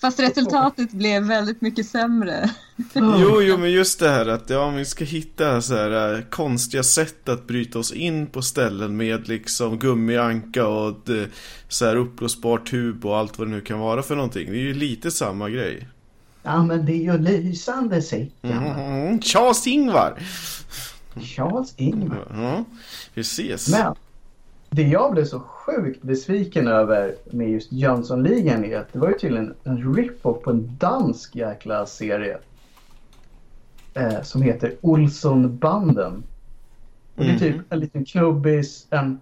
Fast 0.00 0.20
resultatet 0.20 0.92
blev 0.92 1.22
väldigt 1.22 1.60
mycket 1.60 1.86
sämre. 1.86 2.50
Jo, 2.94 3.42
jo, 3.42 3.56
men 3.56 3.70
just 3.70 4.00
det 4.00 4.08
här 4.08 4.26
att 4.26 4.50
ja, 4.50 4.70
vi 4.70 4.84
ska 4.84 5.04
hitta 5.04 5.62
så 5.62 5.74
här 5.74 6.14
äh, 6.14 6.20
konstiga 6.20 6.82
sätt 6.82 7.28
att 7.28 7.46
bryta 7.46 7.78
oss 7.78 7.92
in 7.92 8.26
på 8.26 8.42
ställen 8.42 8.96
med 8.96 9.28
liksom 9.28 9.78
gummianka 9.78 10.66
och 10.66 11.08
äh, 11.10 11.24
så 11.68 11.86
här 11.86 11.96
uppblåsbar 11.96 12.58
tub 12.58 13.06
och 13.06 13.16
allt 13.18 13.38
vad 13.38 13.48
det 13.48 13.50
nu 13.50 13.60
kan 13.60 13.78
vara 13.78 14.02
för 14.02 14.16
någonting. 14.16 14.50
Det 14.50 14.58
är 14.58 14.62
ju 14.62 14.74
lite 14.74 15.10
samma 15.10 15.50
grej. 15.50 15.88
Ja 16.42 16.62
men 16.62 16.86
det 16.86 16.92
är 16.92 17.12
ju 17.12 17.18
lysande 17.18 18.02
säger 18.02 18.28
Mm, 18.42 19.20
Charles 19.22 19.66
Ingvar! 19.66 20.18
Charles 21.22 21.74
Ingvar. 21.76 22.26
Ja, 22.34 22.64
precis. 23.14 23.68
Men 23.68 23.94
det 24.70 24.82
jag 24.82 25.12
blev 25.12 25.24
så 25.24 25.40
sjukt 25.40 26.02
besviken 26.02 26.68
över 26.68 27.14
med 27.30 27.50
just 27.50 27.72
Jönssonligan 27.72 28.64
är 28.64 28.78
att 28.78 28.92
det 28.92 28.98
var 28.98 29.08
ju 29.08 29.18
tydligen 29.18 29.54
en 29.64 29.94
rip-off 29.94 30.42
på 30.42 30.50
en 30.50 30.76
dansk 30.78 31.36
jäkla 31.36 31.86
serie. 31.86 32.38
Eh, 33.94 34.22
som 34.22 34.42
heter 34.42 34.72
Olssonbanden. 34.80 36.22
Och 37.16 37.24
det 37.24 37.30
är 37.30 37.38
typ 37.38 37.56
Mhm. 37.56 37.64
en 37.68 37.78
liten 37.80 38.04
knubbis, 38.04 38.86
en 38.90 39.20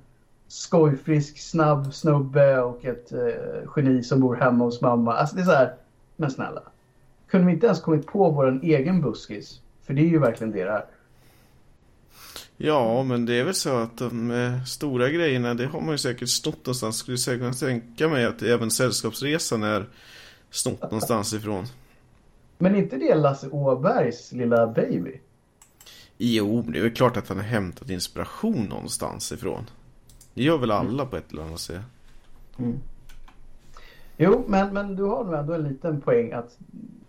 skojfrisk, 0.49 1.39
snabb 1.39 1.95
snubbe 1.95 2.61
och 2.61 2.85
ett 2.85 3.13
eh, 3.13 3.19
geni 3.77 4.03
som 4.03 4.21
bor 4.21 4.37
hemma 4.37 4.65
hos 4.65 4.81
mamma. 4.81 5.15
Alltså 5.15 5.37
det 5.37 5.43
är 5.43 5.45
så 5.47 5.53
här, 5.53 5.75
men 6.17 6.31
snälla. 6.31 6.63
Kunde 7.31 7.47
vi 7.47 7.53
inte 7.53 7.67
ens 7.67 7.81
kommit 7.81 8.07
på 8.07 8.31
vår 8.31 8.61
egen 8.63 9.01
buskis? 9.01 9.61
För 9.83 9.95
det 9.95 10.01
är 10.03 10.09
ju 10.09 10.19
verkligen 10.19 10.53
det 10.53 10.65
det 10.65 10.71
är. 10.71 10.85
Ja, 12.61 13.03
men 13.03 13.27
det 13.27 13.35
är 13.35 13.45
väl 13.45 13.55
så 13.55 13.77
att 13.77 13.99
de 13.99 14.31
eh, 14.31 14.65
stora 14.65 15.11
grejerna, 15.11 15.55
det 15.55 15.67
har 15.67 15.81
man 15.81 15.91
ju 15.91 15.99
säkert 15.99 16.29
snott 16.29 16.67
någonstans. 16.67 16.97
Skulle 16.97 17.19
säkert 17.19 17.41
kunna 17.41 17.53
tänka 17.53 18.09
mig 18.09 18.25
att 18.25 18.43
även 18.43 18.71
Sällskapsresan 18.71 19.63
är 19.63 19.87
snott 20.51 20.83
någonstans 20.83 21.35
ifrån. 21.35 21.67
Men 22.59 22.77
inte 22.77 22.97
det 22.97 23.15
Lasse 23.15 23.49
Åbergs 23.49 24.33
lilla 24.33 24.67
baby? 24.67 25.21
Jo, 26.17 26.63
det 26.69 26.79
är 26.79 26.83
väl 26.83 26.95
klart 26.95 27.17
att 27.17 27.29
han 27.29 27.37
har 27.37 27.45
hämtat 27.45 27.91
inspiration 27.91 28.65
någonstans 28.65 29.33
ifrån. 29.33 29.71
Det 30.35 30.43
gör 30.43 30.59
väl 30.59 30.71
alla 30.71 31.07
på 31.07 31.17
ett 31.17 31.33
eller 31.33 31.43
annat 31.43 31.61
sätt. 31.61 31.81
Jo, 34.21 34.45
men, 34.49 34.75
men 34.75 34.97
du 34.97 35.03
har 35.03 35.25
nog 35.25 35.35
ändå 35.35 35.53
en 35.53 35.63
liten 35.63 36.01
poäng 36.01 36.33
att 36.33 36.59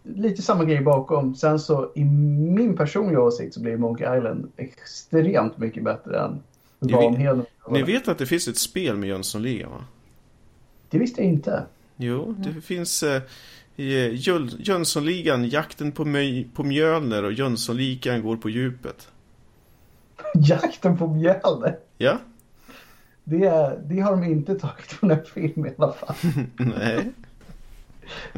lite 0.03 0.41
samma 0.41 0.65
grej 0.65 0.81
bakom. 0.81 1.35
Sen 1.35 1.59
så 1.59 1.91
i 1.95 2.03
min 2.05 2.77
personliga 2.77 3.21
åsikt 3.21 3.53
så 3.53 3.61
blir 3.61 3.77
Monkey 3.77 4.17
Island 4.17 4.51
extremt 4.57 5.57
mycket 5.57 5.83
bättre 5.83 6.19
än 6.19 6.39
Vanheden. 6.79 7.45
Ni 7.69 7.83
vet 7.83 8.07
att 8.07 8.17
det 8.17 8.25
finns 8.25 8.47
ett 8.47 8.57
spel 8.57 8.97
med 8.97 9.09
Jönssonligan 9.09 9.71
va? 9.71 9.85
Det 10.89 10.99
visste 10.99 11.21
jag 11.21 11.31
inte. 11.31 11.63
Jo, 11.97 12.35
det 12.37 12.61
finns 12.61 13.03
eh, 13.03 13.21
eh, 13.75 14.13
Jöl- 14.13 14.55
Jönssonligan, 14.59 15.49
Jakten 15.49 15.91
på, 15.91 16.05
på 16.53 16.63
Mjölner 16.63 17.23
och 17.23 17.33
Jönssonligan 17.33 18.21
går 18.21 18.37
på 18.37 18.49
djupet. 18.49 19.07
Jakten 20.33 20.97
på 20.97 21.07
Mjölner. 21.07 21.77
Ja? 21.97 22.17
Det, 23.29 23.79
det 23.85 23.99
har 23.99 24.11
de 24.11 24.23
inte 24.23 24.55
tagit 24.59 24.85
från 24.85 25.11
en 25.11 25.25
film 25.25 25.65
i 25.65 25.73
alla 25.77 25.93
fall. 25.93 26.15
Nej. 26.57 27.11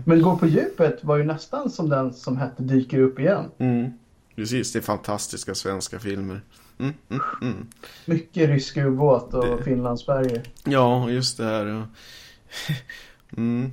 Men 0.05 0.21
Gå 0.21 0.37
på 0.37 0.47
djupet 0.47 1.03
var 1.03 1.17
ju 1.17 1.23
nästan 1.23 1.69
som 1.69 1.89
den 1.89 2.13
som 2.13 2.37
hette 2.37 2.63
Dyker 2.63 2.99
upp 2.99 3.19
igen. 3.19 3.45
Mm. 3.57 3.91
Precis, 4.35 4.73
det 4.73 4.79
är 4.79 4.83
fantastiska 4.83 5.55
svenska 5.55 5.99
filmer. 5.99 6.41
Mm, 6.79 6.93
mm, 7.09 7.21
mm. 7.41 7.67
Mycket 8.05 8.49
rysk 8.49 8.77
ubåt 8.77 9.33
och 9.33 9.57
Det- 9.57 9.63
Finlandsfärger. 9.63 10.41
Ja, 10.65 11.09
just 11.09 11.37
det 11.37 11.43
här. 11.43 11.65
ja. 11.65 11.85
Mm. 13.37 13.71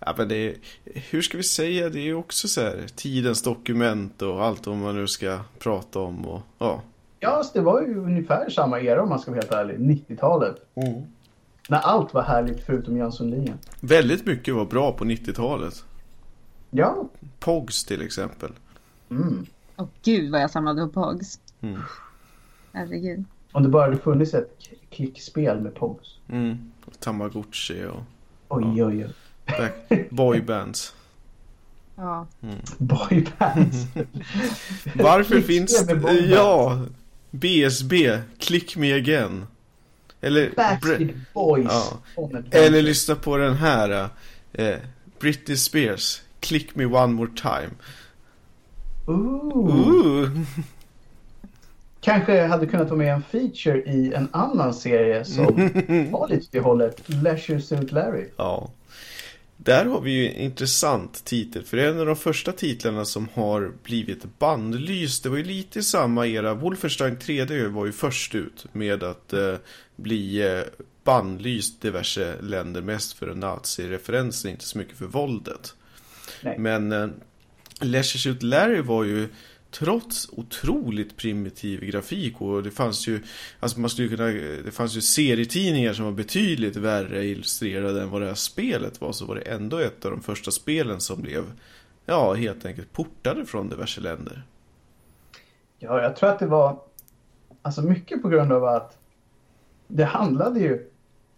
Ja, 0.00 0.14
men 0.18 0.28
det 0.28 0.54
hur 0.84 1.22
ska 1.22 1.36
vi 1.36 1.42
säga, 1.42 1.88
det 1.88 1.98
är 1.98 2.02
ju 2.02 2.14
också 2.14 2.48
så 2.48 2.60
här 2.60 2.86
tidens 2.96 3.42
dokument 3.42 4.22
och 4.22 4.44
allt 4.44 4.66
vad 4.66 4.76
man 4.76 4.94
nu 4.96 5.06
ska 5.06 5.38
prata 5.58 5.98
om 5.98 6.24
och 6.26 6.42
ja. 6.58 6.82
Ja, 7.20 7.44
det 7.54 7.60
var 7.60 7.80
ju 7.82 7.98
ungefär 7.98 8.50
samma 8.50 8.80
era 8.80 9.02
om 9.02 9.08
man 9.08 9.18
ska 9.18 9.30
vara 9.30 9.40
helt 9.40 9.52
ärlig. 9.52 9.78
90-talet. 10.08 10.56
När 11.68 11.78
allt 11.78 12.14
var 12.14 12.22
härligt 12.22 12.64
förutom 12.66 12.96
Jönssonligan. 12.96 13.58
Väldigt 13.80 14.26
mycket 14.26 14.54
var 14.54 14.64
bra 14.64 14.92
på 14.92 15.04
90-talet. 15.04 15.84
Ja. 16.70 17.08
Pogs 17.38 17.84
till 17.84 18.02
exempel. 18.02 18.50
Mm. 19.10 19.46
Åh 19.76 19.86
gud 20.02 20.30
vad 20.32 20.40
jag 20.42 20.50
samlade 20.50 20.86
på 20.86 20.92
Pogs. 21.12 21.40
Mm. 21.60 21.80
Herregud. 22.72 23.24
Om 23.52 23.62
det 23.62 23.68
bara 23.68 23.84
hade 23.84 23.96
funnits 23.96 24.34
ett 24.34 24.58
klickspel 24.90 25.60
med 25.60 25.74
Pogs. 25.74 26.08
Mm. 26.28 26.70
Tamagotchi 26.98 27.84
och 27.86 28.02
Oj, 28.48 28.84
oj, 28.84 29.04
oj. 29.06 29.14
back- 29.46 30.10
boybands. 30.10 30.94
Ja. 31.96 32.26
Boybands. 32.78 33.76
Varför 34.94 35.40
finns 35.40 35.86
boybands. 35.86 36.22
Ja, 36.30 36.80
BSB, 37.30 38.18
Click 38.38 38.76
Me 38.76 38.92
Again. 38.92 39.46
Eller, 40.20 40.50
Backstreet 40.56 41.14
Boys. 41.34 41.66
Ja. 41.68 41.98
Eller 42.50 42.82
lyssna 42.82 43.14
på 43.14 43.36
den 43.36 43.54
här. 43.54 44.08
Eh, 44.52 44.76
Britney 45.18 45.56
Spears, 45.56 46.22
Click 46.40 46.74
Me 46.74 46.84
One 46.84 47.12
More 47.12 47.30
Time. 47.36 47.70
Ooh. 49.06 49.56
Ooh. 49.56 50.28
Kanske 52.00 52.46
hade 52.46 52.66
kunnat 52.66 52.88
vara 52.88 52.98
med 52.98 53.14
en 53.14 53.22
feature 53.22 53.82
i 53.82 54.12
en 54.14 54.28
annan 54.32 54.74
serie 54.74 55.24
som 55.24 55.44
var 56.10 56.28
lite 56.28 56.46
det 56.50 56.60
hållet. 56.60 57.02
Leisure 57.06 57.60
Suit 57.60 57.92
Larry. 57.92 58.24
Ja. 58.36 58.70
Där 59.64 59.84
har 59.84 60.00
vi 60.00 60.10
ju 60.10 60.28
en 60.28 60.36
intressant 60.36 61.24
titel, 61.24 61.64
för 61.64 61.76
det 61.76 61.82
är 61.82 61.88
en 61.88 62.00
av 62.00 62.06
de 62.06 62.16
första 62.16 62.52
titlarna 62.52 63.04
som 63.04 63.28
har 63.34 63.72
blivit 63.82 64.38
bandlyst. 64.38 65.22
Det 65.22 65.28
var 65.28 65.36
ju 65.36 65.44
lite 65.44 65.78
i 65.78 65.82
samma 65.82 66.26
era. 66.26 66.54
Wolfenstein 66.54 67.16
3D 67.16 67.68
var 67.68 67.86
ju 67.86 67.92
först 67.92 68.34
ut 68.34 68.66
med 68.72 69.02
att 69.02 69.32
eh, 69.32 69.54
bli 69.96 70.42
eh, 70.42 70.62
bandlyst 71.04 71.80
diverse 71.80 72.34
länder, 72.42 72.82
mest 72.82 73.12
för 73.12 73.28
en 73.28 73.40
nazireferenser, 73.40 74.48
inte 74.48 74.64
så 74.64 74.78
mycket 74.78 74.98
för 74.98 75.06
våldet. 75.06 75.74
Nej. 76.42 76.58
Men 76.58 76.92
eh, 76.92 77.08
Leisure 77.80 78.18
Suit 78.18 78.42
Larry 78.42 78.80
var 78.80 79.04
ju 79.04 79.28
trots 79.70 80.28
otroligt 80.32 81.16
primitiv 81.16 81.80
grafik 81.80 82.40
och 82.40 82.62
det 82.62 82.70
fanns 82.70 83.08
ju 83.08 83.22
Alltså 83.60 83.80
man 83.80 83.90
skulle 83.90 84.08
kunna 84.08 84.26
Det 84.64 84.74
fanns 84.74 84.96
ju 84.96 85.00
serietidningar 85.00 85.92
som 85.92 86.04
var 86.04 86.12
betydligt 86.12 86.76
värre 86.76 87.24
illustrerade 87.24 88.02
än 88.02 88.10
vad 88.10 88.20
det 88.20 88.26
här 88.26 88.34
spelet 88.34 89.00
var 89.00 89.12
Så 89.12 89.24
var 89.26 89.34
det 89.34 89.40
ändå 89.40 89.78
ett 89.78 90.04
av 90.04 90.10
de 90.10 90.22
första 90.22 90.50
spelen 90.50 91.00
som 91.00 91.22
blev 91.22 91.44
Ja, 92.06 92.34
helt 92.34 92.66
enkelt 92.66 92.92
portade 92.92 93.46
från 93.46 93.68
diverse 93.68 94.00
länder 94.00 94.42
Ja, 95.78 96.02
jag 96.02 96.16
tror 96.16 96.30
att 96.30 96.38
det 96.38 96.46
var 96.46 96.80
Alltså 97.62 97.82
mycket 97.82 98.22
på 98.22 98.28
grund 98.28 98.52
av 98.52 98.64
att 98.64 98.98
Det 99.86 100.04
handlade 100.04 100.60
ju 100.60 100.90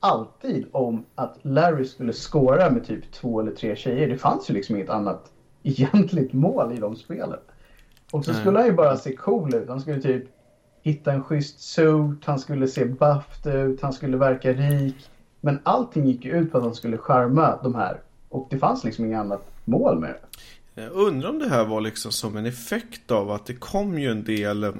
alltid 0.02 0.66
om 0.72 1.04
att 1.14 1.38
Larry 1.42 1.84
skulle 1.84 2.12
skåra 2.12 2.70
med 2.70 2.86
typ 2.86 3.12
två 3.12 3.40
eller 3.40 3.52
tre 3.52 3.76
tjejer. 3.76 4.08
Det 4.08 4.18
fanns 4.18 4.50
ju 4.50 4.54
liksom 4.54 4.76
inget 4.76 4.90
annat 4.90 5.32
egentligt 5.62 6.32
mål 6.32 6.72
i 6.72 6.76
de 6.76 6.96
spelen. 6.96 7.38
Och 8.12 8.24
så 8.24 8.34
skulle 8.34 8.58
han 8.58 8.66
ju 8.66 8.72
bara 8.72 8.96
se 8.96 9.16
cool 9.16 9.54
ut. 9.54 9.68
Han 9.68 9.80
skulle 9.80 10.02
typ 10.02 10.24
hitta 10.82 11.12
en 11.12 11.22
schysst 11.22 11.60
suit, 11.60 12.24
han 12.24 12.38
skulle 12.38 12.68
se 12.68 12.84
buffed 12.84 13.54
ut, 13.54 13.80
han 13.80 13.92
skulle 13.92 14.16
verka 14.16 14.52
rik. 14.52 15.10
Men 15.40 15.60
allting 15.62 16.06
gick 16.06 16.24
ju 16.24 16.30
ut 16.32 16.52
på 16.52 16.58
att 16.58 16.64
han 16.64 16.74
skulle 16.74 16.98
charma 16.98 17.58
de 17.62 17.74
här. 17.74 18.00
Och 18.28 18.48
det 18.50 18.58
fanns 18.58 18.84
liksom 18.84 19.04
inget 19.04 19.18
annat 19.18 19.52
mål 19.64 19.98
med 19.98 20.10
det. 20.10 20.82
Jag 20.82 20.92
undrar 20.92 21.30
om 21.30 21.38
det 21.38 21.48
här 21.48 21.64
var 21.64 21.80
liksom 21.80 22.12
som 22.12 22.36
en 22.36 22.46
effekt 22.46 23.10
av 23.10 23.30
att 23.30 23.46
det 23.46 23.54
kom 23.54 23.98
ju 23.98 24.10
en 24.10 24.24
del 24.24 24.64
eh, 24.64 24.72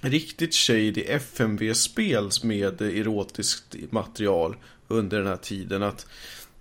riktigt 0.00 0.54
shady 0.54 1.04
FMV-spel 1.08 2.30
med 2.42 2.80
erotiskt 2.80 3.76
material 3.90 4.56
under 4.88 5.18
den 5.18 5.26
här 5.26 5.36
tiden. 5.36 5.82
Att 5.82 6.06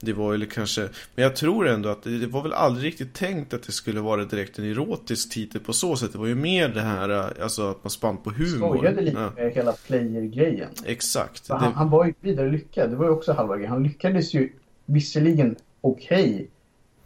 det 0.06 0.14
var 0.14 0.34
ju 0.34 0.45
kanske, 0.45 0.82
men 1.16 1.24
jag 1.24 1.36
tror 1.36 1.68
ändå 1.68 1.89
att 1.89 2.04
det 2.04 2.18
det 2.18 2.28
var 2.28 2.41
väl 2.43 2.54
aldrig 2.54 2.86
riktigt 2.88 3.14
tänkt 3.14 3.54
att 3.54 3.64
det 3.64 3.72
skulle 3.72 3.99
vara 4.01 4.26
direkt 4.26 4.60
en 4.60 4.66
erotisk 4.72 5.32
titel 5.32 5.62
på 5.62 5.74
så 5.74 5.95
sätt. 5.95 6.12
Det 6.12 6.18
var 6.18 6.28
ju 6.28 6.36
mer 6.36 6.70
det 6.70 6.82
här, 6.82 7.10
alltså 7.43 7.70
att 7.72 7.84
man 7.84 7.91
spann 7.91 8.18
på 8.18 8.30
humor. 8.30 8.76
Skojade 8.76 9.01
lite 9.01 9.18
Ja, 9.22 9.32
med 9.43 9.51
hela 9.54 9.72
player-grejen. 9.72 10.70
exakt. 10.86 11.47
För 11.47 11.54
han, 11.56 11.70
Det, 11.72 11.76
han 11.78 11.89
var 11.89 12.06
ju 12.06 12.14
vidare 12.22 12.51
lyckad. 12.51 12.89
Det 12.89 12.95
var 12.95 13.06
ju 13.06 13.12
också 13.12 13.34
halva 13.34 13.56
grejen. 13.56 13.72
Han 13.72 13.84
lyckades 13.84 14.34
ju 14.34 14.49
visserligen 14.86 15.56
okej. 15.82 16.47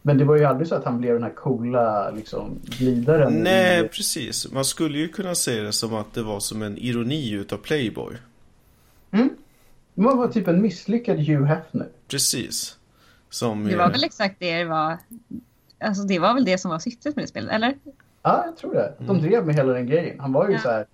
men 0.02 0.18
det 0.18 0.24
var 0.24 0.36
ju 0.36 0.44
aldrig 0.44 0.68
så 0.68 0.74
att 0.74 0.84
han 0.84 1.00
blev 1.00 1.14
den 1.14 1.22
här 1.22 1.34
coola 1.34 2.10
liksom, 2.10 2.50
glidaren. 2.78 3.32
nej, 3.42 3.84
i- 3.84 3.88
precis. 3.88 4.52
Man 4.52 4.64
skulle 4.64 4.98
ju 4.98 5.08
kunna 5.08 5.34
säga 5.34 5.62
det 5.62 5.72
som 5.72 5.94
att 5.94 6.14
det 6.14 6.22
var 6.22 6.40
som 6.40 6.62
en 6.62 6.78
ironi 6.78 7.30
utav 7.32 7.56
Playboy. 7.56 8.14
Man 9.94 10.18
var 10.18 10.28
typ 10.28 10.48
en 10.48 10.62
misslyckad 10.62 11.16
Hugh 11.18 11.44
Hefner. 11.44 11.88
Precis. 12.08 12.77
Som 13.30 13.64
Det 13.64 13.70
ju- 13.70 13.76
var 13.76 13.90
väl 13.90 14.04
exakt 14.04 14.36
det 14.38 14.58
det 14.58 14.64
var. 14.64 14.98
Alltså 15.80 16.02
det 16.02 16.18
var 16.18 16.34
väl 16.34 16.44
det 16.44 16.58
som 16.58 16.70
var 16.70 16.78
syftet 16.78 17.16
med 17.16 17.22
det 17.24 17.28
spelet, 17.28 17.50
eller? 17.52 17.74
Ja, 18.22 18.42
jag 18.46 18.56
tror 18.56 18.74
det. 18.74 18.94
De 18.98 19.04
Mm. 19.16 19.22
drev 19.22 19.46
med 19.46 19.54
hela 19.54 19.72
den 19.72 19.86
grejen. 19.86 20.20
Han 20.20 20.32
var 20.32 20.46
ju 20.48 20.52
Ja. 20.54 20.58
så 20.60 20.68
här 20.70 20.86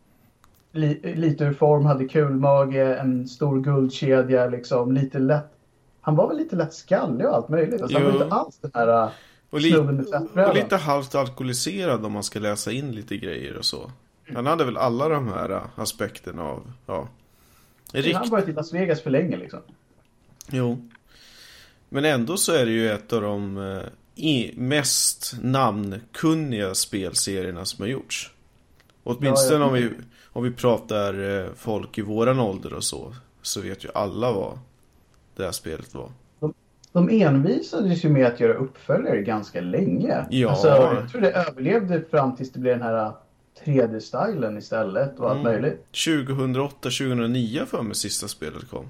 li, 0.73 1.15
lite 1.17 1.45
ur 1.45 1.53
form, 1.53 1.85
hade 1.87 2.09
kulmage, 2.09 2.99
en 3.01 3.29
stor 3.29 3.61
guldkedja 3.61 4.47
liksom, 4.47 4.93
lite 4.93 5.19
lätt. 5.19 5.51
Han 6.01 6.17
var 6.17 6.29
väl 6.29 6.37
lite 6.37 6.57
lätt 6.57 6.75
skallig 6.75 7.27
och 7.29 7.35
allt 7.37 7.49
möjligt. 7.49 7.83
Alltså, 7.83 7.99
han 7.99 8.07
var 8.07 8.23
inte 8.23 8.35
alls 8.35 8.59
den 8.61 8.71
här... 8.75 8.89
äh, 9.05 9.11
Och, 9.51 9.61
li- 9.61 9.77
och 10.49 10.55
lite 10.55 10.77
halvt 10.77 11.15
alkoholiserad 11.15 12.05
om 12.05 12.13
man 12.13 12.23
ska 12.23 12.39
läsa 12.39 12.73
in 12.73 12.93
lite 12.93 13.17
grejer 13.17 13.57
och 13.59 13.65
så. 13.65 13.91
Han 14.35 14.47
hade 14.47 14.65
väl 14.65 14.77
alla 14.77 15.09
de 15.09 15.29
här 15.29 15.51
äh, 15.51 15.63
aspekterna 15.77 16.43
av, 16.43 16.73
ja. 16.87 17.09
Han 17.93 18.03
Rikt... 18.03 18.19
har 18.19 18.27
varit 18.27 18.49
i 18.49 18.53
Las 18.53 18.73
Vegas 18.75 19.03
för 19.03 19.11
länge 19.11 19.37
liksom. 19.37 19.61
Jo. 20.51 20.89
Men 21.95 22.05
ändå 22.05 22.37
så 22.37 22.53
är 22.53 22.67
det 22.67 22.73
ju 22.73 22.91
ett 22.91 23.13
av 23.13 23.23
de 23.23 23.59
eh, 24.17 24.55
mest 24.57 25.37
namnkunniga 25.43 26.75
spelserierna 26.75 27.65
som 27.65 27.83
har 27.83 27.89
gjorts. 27.89 28.31
Åtminstone 29.05 29.61
Ja, 29.61 29.67
om, 29.67 29.75
vi, 29.75 29.91
om 30.33 30.43
vi 30.45 30.51
pratar 30.51 31.41
eh, 31.41 31.47
folk 31.57 31.99
i 31.99 32.03
våran 32.03 32.41
ålder 32.41 32.75
och 32.75 32.85
så. 32.85 33.15
Så 33.43 33.61
vet 33.61 33.85
ju 33.85 33.89
alla 33.95 34.33
vad 34.33 34.59
det 35.37 35.45
här 35.45 35.53
spelet 35.53 35.95
var. 35.95 36.09
De 36.93 37.09
envisades 37.09 38.05
ju 38.05 38.09
med 38.09 38.27
att 38.27 38.41
göra 38.41 38.55
uppföljare 38.55 39.23
ganska 39.23 39.61
länge. 39.61 40.27
Ja. 40.31 40.51
Alltså, 40.51 40.69
jag 40.69 41.11
tror 41.11 41.21
det 41.21 41.33
överlevde 41.33 42.03
fram 42.11 42.37
tills 42.37 42.53
det 42.53 42.59
blev 42.59 42.79
den 42.79 42.87
här 42.87 43.13
3D-stylen 43.65 44.59
istället 44.59 45.19
och 45.21 45.31
allt 45.31 45.41
Mm. 45.41 45.53
möjligt. 45.53 45.87
2008-2009 45.93 47.65
för 47.67 47.83
mig 47.83 47.95
sista 47.95 48.29
spelet 48.29 48.71
kom. 48.71 48.87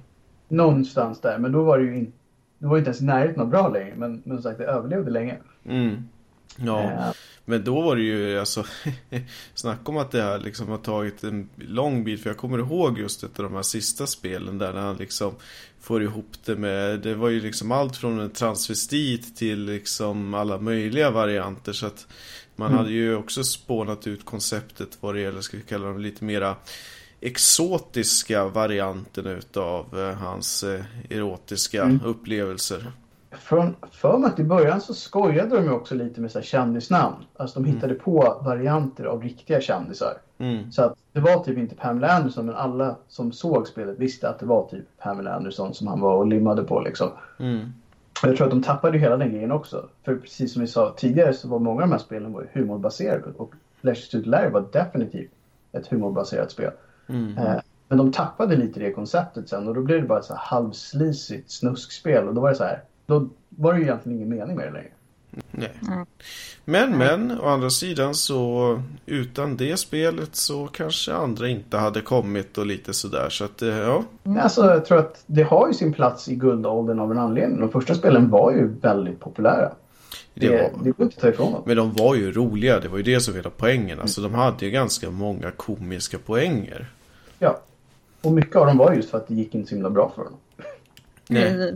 Någonstans 0.49 1.21
där, 1.21 1.39
men 1.39 1.53
då 1.53 1.63
var 1.63 1.79
det 1.79 1.85
ju 1.85 1.97
inte 1.99 2.19
det 2.65 2.69
var 2.69 2.77
ju 2.77 2.79
inte 2.79 2.89
ens 2.89 3.01
i 3.01 3.05
närheten 3.05 3.41
av 3.41 3.49
bra 3.49 3.69
längre, 3.69 3.95
men, 3.97 4.23
men 4.25 4.37
som 4.37 4.43
sagt 4.43 4.59
det 4.59 4.65
överlevde 4.65 5.11
länge. 5.11 5.37
Mm. 5.69 6.09
Ja. 6.57 6.83
Eh, 6.83 7.11
Men 7.45 7.65
då 7.65 7.81
var 7.81 7.97
det 7.97 8.03
ju 8.03 8.39
alltså 8.39 8.65
Snacka 9.55 9.83
om 9.85 9.97
att 9.97 10.11
det 10.11 10.23
här 10.23 10.39
liksom 10.39 10.69
har 10.69 10.79
tagit 10.79 11.25
en 11.25 11.49
lång 11.57 12.05
bit 12.05 12.23
För 12.23 12.31
jag 12.31 12.37
kommer 12.37 12.59
ihåg 12.59 12.99
just 12.99 13.23
ett 13.25 13.39
av 13.39 13.45
de 13.45 13.55
här 13.55 13.63
sista 13.63 14.07
spelen 14.07 14.59
Där 14.59 14.73
han 14.73 14.97
liksom 14.97 15.35
Får 15.81 16.03
ihop 16.03 16.31
det 16.45 16.57
med 16.57 17.01
Det 17.01 17.15
var 17.15 17.29
ju 17.29 17.41
liksom 17.41 17.73
allt 17.73 17.97
från 17.97 18.21
en 18.21 18.31
transvestit 18.31 19.37
Till 19.37 19.65
liksom 19.65 20.35
alla 20.35 20.59
möjliga 20.59 21.11
varianter 21.11 21.73
Så 21.73 21.87
att 21.87 22.07
Man 22.57 22.69
Mm. 22.69 22.79
hade 22.79 22.91
ju 22.93 23.17
också 23.17 23.45
spånat 23.45 24.07
ut 24.07 24.25
konceptet 24.25 24.99
Vad 25.01 25.15
det 25.15 25.21
gäller, 25.21 25.41
ska 25.41 25.57
vi 25.57 25.63
kalla 25.63 25.87
dem 25.87 26.01
lite 26.01 26.25
mera 26.25 26.57
Exotiska 27.25 28.45
varianten 28.49 29.27
utav 29.27 29.99
eh, 29.99 30.17
hans 30.17 30.63
eh, 30.65 30.85
erotiska 31.11 31.83
Mm. 31.83 32.01
upplevelser 32.05 32.93
Från, 33.31 33.77
för 33.93 34.19
mig 34.19 34.31
att 34.31 34.39
i 34.39 34.45
början 34.45 34.81
så 34.81 34.95
skojade 34.95 35.57
de 35.57 35.65
ju 35.65 35.71
också 35.71 35.95
lite 35.95 36.21
med 36.21 36.31
så 36.31 36.39
här 36.39 36.45
kändisnamn. 36.47 37.17
Alltså 37.37 37.61
de 37.61 37.67
hittade 37.69 37.95
på 37.95 38.41
varianter 38.45 39.05
av 39.05 39.23
riktiga 39.23 39.61
kändisar. 39.61 40.15
mm. 40.39 40.73
Så 40.73 40.83
att 40.83 40.95
det 41.13 41.21
var 41.21 41.45
typ 41.45 41.59
inte 41.59 41.75
Pamela 41.75 42.09
Anderson 42.13 42.47
men 42.47 42.55
alla 42.55 42.97
som 43.09 43.33
såg 43.33 43.69
spelet 43.69 43.99
visste 43.99 44.29
att 44.29 44.39
det 44.39 44.47
var 44.47 44.69
typ 44.69 44.85
Pamela 44.99 45.35
Anderson 45.35 45.75
som 45.75 45.87
han 45.87 46.01
var 46.01 46.17
och 46.17 46.27
limmade 46.27 46.63
på 46.63 46.81
liksom. 46.81 47.11
Mm. 47.39 47.73
Och 48.23 48.29
jag 48.29 48.37
tror 48.37 48.47
att 48.47 48.53
de 48.53 48.63
tappade 48.63 48.99
hela 48.99 49.17
den 49.17 49.33
grejen 49.33 49.53
också. 49.53 49.89
För 50.05 50.17
precis 50.17 50.53
som 50.53 50.63
vi 50.63 50.69
sa 50.69 50.95
tidigare 50.97 51.33
så 51.35 51.49
var 51.49 51.59
många 51.59 51.83
av 51.83 51.89
de 51.89 51.93
här 51.93 51.99
spelen 51.99 52.37
humorbaserade. 52.53 53.25
Och 53.37 53.55
Leisure 53.81 54.07
Suit 54.07 54.27
Larry 54.27 54.51
var 54.51 54.65
definitivt 54.73 55.31
ett 55.73 55.87
humorbaserat 55.87 56.51
spel. 56.51 56.71
Mm. 57.09 57.39
Eh, 57.39 57.57
men 57.89 57.99
de 57.99 58.13
tappade 58.13 58.57
lite 58.57 58.81
det 58.81 58.93
konceptet 58.93 59.49
sen 59.49 59.69
och 59.69 59.75
då 59.75 59.81
blev 59.81 60.03
det 60.03 60.09
bara 60.09 60.19
ett 60.19 60.25
så 60.25 60.35
här 60.35 60.41
halvslisigt 60.41 61.51
snuskspel. 61.51 62.29
Och 62.29 62.35
då 62.35 62.41
var 62.41 62.49
det 62.49 62.57
så 62.57 62.65
här. 62.65 62.83
Då 63.07 63.29
var 63.49 63.73
det 63.73 63.79
ju 63.79 63.85
egentligen 63.85 64.19
ingen 64.19 64.29
mening 64.29 64.57
med 64.57 64.67
det 64.67 64.73
längre. 64.73 64.91
Nej. 65.51 65.73
Nej. 65.81 66.05
Men, 66.65 66.99
men, 66.99 67.41
å 67.41 67.49
andra 67.49 67.71
sidan 67.71 68.15
så 68.15 68.83
utan 69.07 69.57
det 69.57 69.77
spelet 69.77 70.37
så 70.37 70.67
kanske 70.67 71.15
andra 71.15 71.49
inte 71.49 71.77
hade 71.77 72.01
kommit 72.01 72.59
och 72.59 72.67
lite 72.67 72.93
sådär. 72.93 73.29
Så 73.31 73.45
att, 73.45 73.63
eh, 73.63 73.69
ja. 73.69 74.05
Men 74.23 74.39
Alltså, 74.39 74.67
jag 74.67 74.85
tror 74.85 74.99
att 74.99 75.25
det 75.27 75.43
har 75.43 75.69
ju 75.69 75.75
sin 75.75 75.93
plats 75.93 76.29
i 76.29 76.35
guldåldern 76.35 77.01
av 77.01 77.11
en 77.11 77.19
anledning. 77.19 77.61
De 77.61 77.71
första 77.71 77.95
spelen 77.95 78.31
var 78.31 78.53
ju 78.53 78.67
väldigt 78.67 79.21
populära. 79.21 79.73
Det, 80.35 80.49
Det 80.49 80.57
det, 80.57 80.63
var, 80.63 80.71
går 80.93 81.05
inte 81.05 81.17
att 81.17 81.21
ta 81.21 81.29
ifrån 81.29 81.53
dem. 81.53 81.63
men 81.67 81.77
de 81.77 81.93
var 81.93 82.15
ju 82.15 82.33
roliga, 82.33 82.81
det 82.81 82.89
var 82.89 82.97
ju 82.97 83.03
det 83.03 83.21
som 83.21 83.35
var 83.35 83.39
hela 83.39 83.51
poängen. 83.51 84.01
Alltså 84.01 84.21
de 84.21 84.35
hade 84.35 84.65
ju 84.65 84.71
ganska 84.71 85.11
många 85.11 85.51
komiska 85.51 86.19
poänger. 86.19 86.87
Ja. 87.39 87.61
Och 88.23 88.33
mycket 88.33 88.57
av 88.57 88.67
dem 88.67 88.79
var 88.79 88.93
just 88.95 89.11
för 89.11 89.19
att 89.19 89.29
det 89.29 89.35
gick 89.35 89.55
inte 89.55 89.69
så 89.69 89.75
himla 89.75 89.91
bra 89.91 90.13
för 90.15 90.25
dem. 90.25 90.33
Nej. 91.29 91.75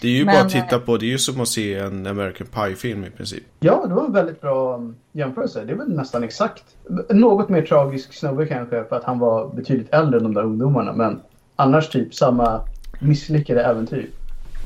Det 0.00 0.08
är 0.08 0.12
ju 0.12 0.24
Men, 0.24 0.34
bara 0.34 0.44
att 0.44 0.52
titta 0.52 0.78
på, 0.78 0.96
det 0.96 1.06
är 1.06 1.08
ju 1.10 1.18
som 1.18 1.40
att 1.40 1.48
se 1.48 1.74
en 1.74 2.06
American 2.06 2.46
Pie-film 2.46 3.04
i 3.04 3.10
princip. 3.10 3.44
Ja, 3.60 3.84
det 3.88 3.94
var 3.94 4.04
en 4.04 4.12
väldigt 4.12 4.40
bra 4.40 4.76
um, 4.76 4.96
jämförelse. 5.12 5.64
Det 5.64 5.72
är 5.72 5.76
väl 5.76 5.96
nästan 5.96 6.24
exakt. 6.24 6.64
Något 7.10 7.48
mer 7.48 7.62
tragisk 7.62 8.14
snubbe 8.14 8.46
kanske 8.46 8.84
för 8.84 8.96
att 8.96 9.04
han 9.04 9.18
var 9.18 9.48
betydligt 9.54 9.94
äldre 9.94 10.18
än 10.18 10.22
de 10.22 10.34
där 10.34 10.42
ungdomarna. 10.42 10.92
Men 10.92 11.20
annars 11.56 11.88
typ 11.88 12.14
samma 12.14 12.60
misslyckade 13.00 13.64
äventyr. 13.64 14.10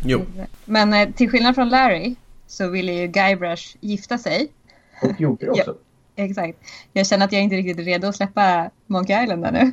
Jo, 0.04 0.20
Men 0.64 0.94
eh, 0.94 1.10
till 1.10 1.30
skillnad 1.30 1.54
från 1.54 1.68
Larry 1.68 2.14
så 2.48 2.68
ville 2.68 2.92
ju 2.92 3.06
Guybrush 3.06 3.76
gifta 3.80 4.18
sig. 4.18 4.48
Och 5.02 5.20
gjorde 5.20 5.46
det 5.46 5.50
också. 5.50 5.74
Exakt. 6.16 6.58
Jag 6.92 7.06
känner 7.06 7.24
att 7.24 7.32
jag 7.32 7.42
inte 7.42 7.56
är 7.56 7.62
riktigt 7.62 7.86
redo 7.86 8.08
att 8.08 8.16
släppa 8.16 8.70
Monkey 8.86 9.22
Island 9.22 9.42
där 9.42 9.52
nu. 9.52 9.72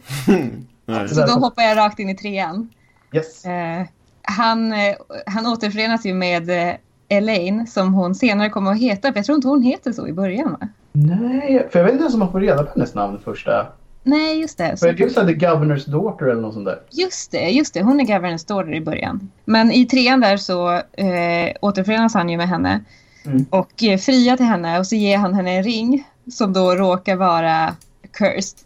Så 1.08 1.26
då 1.26 1.32
hoppar 1.32 1.64
jag 1.64 1.78
rakt 1.78 2.00
in 2.00 2.10
i 2.10 2.16
trean. 2.16 2.70
Yes. 3.14 3.46
Eh, 3.46 3.86
han, 4.22 4.74
eh, 4.74 4.96
han 5.26 5.48
återförenas 5.48 6.06
ju 6.06 6.14
med 6.14 6.50
eh, 6.50 6.76
Elaine 7.10 7.68
som 7.68 7.94
hon 7.94 8.16
senare 8.16 8.50
kommer 8.50 8.72
att 8.72 8.80
heta. 8.80 9.12
För 9.12 9.20
jag 9.20 9.26
tror 9.26 9.36
inte 9.36 9.48
hon 9.48 9.62
heter 9.62 9.92
så 9.92 10.08
i 10.08 10.14
början 10.14 10.52
va? 10.52 10.68
Nej, 10.92 11.68
för 11.72 11.80
jag 11.80 11.84
vet 11.84 11.94
inte 11.94 12.04
ens 12.04 12.14
om 12.14 12.20
man 12.20 12.32
får 12.32 12.40
reda 12.40 12.64
på 12.64 12.72
hennes 12.76 12.94
namn 12.94 13.20
första. 13.24 13.68
Nej, 14.08 14.40
just 14.40 14.58
det. 14.58 14.70
För 14.70 14.76
Så, 14.78 14.86
det 14.86 15.04
är 15.04 15.26
The 15.26 15.46
Governor's 15.46 15.90
Daughter 15.90 16.26
eller 16.26 16.42
något 16.42 16.54
sånt 16.54 16.66
där. 16.66 16.82
just 16.92 17.32
det, 17.32 17.50
just 17.50 17.74
det. 17.74 17.84
Hon 17.84 18.00
är 18.00 18.04
Governance 18.06 18.46
Daughter 18.48 18.74
i 18.74 18.82
början. 18.82 19.32
Men 19.46 19.72
i 19.72 19.86
trean 19.86 20.20
där 20.20 20.38
så 20.38 20.72
eh, 20.74 21.54
återförenas 21.62 22.14
han 22.14 22.30
ju 22.30 22.38
med 22.38 22.48
henne. 22.50 22.84
Mm. 23.26 23.46
Och 23.50 23.84
eh, 23.84 23.98
friar 23.98 24.38
till 24.38 24.46
henne 24.46 24.80
och 24.80 24.88
så 24.88 24.96
ger 24.96 25.18
han 25.18 25.34
henne 25.34 25.52
en 25.52 25.64
ring 25.64 26.08
som 26.32 26.54
då 26.54 26.76
råkar 26.76 27.16
vara 27.16 27.76
cursed. 28.12 28.60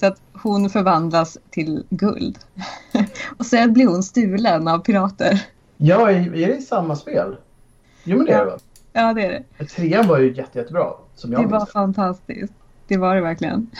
Så 0.00 0.06
att 0.06 0.20
hon 0.32 0.70
förvandlas 0.70 1.38
till 1.50 1.84
guld. 1.90 2.38
och 3.38 3.46
sen 3.46 3.72
blir 3.72 3.86
hon 3.86 4.02
stulen 4.02 4.68
av 4.68 4.78
pirater. 4.78 5.40
Ja, 5.76 6.10
är 6.10 6.46
det 6.46 6.62
samma 6.62 6.96
spel? 6.96 7.36
Jo 8.04 8.16
men 8.16 8.26
det 8.26 8.32
är 8.32 8.38
det 8.38 8.50
va? 8.50 8.58
Ja, 8.92 9.12
det 9.12 9.26
är 9.26 9.44
det. 9.58 9.64
Trean 9.66 10.08
var 10.08 10.18
ju 10.18 10.34
jätte, 10.34 10.58
jättebra. 10.58 10.86
Som 11.14 11.32
jag 11.32 11.42
Det 11.42 11.46
var 11.46 11.58
minns 11.58 11.66
det. 11.68 11.72
fantastiskt. 11.72 12.52
Det 12.88 12.96
var 12.96 13.14
det 13.14 13.20
verkligen. 13.20 13.70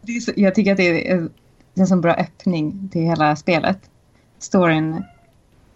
Det 0.00 0.20
så, 0.20 0.32
jag 0.36 0.54
tycker 0.54 0.70
att 0.70 0.76
det 0.76 1.10
är 1.10 1.28
en 1.74 1.86
sån 1.86 2.00
bra 2.00 2.14
öppning 2.14 2.88
till 2.92 3.02
hela 3.02 3.36
spelet. 3.36 3.78
Storyn. 4.38 5.04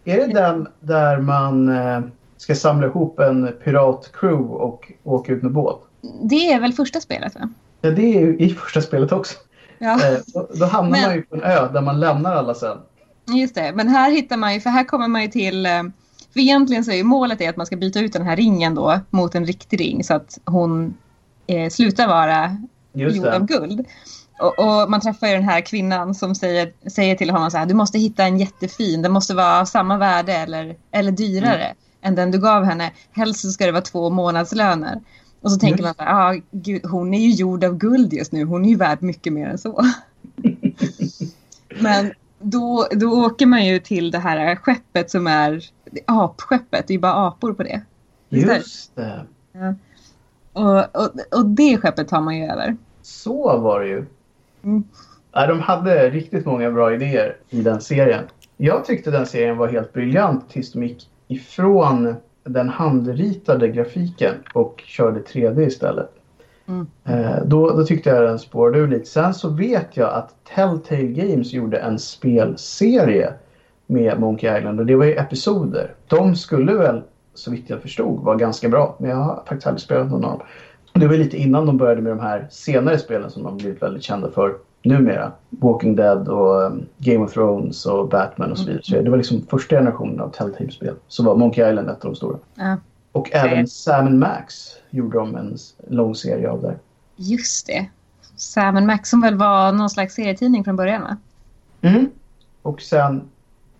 Är 0.04 0.16
det 0.16 0.32
den 0.32 0.68
där 0.80 1.20
man 1.20 1.68
eh, 1.68 2.00
ska 2.36 2.54
samla 2.54 2.86
ihop 2.86 3.18
en 3.18 3.52
piratcrew 3.64 4.42
och 4.54 4.92
åka 5.04 5.32
ut 5.32 5.42
med 5.42 5.52
båt? 5.52 5.76
Det 6.22 6.52
är 6.52 6.60
väl 6.60 6.72
första 6.72 7.00
spelet 7.00 7.34
va? 7.34 7.48
Ja, 7.80 7.90
det 7.90 8.02
är 8.16 8.20
ju 8.20 8.36
i 8.38 8.50
första 8.54 8.80
spelet 8.80 9.12
också. 9.12 9.38
Ja. 9.78 9.92
Eh, 9.94 10.18
då, 10.26 10.48
då 10.54 10.64
hamnar 10.66 10.90
Men- 10.90 11.02
man 11.06 11.14
ju 11.14 11.22
på 11.22 11.36
en 11.36 11.42
ö 11.42 11.68
där 11.72 11.80
man 11.82 12.00
lämnar 12.00 12.34
alla 12.34 12.54
sen. 12.54 12.78
Just 13.26 13.54
det, 13.54 13.72
men 13.74 13.88
här 13.88 14.10
hittar 14.10 14.36
man 14.36 14.54
ju, 14.54 14.60
för 14.60 14.70
här 14.70 14.84
kommer 14.84 15.08
man 15.08 15.22
ju 15.22 15.28
till, 15.28 15.66
eh, 15.66 15.82
för 16.32 16.40
egentligen 16.40 16.84
så 16.84 16.90
är 16.90 16.96
ju 16.96 17.04
målet 17.04 17.40
är 17.40 17.48
att 17.50 17.56
man 17.56 17.66
ska 17.66 17.76
byta 17.76 18.00
ut 18.00 18.12
den 18.12 18.22
här 18.26 18.36
ringen 18.36 18.74
då 18.74 19.00
mot 19.10 19.34
en 19.34 19.46
riktig 19.46 19.80
ring 19.80 20.04
så 20.04 20.14
att 20.14 20.38
hon 20.44 20.94
eh, 21.48 21.70
slutar 21.70 22.08
vara 22.08 22.56
Just 22.92 23.16
gjord 23.16 23.26
av 23.26 23.46
guld. 23.46 23.86
Och, 24.40 24.58
och 24.58 24.90
man 24.90 25.00
träffar 25.00 25.26
ju 25.26 25.34
den 25.34 25.48
här 25.48 25.60
kvinnan 25.60 26.14
som 26.14 26.34
säger, 26.34 26.72
säger 26.90 27.14
till 27.14 27.30
honom 27.30 27.50
så 27.50 27.58
här, 27.58 27.66
du 27.66 27.74
måste 27.74 27.98
hitta 27.98 28.24
en 28.24 28.38
jättefin, 28.38 29.02
den 29.02 29.12
måste 29.12 29.34
vara 29.34 29.60
av 29.60 29.64
samma 29.64 29.98
värde 29.98 30.32
eller, 30.32 30.76
eller 30.90 31.12
dyrare 31.12 31.64
Mm. 31.64 31.76
än 32.02 32.14
den 32.14 32.30
du 32.30 32.38
gav 32.38 32.64
henne. 32.64 32.92
Helst 33.12 33.40
så 33.40 33.50
ska 33.50 33.66
det 33.66 33.72
vara 33.72 33.82
två 33.82 34.10
månadslöner. 34.10 35.00
Och 35.40 35.52
så 35.52 35.58
tänker 35.58 35.84
Just 35.84 35.98
man 35.98 36.06
så 36.06 36.12
här, 36.12 36.30
ah, 36.36 36.40
gud, 36.50 36.86
hon 36.86 37.14
är 37.14 37.20
ju 37.20 37.30
gjord 37.30 37.64
av 37.64 37.76
guld 37.78 38.12
just 38.12 38.32
nu, 38.32 38.44
hon 38.44 38.64
är 38.64 38.68
ju 38.68 38.76
värd 38.76 39.02
mycket 39.02 39.32
mer 39.32 39.46
än 39.48 39.58
så. 39.58 39.84
Men 41.80 42.12
då, 42.40 42.88
då 42.90 43.26
åker 43.26 43.46
man 43.46 43.66
ju 43.66 43.78
till 43.78 44.10
det 44.10 44.18
här 44.18 44.56
skeppet 44.56 45.10
som 45.10 45.26
är 45.26 45.64
apskeppet, 46.06 46.86
det 46.86 46.90
är 46.90 46.94
ju 46.94 47.00
bara 47.00 47.26
apor 47.28 47.52
på 47.52 47.62
det. 47.62 47.82
Just 48.28 48.96
det. 48.96 49.26
Och, 50.58 51.02
och, 51.02 51.38
och 51.38 51.46
det 51.46 51.78
skeppet 51.78 52.08
tar 52.08 52.20
man 52.20 52.36
ju 52.36 52.44
över. 52.44 52.76
Så 53.02 53.58
var 53.58 53.80
det 53.80 53.86
ju. 53.86 54.04
Mm. 54.64 54.84
Ja, 55.32 55.46
de 55.46 55.60
hade 55.60 56.10
riktigt 56.10 56.46
många 56.46 56.70
bra 56.70 56.94
idéer 56.94 57.36
i 57.48 57.62
den 57.62 57.80
serien. 57.80 58.24
Jag 58.56 58.84
tyckte 58.84 59.10
den 59.10 59.26
serien 59.26 59.56
var 59.56 59.68
helt 59.68 59.92
briljant 59.92 60.50
tills 60.50 60.72
de 60.72 60.82
gick 60.82 61.08
ifrån 61.28 62.14
den 62.44 62.68
handritade 62.68 63.68
grafiken 63.68 64.34
och 64.54 64.82
körde 64.86 65.20
3D 65.20 65.66
istället. 65.66 66.10
Mm. 66.66 66.86
Eh, 67.04 67.44
då, 67.44 67.70
då 67.70 67.84
tyckte 67.84 68.10
jag 68.10 68.22
den 68.22 68.38
spårade 68.38 68.78
ur 68.78 68.88
lite. 68.88 69.06
Sen 69.06 69.34
så 69.34 69.48
vet 69.48 69.96
jag 69.96 70.14
att 70.14 70.34
Telltale 70.54 71.02
Games 71.02 71.52
gjorde 71.52 71.78
en 71.78 71.98
spelserie 71.98 73.32
med 73.86 74.20
Monkey 74.20 74.58
Island 74.58 74.80
och 74.80 74.86
det 74.86 74.96
var 74.96 75.04
ju 75.04 75.14
episoder. 75.14 75.94
De 76.06 76.36
skulle 76.36 76.74
väl, 76.74 77.02
så 77.38 77.50
vitt 77.50 77.70
jag 77.70 77.82
förstod, 77.82 78.20
vara 78.20 78.36
ganska 78.36 78.68
bra. 78.68 78.96
Men 78.98 79.10
jag 79.10 79.16
har 79.16 79.42
faktiskt 79.46 79.66
aldrig 79.66 79.82
spelat 79.82 80.10
någon 80.10 80.24
av 80.24 80.38
dem. 80.38 80.46
Det 80.92 81.08
var 81.08 81.16
lite 81.16 81.36
innan 81.36 81.66
de 81.66 81.76
började 81.76 82.02
med 82.02 82.12
de 82.12 82.20
här 82.20 82.46
senare 82.50 82.98
spelen 82.98 83.30
som 83.30 83.42
de 83.42 83.56
blivit 83.56 83.82
väldigt 83.82 84.02
kända 84.02 84.30
för 84.30 84.54
numera. 84.82 85.32
Walking 85.50 85.96
Dead 85.96 86.28
och 86.28 86.62
um, 86.62 86.86
Game 86.98 87.24
of 87.24 87.32
Thrones 87.32 87.86
och 87.86 88.08
Batman 88.08 88.52
och 88.52 88.58
så 88.58 88.66
vidare. 88.66 88.82
Så 88.82 89.02
det 89.02 89.10
var 89.10 89.16
liksom 89.16 89.46
första 89.50 89.76
generationen 89.76 90.20
av 90.20 90.30
Telltale-spel. 90.30 90.94
Så 91.08 91.22
var 91.24 91.36
Monkey 91.36 91.70
Island 91.70 91.88
ett 91.90 92.04
av 92.04 92.10
de 92.10 92.16
stora. 92.16 92.38
Ja. 92.54 92.76
Och 93.12 93.34
även 93.34 93.66
Sam 93.66 94.18
Max 94.18 94.54
gjorde 94.90 95.18
de 95.18 95.36
en 95.36 95.56
lång 95.88 96.14
serie 96.14 96.50
av 96.50 96.62
där. 96.62 96.78
Just 97.16 97.66
det. 97.66 97.86
Sam 98.36 98.86
Max 98.86 99.10
som 99.10 99.20
väl 99.20 99.34
var 99.34 99.72
någon 99.72 99.90
slags 99.90 100.14
serietidning 100.14 100.64
från 100.64 100.76
början 100.76 101.02
va? 101.02 101.16
Mm. 101.80 102.10
Och 102.62 102.80
sen 102.80 103.22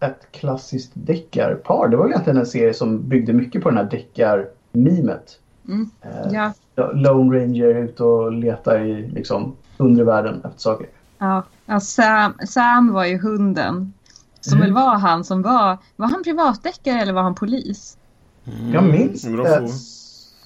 ett 0.01 0.33
klassiskt 0.33 0.91
deckarpar. 0.95 1.89
Det 1.89 1.97
var 1.97 2.07
egentligen 2.09 2.37
en 2.39 2.47
serie 2.47 2.75
som 2.75 3.09
byggde 3.09 3.33
mycket 3.33 3.63
på 3.63 3.69
den 3.69 3.79
här 3.79 3.85
deckar-mimet. 3.85 5.39
Mm. 5.69 5.91
Eh, 6.03 6.33
Ja. 6.33 6.53
Lone 6.95 7.39
Ranger 7.39 7.75
ute 7.75 8.05
och 8.05 8.33
letar 8.33 8.81
i 8.81 9.09
liksom 9.09 9.57
undervärlden 9.77 10.35
efter 10.45 10.61
saker. 10.61 10.87
ja. 11.19 11.43
ja 11.67 11.81
Sam, 11.81 12.33
Sam 12.49 12.93
var 12.93 13.05
ju 13.05 13.19
hunden. 13.19 13.93
Som 14.41 14.53
Mm. 14.59 14.65
väl 14.67 14.73
var 14.75 14.95
han 14.99 15.25
som 15.25 15.43
var... 15.43 15.79
Var 15.97 16.07
han 16.07 16.23
privatdeckare 16.23 17.01
eller 17.01 17.13
var 17.13 17.23
han 17.23 17.35
polis? 17.35 17.97
Mm, 18.47 18.73
Jag 18.75 18.85
minns 18.85 19.27
bra 19.29 19.45
det 19.45 19.69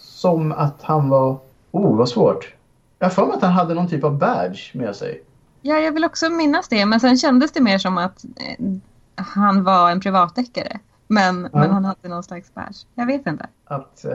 som 0.00 0.52
att 0.52 0.82
han 0.82 1.08
var... 1.08 1.38
Oh, 1.70 1.96
vad 1.96 2.08
svårt. 2.08 2.54
Jag 2.98 3.06
har 3.06 3.10
för 3.10 3.26
mig 3.26 3.34
att 3.36 3.42
han 3.42 3.52
hade 3.52 3.74
någon 3.74 3.88
typ 3.88 4.04
av 4.04 4.18
badge 4.18 4.74
med 4.74 4.96
sig. 4.96 5.22
Ja, 5.62 5.76
jag 5.78 5.92
vill 5.92 6.04
också 6.04 6.30
minnas 6.30 6.68
det. 6.68 6.86
Men 6.86 7.00
sen 7.00 7.16
kändes 7.16 7.52
det 7.52 7.60
mer 7.60 7.78
som 7.78 7.98
att 7.98 8.24
eh, 8.24 8.66
han 9.14 9.64
var 9.64 9.90
en 9.90 10.00
privatdeckare. 10.00 10.78
Men, 11.06 11.42
men 11.52 11.70
han 11.70 11.84
hade 11.84 12.08
någon 12.08 12.22
slags 12.22 12.54
badge. 12.54 12.76
Jag 12.94 13.06
vet 13.06 13.26
inte. 13.26 13.46
Att 13.64 14.04
eh, 14.04 14.12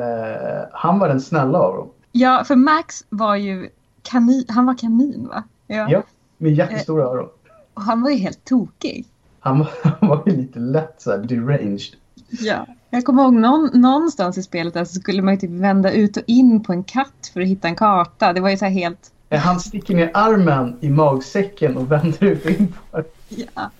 han 0.71 0.99
var 0.99 1.07
den 1.07 1.21
snälla 1.21 1.59
av 1.59 1.75
dem. 1.75 1.89
Ja, 2.11 2.43
för 2.47 2.55
Max 2.55 3.03
var 3.09 3.35
ju 3.35 3.69
kanin. 4.03 4.45
Han 4.49 4.65
var 4.65 4.77
kanin 4.77 5.27
va? 5.27 5.43
Ja. 5.67 5.87
Ja, 5.89 6.03
med 6.37 6.53
jättestora 6.53 7.03
öron. 7.03 7.29
Och 7.73 7.81
han 7.81 8.01
var 8.01 8.09
ju 8.09 8.17
helt 8.17 8.45
tokig. 8.45 9.05
Han 9.39 9.59
var, 9.59 9.69
han 9.99 10.09
var 10.09 10.23
ju 10.25 10.37
lite 10.37 10.59
lätt 10.59 10.95
så 10.97 11.11
här 11.11 11.17
deranged. 11.17 11.95
Ja. 12.29 12.65
Jag 12.89 13.05
kommer 13.05 13.23
ihåg 13.23 13.33
någon, 13.33 13.69
någonstans 13.73 14.37
i 14.37 14.43
spelet 14.43 14.73
där 14.73 14.85
så 14.85 14.99
skulle 14.99 15.21
man 15.21 15.33
ju 15.33 15.39
typ 15.39 15.51
vända 15.51 15.91
ut 15.91 16.17
och 16.17 16.23
in 16.27 16.63
på 16.63 16.73
en 16.73 16.83
katt 16.83 17.31
för 17.33 17.41
att 17.41 17.47
hitta 17.47 17.67
en 17.67 17.75
karta. 17.75 18.33
Det 18.33 18.41
var 18.41 18.49
ju 18.49 18.57
så 18.57 18.65
här 18.65 18.71
helt... 18.71 19.11
Eh, 19.29 19.39
Han 19.39 19.59
sticker 19.59 19.95
ner 19.95 20.11
armen 20.13 20.77
i 20.81 20.89
magsäcken 20.89 21.77
och 21.77 21.91
vänder 21.91 22.23
ut 22.23 22.45
och 22.45 22.51
in 22.51 22.67
på 22.67 22.97
den. 22.97 23.05
Ja. 23.29 23.71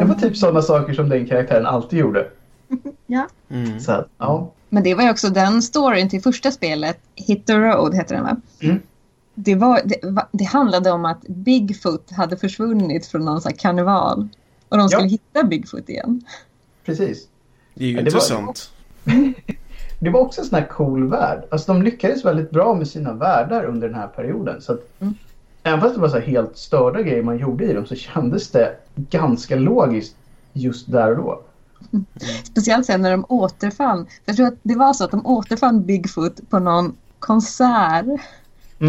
Det 0.00 0.04
var 0.04 0.14
typ 0.14 0.36
sådana 0.36 0.62
saker 0.62 0.92
som 0.94 1.08
den 1.08 1.26
karaktären 1.26 1.66
alltid 1.66 1.98
gjorde. 1.98 2.26
ja. 3.06 3.26
Mm. 3.50 3.80
Så 3.80 4.04
ja. 4.18 4.50
Men 4.68 4.82
det 4.82 4.94
var 4.94 5.02
ju 5.02 5.10
också 5.10 5.28
den 5.28 5.62
storyn 5.62 6.08
till 6.08 6.22
första 6.22 6.50
spelet, 6.50 6.98
Hit 7.14 7.46
the 7.46 7.54
Road 7.54 7.94
heter 7.94 8.14
den 8.14 8.24
va? 8.24 8.36
Mm. 8.60 8.80
Det, 9.34 9.54
var, 9.54 9.80
det, 9.84 9.96
va- 10.02 10.28
det 10.32 10.44
handlade 10.44 10.90
om 10.90 11.04
att 11.04 11.20
Bigfoot 11.28 12.10
hade 12.10 12.36
försvunnit 12.36 13.06
från 13.06 13.24
någon 13.24 13.40
sån 13.40 13.50
här 13.52 13.56
karneval. 13.58 14.28
Och 14.68 14.78
de 14.78 14.88
skulle 14.88 15.04
Ja. 15.04 15.10
hitta 15.10 15.44
Bigfoot 15.44 15.88
igen. 15.88 16.24
Precis. 16.84 17.28
Det 17.74 17.84
är 17.84 17.88
ju 17.88 17.94
Ja, 17.96 18.02
det 18.02 18.10
var- 18.10 18.16
intressant. 18.20 18.70
Det 20.00 20.10
var 20.10 20.20
också 20.20 20.40
en 20.40 20.46
sån 20.46 20.58
här 20.58 20.66
cool 20.68 21.08
värld. 21.10 21.44
Alltså 21.50 21.72
de 21.72 21.82
lyckades 21.82 22.24
väldigt 22.24 22.50
bra 22.50 22.74
med 22.74 22.88
sina 22.88 23.12
världar 23.12 23.64
under 23.64 23.88
den 23.88 23.96
här 23.96 24.06
perioden. 24.06 24.60
Så 24.62 24.72
att, 24.72 24.80
Mm. 25.00 25.14
Även 25.68 25.80
fast 25.80 25.94
det 25.94 26.00
var 26.00 26.08
så 26.08 26.18
helt 26.18 26.56
störda 26.56 27.02
grejer 27.02 27.22
man 27.22 27.38
gjorde 27.38 27.64
i 27.64 27.72
dem 27.72 27.86
så 27.86 27.94
kändes 27.94 28.50
det 28.50 28.76
ganska 28.94 29.56
logiskt 29.56 30.16
just 30.52 30.92
där 30.92 31.10
och 31.10 31.16
då. 31.16 31.42
Speciellt 32.44 32.86
sen 32.86 33.02
när 33.02 33.10
de 33.10 33.24
återfann. 33.28 34.06
Jag 34.24 34.36
tror 34.36 34.46
att 34.46 34.58
det 34.62 34.74
var 34.74 34.92
så 34.92 35.04
att 35.04 35.10
de 35.10 35.26
återfann 35.26 35.86
Bigfoot 35.86 36.50
på 36.50 36.58
någon 36.58 36.96
konsert. 37.18 38.04
Mm. 38.04 38.20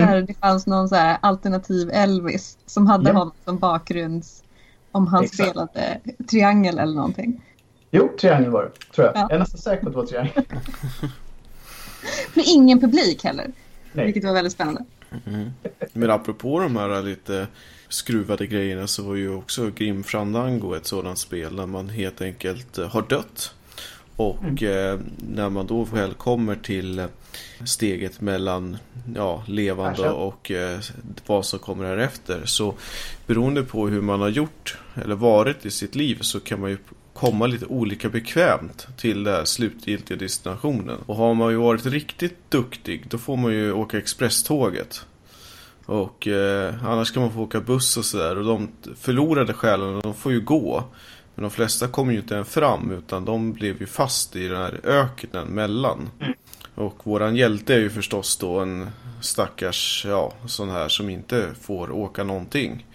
Där 0.08 0.22
det 0.22 0.34
fanns 0.34 0.68
någon 0.68 0.90
så 0.90 0.96
här 0.96 1.18
alternativ 1.22 1.90
Elvis 1.94 2.58
som 2.66 2.88
hade 2.88 3.10
Ja. 3.10 3.14
honom 3.14 3.32
som 3.46 3.58
bakgrunds... 3.58 4.44
Om 4.92 5.08
han 5.08 5.24
Exakt. 5.24 5.50
spelade 5.50 6.00
triangel 6.30 6.80
eller 6.80 6.96
någonting. 6.96 7.42
Jo, 7.92 8.10
triangel 8.20 8.50
var 8.50 8.64
det, 8.64 8.94
tror 8.96 9.08
jag. 9.08 9.16
Ja. 9.16 9.20
Jag 9.22 9.32
är 9.32 9.40
nästan 9.40 9.60
säker 9.60 9.84
på 9.84 9.88
att 9.88 9.94
det 9.94 9.98
var 9.98 10.06
triangel. 10.06 10.32
Men 12.34 12.44
ingen 12.48 12.80
publik 12.80 13.24
heller. 13.24 13.52
Nej. 13.94 14.06
Vilket 14.06 14.24
var 14.24 14.34
väldigt 14.34 14.54
spännande. 14.54 14.86
Men 15.94 16.12
apropå 16.12 16.60
de 16.60 16.76
här 16.76 17.04
lite 17.04 17.48
skruvade 17.90 18.48
grejerna 18.48 18.88
så 18.88 19.04
var 19.04 19.16
ju 19.16 19.34
också 19.34 19.70
Grim 19.70 20.04
Fandango 20.04 20.76
ett 20.76 20.86
sådant 20.86 21.18
spel 21.18 21.56
där 21.56 21.66
man 21.66 21.90
helt 21.90 22.22
enkelt 22.22 22.78
eh, 22.78 22.88
har 22.88 23.02
dött. 23.02 23.54
Och 24.16 24.64
eh, 24.64 25.00
när 25.18 25.50
man 25.50 25.68
då 25.68 25.84
väl 25.84 26.14
kommer 26.14 26.56
till 26.56 27.00
eh, 27.00 27.06
steget 27.66 28.22
mellan 28.22 28.78
ja, 29.16 29.44
levande 29.48 30.10
och 30.10 30.52
eh, 30.52 30.80
vad 31.26 31.46
som 31.46 31.60
kommer 31.60 31.86
härefter. 31.86 32.42
Så 32.46 32.74
beroende 33.28 33.64
på 33.64 33.88
hur 33.88 34.02
man 34.02 34.22
har 34.22 34.30
gjort 34.30 34.78
eller 35.04 35.16
varit 35.16 35.66
i 35.66 35.72
sitt 35.72 35.96
liv 35.96 36.18
så 36.22 36.40
kan 36.40 36.62
man 36.62 36.70
ju 36.70 36.78
komma 37.20 37.48
lite 37.48 37.66
olika 37.66 38.10
bekvämt 38.10 38.88
till 38.98 39.24
den 39.24 39.46
slutgiltiga 39.46 40.18
destinationen. 40.18 40.98
Och 41.06 41.16
har 41.16 41.34
man 41.34 41.52
ju 41.52 41.58
varit 41.58 41.86
riktigt 41.86 42.52
duktig 42.52 43.06
då 43.10 43.18
får 43.18 43.38
man 43.38 43.52
ju 43.52 43.74
åka 43.74 43.98
expresståget. 43.98 45.06
Och 45.86 46.28
eh, 46.28 46.86
annars 46.86 47.12
kan 47.12 47.24
man 47.24 47.34
få 47.34 47.42
åka 47.42 47.62
buss 47.62 47.98
och 47.98 48.06
sådär. 48.06 48.38
Och 48.38 48.46
de 48.46 48.70
förlorade 48.96 49.54
själarna, 49.54 50.02
de 50.02 50.14
får 50.14 50.32
ju 50.32 50.42
gå. 50.42 50.84
Men 51.36 51.44
de 51.44 51.52
flesta 51.52 51.88
kommer 51.88 52.14
ju 52.14 52.20
inte 52.20 52.38
än 52.38 52.46
fram 52.46 52.92
utan 52.92 53.26
de 53.26 53.54
blev 53.54 53.82
ju 53.82 53.86
fast 53.86 54.36
i 54.36 54.48
den 54.48 54.58
här 54.58 54.80
öknen 54.84 55.48
mellan. 55.48 56.10
Och 56.76 56.96
våran 57.04 57.36
hjälte 57.36 57.74
är 57.74 57.80
ju 57.80 57.90
förstås 57.90 58.38
då 58.38 58.60
en 58.60 58.90
stackars, 59.22 60.06
ja, 60.08 60.34
sån 60.46 60.70
här 60.70 60.88
som 60.88 61.10
inte 61.10 61.50
får 61.62 61.92
åka 61.92 62.24
någonting. 62.24 62.86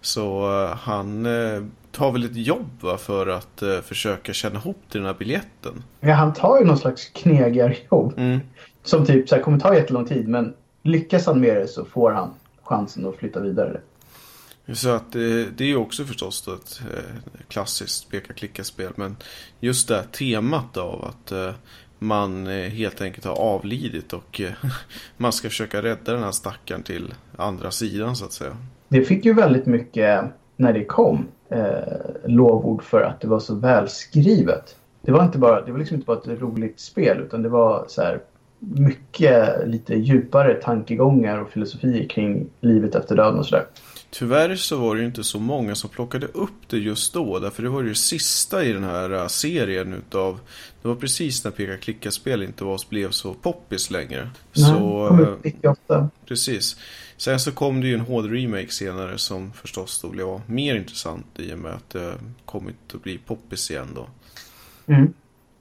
Så 0.00 0.52
eh, 0.62 0.76
han 0.76 1.26
eh, 1.26 1.62
tar 1.94 2.12
väl 2.12 2.24
ett 2.24 2.36
jobb 2.36 2.70
va, 2.80 2.98
för 2.98 3.26
att 3.26 3.62
eh, 3.62 3.80
försöka 3.80 4.32
tjäna 4.32 4.58
ihop 4.58 4.82
till 4.88 5.00
den 5.00 5.06
här 5.06 5.14
biljetten. 5.18 5.82
Ja, 6.00 6.14
han 6.14 6.32
tar 6.32 6.58
ju 6.58 6.64
någon 6.64 6.78
slags 6.78 7.08
knegarjobb. 7.08 8.14
Mm. 8.16 8.40
Som 8.82 9.06
typ 9.06 9.28
så 9.28 9.34
här, 9.34 9.42
kommer 9.42 9.58
ta 9.58 9.74
jättelång 9.74 10.06
tid 10.06 10.28
men 10.28 10.54
lyckas 10.82 11.26
han 11.26 11.40
med 11.40 11.56
det 11.56 11.68
så 11.68 11.84
får 11.84 12.10
han 12.10 12.30
chansen 12.62 13.06
att 13.06 13.16
flytta 13.16 13.40
vidare. 13.40 13.80
Så 14.72 14.88
att 14.88 15.14
eh, 15.14 15.20
det 15.56 15.60
är 15.60 15.68
ju 15.68 15.76
också 15.76 16.04
förstås 16.04 16.48
ett 16.48 16.80
eh, 16.92 17.38
klassiskt 17.48 18.10
peka-klicka-spel. 18.10 18.92
Men 18.96 19.16
just 19.60 19.88
det 19.88 19.94
här 19.94 20.02
temat 20.02 20.76
av 20.76 21.04
att 21.04 21.32
man 21.98 22.46
helt 22.46 23.00
enkelt 23.00 23.24
har 23.24 23.36
avlidit 23.36 24.12
och 24.12 24.40
man 25.16 25.32
ska 25.32 25.48
försöka 25.48 25.82
rädda 25.82 26.12
den 26.12 26.22
här 26.22 26.32
stackaren 26.32 26.82
till 26.82 27.14
andra 27.36 27.70
sidan 27.70 28.16
så 28.16 28.24
att 28.24 28.32
säga. 28.32 28.56
Det 28.88 29.04
fick 29.04 29.24
ju 29.24 29.34
väldigt 29.34 29.66
mycket, 29.66 30.24
när 30.56 30.72
det 30.72 30.84
kom, 30.84 31.26
eh, 31.48 32.24
lovord 32.24 32.82
för 32.82 33.02
att 33.02 33.20
det 33.20 33.28
var 33.28 33.40
så 33.40 33.54
välskrivet. 33.54 34.76
Det 35.00 35.12
var, 35.12 35.24
inte 35.24 35.38
bara, 35.38 35.60
det 35.60 35.72
var 35.72 35.78
liksom 35.78 35.94
inte 35.94 36.06
bara 36.06 36.18
ett 36.18 36.40
roligt 36.40 36.80
spel 36.80 37.20
utan 37.20 37.42
det 37.42 37.48
var 37.48 37.84
så 37.88 38.02
här 38.02 38.20
mycket 38.58 39.68
lite 39.68 39.94
djupare 39.94 40.54
tankegångar 40.54 41.38
och 41.38 41.50
filosofier 41.50 42.08
kring 42.08 42.46
livet 42.60 42.94
efter 42.94 43.16
döden 43.16 43.38
och 43.38 43.46
sådär. 43.46 43.66
Tyvärr 44.10 44.56
så 44.56 44.76
var 44.76 44.94
det 44.94 45.00
ju 45.00 45.06
inte 45.06 45.24
så 45.24 45.38
många 45.38 45.74
som 45.74 45.90
plockade 45.90 46.26
upp 46.26 46.68
det 46.68 46.78
just 46.78 47.14
då. 47.14 47.38
Därför 47.38 47.62
det 47.62 47.68
var 47.68 47.82
ju 47.82 47.88
det 47.88 47.94
sista 47.94 48.64
i 48.64 48.72
den 48.72 48.84
här 48.84 49.10
äh, 49.10 49.26
serien 49.26 49.92
utav... 49.92 50.40
Det 50.82 50.88
var 50.88 50.94
precis 50.94 51.44
när 51.44 51.50
peka 51.50 51.76
klicka-spel 51.76 52.42
inte 52.42 52.64
var, 52.64 52.80
blev 52.88 53.10
så 53.10 53.34
poppis 53.34 53.90
längre. 53.90 54.28
Nej, 54.52 54.64
så, 54.64 55.06
kom 55.08 55.20
äh, 55.20 55.28
upp 55.28 55.44
98. 55.44 56.08
precis. 56.26 56.76
Sen 57.16 57.40
så 57.40 57.52
kom 57.52 57.80
det 57.80 57.86
ju 57.86 57.94
en 57.94 58.00
HD-remake 58.00 58.70
senare 58.70 59.18
som 59.18 59.52
förstås 59.52 60.00
då 60.02 60.08
blev 60.08 60.40
mer 60.46 60.74
intressant 60.74 61.26
i 61.36 61.54
och 61.54 61.58
med 61.58 61.72
att 61.72 61.90
det 61.90 62.14
kommit 62.44 62.94
att 62.94 63.02
bli 63.02 63.18
poppis 63.18 63.70
igen 63.70 63.88
då. 63.94 64.06
Mm. 64.92 65.12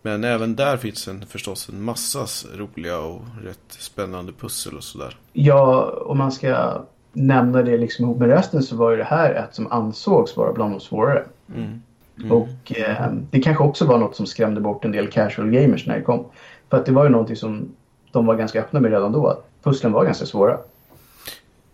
Men 0.01 0.23
även 0.23 0.55
där 0.55 0.77
finns 0.77 1.07
en, 1.07 1.25
förstås 1.25 1.69
en 1.69 1.83
massa 1.83 2.25
roliga 2.57 2.99
och 2.99 3.21
rätt 3.43 3.65
spännande 3.69 4.31
pussel 4.31 4.77
och 4.77 4.83
sådär. 4.83 5.17
Ja, 5.33 5.93
om 6.05 6.17
man 6.17 6.31
ska 6.31 6.81
nämna 7.13 7.61
det 7.61 7.77
liksom 7.77 8.05
ihop 8.05 8.17
med 8.17 8.29
resten 8.29 8.63
så 8.63 8.75
var 8.75 8.91
ju 8.91 8.97
det 8.97 9.03
här 9.03 9.33
ett 9.33 9.55
som 9.55 9.71
ansågs 9.71 10.37
vara 10.37 10.53
bland 10.53 10.73
de 10.73 10.79
svårare. 10.79 11.23
Mm. 11.55 11.81
Mm. 12.17 12.31
Och 12.31 12.77
eh, 12.77 13.13
det 13.31 13.39
kanske 13.39 13.63
också 13.63 13.85
var 13.85 13.97
något 13.97 14.15
som 14.15 14.25
skrämde 14.25 14.61
bort 14.61 14.85
en 14.85 14.91
del 14.91 15.07
casual 15.07 15.51
gamers 15.51 15.87
när 15.87 15.95
det 15.95 16.01
kom. 16.01 16.25
För 16.69 16.77
att 16.77 16.85
det 16.85 16.91
var 16.91 17.03
ju 17.03 17.09
någonting 17.09 17.35
som 17.35 17.75
de 18.11 18.25
var 18.25 18.35
ganska 18.35 18.59
öppna 18.59 18.79
med 18.79 18.91
redan 18.91 19.11
då. 19.11 19.27
Att 19.27 19.45
pusslen 19.63 19.91
var 19.91 20.05
ganska 20.05 20.25
svåra. 20.25 20.57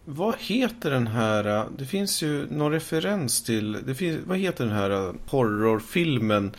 Vad 0.05 0.35
heter 0.39 0.91
den 0.91 1.07
här, 1.07 1.59
äh, 1.59 1.65
det 1.77 1.85
finns 1.85 2.23
ju 2.23 2.47
någon 2.49 2.71
referens 2.71 3.43
till, 3.43 3.77
det 3.85 3.95
finns, 3.95 4.17
vad 4.25 4.37
heter 4.37 4.65
den 4.65 4.73
här 4.73 4.89
äh, 4.89 5.13
horrorfilmen 5.25 6.51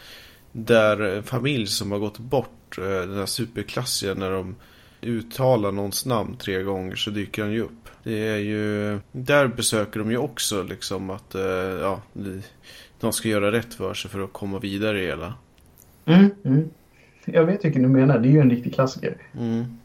där 0.52 1.00
en 1.00 1.22
familj 1.22 1.66
som 1.66 1.92
har 1.92 1.98
gått 1.98 2.18
bort, 2.18 2.78
äh, 2.78 2.84
den 2.84 3.18
här 3.18 3.26
superklassiga 3.26 4.14
när 4.14 4.30
de 4.30 4.56
uttalar 5.02 5.72
någons 5.72 6.06
namn 6.06 6.36
tre 6.36 6.62
gånger 6.62 6.96
så 6.96 7.10
dyker 7.10 7.42
han 7.42 7.52
ju 7.52 7.60
upp. 7.60 7.88
Det 8.02 8.28
är 8.28 8.38
ju, 8.38 8.98
där 9.12 9.46
besöker 9.46 10.00
de 10.00 10.10
ju 10.10 10.16
också 10.16 10.62
liksom 10.62 11.10
att, 11.10 11.34
ja, 11.80 12.02
de 13.00 13.12
ska 13.12 13.28
göra 13.28 13.52
rätt 13.52 13.74
för 13.74 13.94
sig 13.94 14.10
för 14.10 14.20
att 14.20 14.32
komma 14.32 14.58
vidare 14.58 15.02
i 15.02 15.06
hela. 15.06 15.34
Mm, 16.04 16.30
mm. 16.44 16.70
Jag 17.24 17.44
vet 17.44 17.64
vilken 17.64 17.82
du 17.82 17.88
menar, 17.88 18.18
det 18.18 18.28
är 18.28 18.32
ju 18.32 18.40
en 18.40 18.50
riktig 18.50 18.74
klassiker. 18.74 19.16
Mm. 19.38 19.79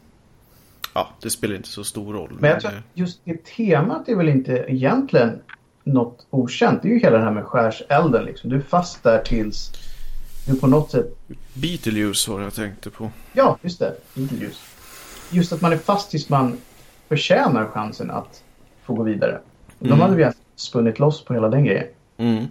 Ja, 0.96 1.08
det 1.20 1.30
spelar 1.30 1.54
inte 1.54 1.68
så 1.68 1.84
stor 1.84 2.12
roll. 2.12 2.36
Men 2.40 2.50
jag 2.50 2.60
tror 2.60 2.70
att 2.70 2.84
just 2.94 3.20
det 3.24 3.44
temat 3.44 4.08
är 4.08 4.14
väl 4.14 4.28
inte 4.28 4.64
egentligen 4.68 5.40
något 5.84 6.26
okänt. 6.30 6.82
Det 6.82 6.88
är 6.88 6.92
ju 6.92 6.98
hela 6.98 7.18
det 7.18 7.24
här 7.24 7.30
med 7.30 7.44
skärselden 7.44 8.24
liksom. 8.24 8.50
Du 8.50 8.56
är 8.56 8.60
fast 8.60 9.02
där 9.02 9.18
tills 9.18 9.72
du 10.46 10.56
på 10.60 10.66
något 10.66 10.90
sätt... 10.90 11.06
Beetlejuice 11.54 12.28
var 12.28 12.38
det 12.38 12.44
jag 12.44 12.54
tänkte 12.54 12.90
på. 12.90 13.10
Ja, 13.32 13.58
just 13.62 13.78
det. 13.78 13.94
Beetlejuice. 14.14 14.60
Just 15.30 15.52
att 15.52 15.60
man 15.60 15.72
är 15.72 15.76
fast 15.76 16.10
tills 16.10 16.28
man 16.28 16.56
förtjänar 17.08 17.66
chansen 17.66 18.10
att 18.10 18.42
få 18.84 18.94
gå 18.94 19.02
vidare. 19.02 19.40
Mm. 19.80 19.90
De 19.90 20.00
hade 20.00 20.16
vi 20.16 20.30
spunnit 20.56 20.98
loss 20.98 21.24
på 21.24 21.34
hela 21.34 21.48
den 21.48 21.64
grejen. 21.64 21.86
Mm, 22.16 22.46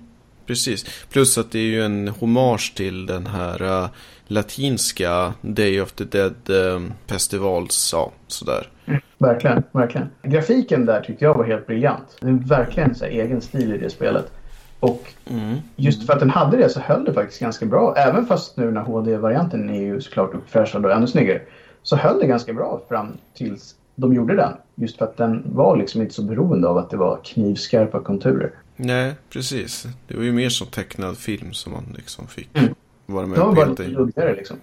precis. 0.48 1.06
Plus 1.12 1.38
att 1.38 1.52
det 1.52 1.60
är 1.60 1.64
ju 1.64 1.82
en 1.82 2.08
hommage 2.08 2.74
till 2.76 3.06
den 3.06 3.28
här 3.28 3.84
äh, 3.84 3.90
latinska 4.28 5.34
Day 5.42 5.82
of 5.82 5.92
the 5.92 6.04
Dead 6.04 6.34
äh, 6.50 6.82
festivals, 7.08 7.90
ja, 7.94 8.12
sådär. 8.28 8.70
Verkligen, 9.18 9.64
verkligen. 9.72 10.08
Grafiken 10.24 10.86
där 10.86 11.02
tyckte 11.02 11.26
jag 11.26 11.34
var 11.34 11.44
helt 11.44 11.68
briljant. 11.68 12.18
Det 12.22 12.28
är 12.28 12.48
verkligen 12.48 12.96
så 12.96 13.06
egen 13.06 13.42
stil 13.42 13.74
i 13.74 13.78
det 13.78 13.90
spelet. 13.90 14.32
Och 14.80 15.02
Mm. 15.30 15.56
just 15.76 16.06
för 16.06 16.14
att 16.14 16.20
den 16.20 16.30
hade 16.30 16.58
det 16.58 16.70
så 16.70 16.80
höll 16.80 17.06
det 17.06 17.14
faktiskt 17.14 17.42
ganska 17.42 17.66
bra. 17.66 17.96
Även 17.98 18.26
fast 18.26 18.58
nu 18.58 18.72
när 18.72 18.82
HD-varianten 18.82 19.70
är 19.70 19.82
ju 19.82 20.02
såklart 20.02 20.34
uppfräschad 20.34 20.86
och 20.86 20.92
ännu 20.92 21.08
snyggare. 21.08 21.42
Så 21.84 21.96
höll 21.96 22.20
det 22.20 22.28
ganska 22.28 22.54
bra 22.54 22.82
fram 22.90 23.18
tills 23.38 23.76
de 23.96 24.14
gjorde 24.14 24.36
den. 24.36 24.52
Just 24.76 24.98
för 24.98 25.06
att 25.06 25.18
den 25.18 25.44
var 25.46 25.78
liksom 25.78 26.02
inte 26.02 26.14
så 26.14 26.22
beroende 26.24 26.68
av 26.68 26.78
att 26.78 26.90
det 26.90 26.98
var 26.98 27.20
knivskarpa 27.24 28.00
konturer. 28.00 28.52
Nej, 28.76 29.14
precis. 29.30 29.88
Det 30.08 30.16
var 30.18 30.24
ju 30.24 30.32
mer 30.32 30.50
som 30.50 30.68
tecknad 30.68 31.18
film 31.18 31.54
som 31.54 31.74
man 31.74 31.94
liksom 31.98 32.28
fick 32.28 32.50
Mm. 32.58 32.76
vara 33.06 33.26
med 33.28 33.40
och 33.40 33.56
peta 33.56 33.84
i. 33.84 33.88
luddigare 33.88 34.36
liksom. 34.36 34.58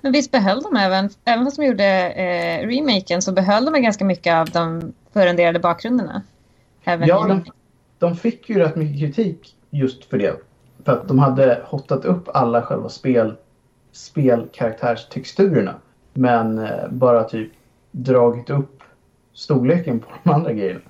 Men 0.00 0.12
visst 0.12 0.30
behöll 0.30 0.62
de 0.62 0.76
även, 0.76 1.10
även 1.24 1.44
fast 1.44 1.56
de 1.56 1.66
gjorde 1.66 2.12
eh, 2.12 2.66
remaken 2.66 3.22
så 3.22 3.32
behöll 3.32 3.64
de 3.64 3.82
ganska 3.82 4.04
mycket 4.04 4.34
av 4.34 4.46
de 4.50 4.92
förrenderade 5.12 5.58
bakgrunderna. 5.58 6.22
Även 6.84 7.08
Ja, 7.08 7.26
de, 7.28 7.44
de 7.98 8.16
fick 8.16 8.48
ju 8.50 8.58
rätt 8.58 8.76
mycket 8.76 8.98
kritik 9.00 9.56
just 9.70 10.04
för 10.04 10.18
det. 10.18 10.36
För 10.84 10.92
att 10.92 11.08
de 11.08 11.18
hade 11.18 11.62
hottat 11.64 12.04
upp 12.04 12.28
alla 12.34 12.62
själva 12.62 12.88
spel, 12.88 13.34
spelkaraktärstexturerna. 13.92 15.74
Men 16.12 16.58
eh, 16.58 16.88
bara 16.90 17.24
typ 17.24 17.52
dragit 17.90 18.50
upp 18.50 18.82
storleken 19.34 20.00
på 20.00 20.06
de 20.24 20.30
andra 20.30 20.52
grejerna. 20.52 20.80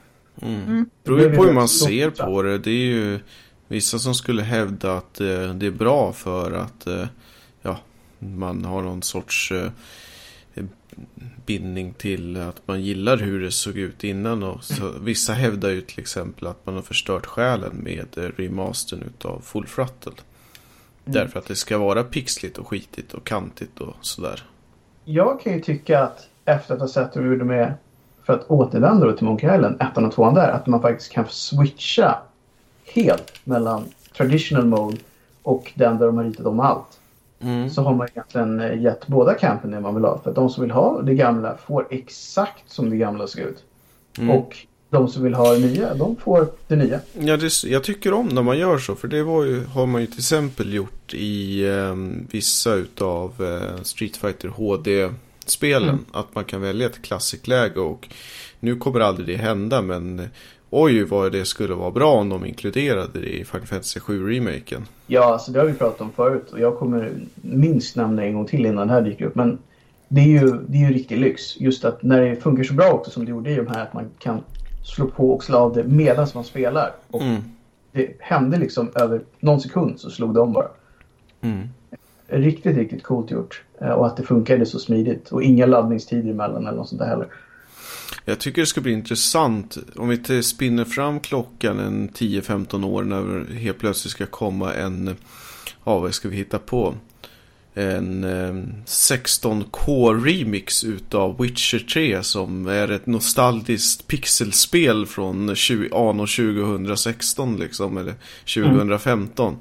Mm. 0.43 0.63
Mm. 0.63 0.91
Det 1.03 1.11
beror 1.11 1.21
ju 1.21 1.29
Det 1.29 1.37
på 1.37 1.45
hur 1.45 1.53
man 1.53 1.69
ser 1.69 2.11
på 2.11 2.43
det. 2.43 2.59
Det 2.59 2.71
är 2.71 2.87
ju 2.87 3.21
vissa 3.69 3.99
som 3.99 4.15
skulle 4.15 4.43
hävda 4.43 4.97
att 4.97 5.21
eh, 5.21 5.55
det 5.55 5.67
är 5.67 5.71
bra 5.71 6.13
för 6.13 6.53
att 6.53 6.87
eh, 6.87 7.07
ja, 7.63 7.79
man 8.19 8.65
har 8.65 8.83
någon 8.83 9.03
sorts 9.03 9.53
eh, 9.53 9.71
bindning 11.47 11.93
till 11.93 12.37
att 12.37 12.63
man 12.67 12.83
gillar 12.83 13.17
hur 13.17 13.41
det 13.41 13.51
såg 13.51 13.77
ut 13.77 14.05
innan. 14.05 14.43
Och 14.43 14.65
så, 14.65 14.93
vissa 15.01 15.33
hävdar 15.33 15.71
ju 15.71 15.81
till 15.81 16.01
exempel 16.01 16.47
att 16.47 16.67
man 16.67 16.75
har 16.75 16.83
förstört 16.83 17.27
själen 17.27 17.77
med 17.77 18.07
remastern 18.37 19.03
utav 19.03 19.41
Full 19.41 19.67
Throttle. 19.67 20.13
Därför 21.05 21.39
att 21.39 21.47
det 21.47 21.57
ska 21.57 21.79
vara 21.79 22.05
pixligt 22.05 22.59
och 22.59 22.69
skitigt 22.69 23.15
och 23.15 23.25
kantigt 23.25 23.81
och 23.81 23.95
sådär. 24.01 24.43
Jag 25.05 25.41
kan 25.41 25.53
ju 25.53 25.61
tycka 25.61 26.03
att 26.03 26.29
efter 26.45 26.75
att 26.75 26.81
ha 26.81 26.89
sett 26.89 27.17
hur 27.17 27.23
de 27.23 27.31
gjorde 27.31 27.45
med 27.45 27.75
för 28.29 28.35
att 28.35 28.51
återvända 28.51 29.07
då 29.07 29.13
till 29.13 29.25
Monkey 29.25 29.55
Island, 29.55 29.83
ettan 29.83 30.05
och 30.05 30.13
tvåan 30.13 30.35
där, 30.35 30.49
att 30.49 30.67
man 30.67 30.81
faktiskt 30.81 31.13
kan 31.13 31.25
switcha 31.29 32.19
helt 32.95 33.33
mellan 33.45 33.85
traditional 34.17 34.67
mode 34.67 34.97
och 35.43 35.73
den 35.75 35.99
där 35.99 36.07
de 36.07 36.17
har 36.17 36.25
ritat 36.25 36.47
om 36.47 36.61
allt. 36.61 37.01
Mm. 37.41 37.71
Så 37.71 37.83
har 37.83 37.95
man 37.95 38.09
egentligen 38.09 38.61
eh, 38.61 38.83
gett 38.83 39.07
båda 39.07 39.35
campen 39.35 39.71
det 39.71 39.81
man 39.81 39.95
vill 39.95 40.05
ha. 40.05 40.21
För 40.23 40.31
att 40.31 40.37
de 40.37 40.51
som 40.51 40.63
vill 40.63 40.71
ha 40.71 41.03
det 41.03 41.15
gamla 41.15 41.57
får 41.67 41.87
exakt 41.91 42.71
som 42.71 42.91
det 42.91 42.97
gamla 42.97 43.27
ser 43.27 43.41
ut. 43.41 43.65
Mm. 44.19 44.31
Och 44.31 44.57
de 44.91 45.09
som 45.09 45.23
vill 45.23 45.35
ha 45.35 45.53
det 45.53 45.61
nya, 45.61 45.95
de 45.95 46.17
får 46.17 46.49
det 46.67 46.77
nya. 46.77 47.01
Ja, 47.19 47.37
det, 47.37 47.65
jag 47.65 47.85
tycker 47.85 48.13
om 48.13 48.29
när 48.29 48.43
man 48.43 48.59
gör 48.59 48.79
så. 48.79 48.95
För 48.95 49.09
det 49.09 49.23
var 49.23 49.45
ju, 49.45 49.65
har 49.65 49.87
man 49.87 50.01
ju 50.01 50.07
till 50.07 50.19
exempel 50.19 50.75
gjort 50.75 51.15
i 51.15 51.69
eh, 51.69 51.95
vissa 52.31 52.75
utav 52.75 53.33
eh, 53.41 53.83
Street 53.83 54.17
Fighter 54.17 54.49
HD-spelen. 55.49 55.89
Mm. 55.89 56.05
Att 56.13 56.35
man 56.35 56.45
kan 56.45 56.61
välja 56.61 56.87
ett 56.87 57.03
klassikläge 57.03 57.81
och 57.81 58.09
nu 58.61 58.77
kommer 58.77 59.01
aldrig 59.01 59.27
det 59.27 59.37
hända. 59.37 59.83
Men 59.83 60.29
oj 60.71 61.05
vad 61.05 61.33
det 61.33 61.45
skulle 61.45 61.75
vara 61.75 61.91
bra 61.91 62.13
om 62.15 62.29
de 62.29 62.47
inkluderade 62.47 63.21
det 63.21 63.39
i 63.41 63.45
Final 63.45 63.67
Fantasy 63.67 64.01
7-remaken. 64.01 64.83
Ja, 65.07 65.25
alltså 65.25 65.53
det 65.53 65.59
har 65.59 65.67
vi 65.67 65.75
pratat 65.75 66.01
om 66.01 66.13
förut 66.13 66.51
och 66.53 66.61
jag 66.61 66.79
kommer 66.79 67.13
minst 67.35 67.97
nämna 67.97 68.25
en 68.25 68.35
gång 68.35 68.47
till 68.47 68.67
innan 68.67 68.77
den 68.77 68.91
här 68.91 69.03
dyker 69.03 69.25
upp. 69.25 69.35
Men 69.35 69.59
det 70.09 70.21
är 70.21 70.27
ju, 70.27 70.59
det 70.69 70.79
är 70.79 70.89
ju 70.89 70.95
riktig 70.95 71.19
lyx. 71.19 71.61
Just 71.61 71.85
att 71.85 72.03
när 72.03 72.21
det 72.21 72.37
funkar 72.37 72.65
så 72.65 72.75
bra 72.75 72.91
också 72.93 73.11
som 73.11 73.25
det 73.25 73.31
gjorde 73.31 73.51
i 73.51 73.57
de 73.57 73.67
här 73.67 73.83
att 73.83 73.95
man 73.95 74.11
kan 74.19 74.41
slå 74.85 75.07
på 75.07 75.31
och 75.33 75.45
slå 75.45 75.59
av 75.59 75.75
det 75.75 75.85
medan 75.85 76.27
man 76.35 76.45
spelar. 76.45 76.93
Och 77.11 77.23
Mm. 77.23 77.43
det 77.93 78.17
hände 78.21 78.59
liksom 78.59 78.91
över 78.95 79.21
någon 79.41 79.61
sekund 79.61 80.01
så 80.01 80.11
slog 80.11 80.35
det 80.35 80.41
om 80.41 80.53
bara. 80.53 80.69
Mm. 81.41 81.69
Riktigt, 82.27 82.77
riktigt 82.77 83.03
coolt 83.03 83.31
gjort. 83.31 83.63
Eh, 83.81 83.91
Och 83.91 84.07
att 84.07 84.17
det 84.17 84.23
funkade 84.23 84.67
så 84.67 84.79
smidigt. 84.79 85.33
Och 85.33 85.43
inga 85.43 85.67
laddningstider 85.67 86.31
emellan 86.31 86.67
eller 86.67 86.77
något 86.77 86.89
sånt 86.89 87.01
där 87.01 87.09
heller. 87.09 87.27
Jag 88.25 88.41
tycker 88.41 88.63
det 88.63 88.67
ska 88.67 88.81
bli 88.81 88.93
intressant 88.93 89.79
om 89.97 90.09
vi 90.09 90.43
spinner 90.43 90.85
fram 90.85 91.21
klockan 91.21 91.79
en 91.79 92.09
10-15 92.09 92.85
år 92.87 93.03
när 93.03 93.45
det 93.49 93.55
helt 93.55 93.79
plötsligt 93.79 94.13
ska 94.13 94.27
komma 94.27 94.75
en, 94.75 95.17
ja 95.85 95.99
vad 95.99 96.15
ska 96.15 96.29
vi 96.29 96.37
hitta 96.37 96.59
på? 96.59 96.95
En 97.75 98.25
eh, 98.25 98.55
16K 98.87 100.25
remix 100.25 100.85
utav 100.85 101.39
Witcher 101.39 101.79
3 101.79 102.23
som 102.23 102.67
är 102.67 102.91
ett 102.91 103.07
nostalgiskt 103.07 104.07
pixelspel 104.07 105.07
från 105.07 105.55
20, 105.55 105.97
anno 105.97 106.27
2016 106.27 107.57
liksom, 107.57 107.97
eller 107.99 108.15
2015. 108.55 109.57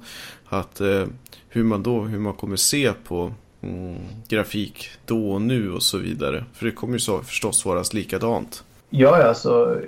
Att 0.45 0.81
eh, 0.81 1.05
hur 1.49 1.63
man 1.63 1.83
då, 1.83 2.01
hur 2.01 2.19
man 2.19 2.33
kommer 2.33 2.55
se 2.55 2.93
på 2.93 3.33
mm, 3.67 3.95
grafik 4.27 4.89
då 5.05 5.31
och 5.31 5.41
nu 5.41 5.71
och 5.71 5.83
så 5.83 5.97
vidare. 5.97 6.43
För 6.53 6.65
det 6.65 6.71
kommer 6.71 6.93
ju 6.93 6.99
så, 6.99 7.19
förstås 7.19 7.65
vara 7.65 7.83
likadant. 7.93 8.63
Ja, 8.89 9.23
alltså 9.23 9.81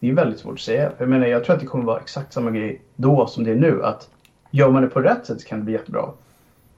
det 0.00 0.08
är 0.08 0.12
väldigt 0.12 0.40
svårt 0.40 0.54
att 0.54 0.60
säga. 0.60 0.92
Jag 0.98 1.08
menar, 1.08 1.26
jag 1.26 1.44
tror 1.44 1.54
att 1.54 1.60
det 1.60 1.66
kommer 1.66 1.84
vara 1.84 2.00
exakt 2.00 2.32
samma 2.32 2.50
grej 2.50 2.80
då 2.96 3.26
som 3.26 3.44
det 3.44 3.50
är 3.50 3.56
nu. 3.56 3.84
Att 3.84 4.08
gör 4.50 4.70
man 4.70 4.82
det 4.82 4.88
på 4.88 5.00
rätt 5.00 5.26
sätt 5.26 5.40
så 5.40 5.48
kan 5.48 5.58
det 5.58 5.64
bli 5.64 5.72
jättebra. 5.72 6.08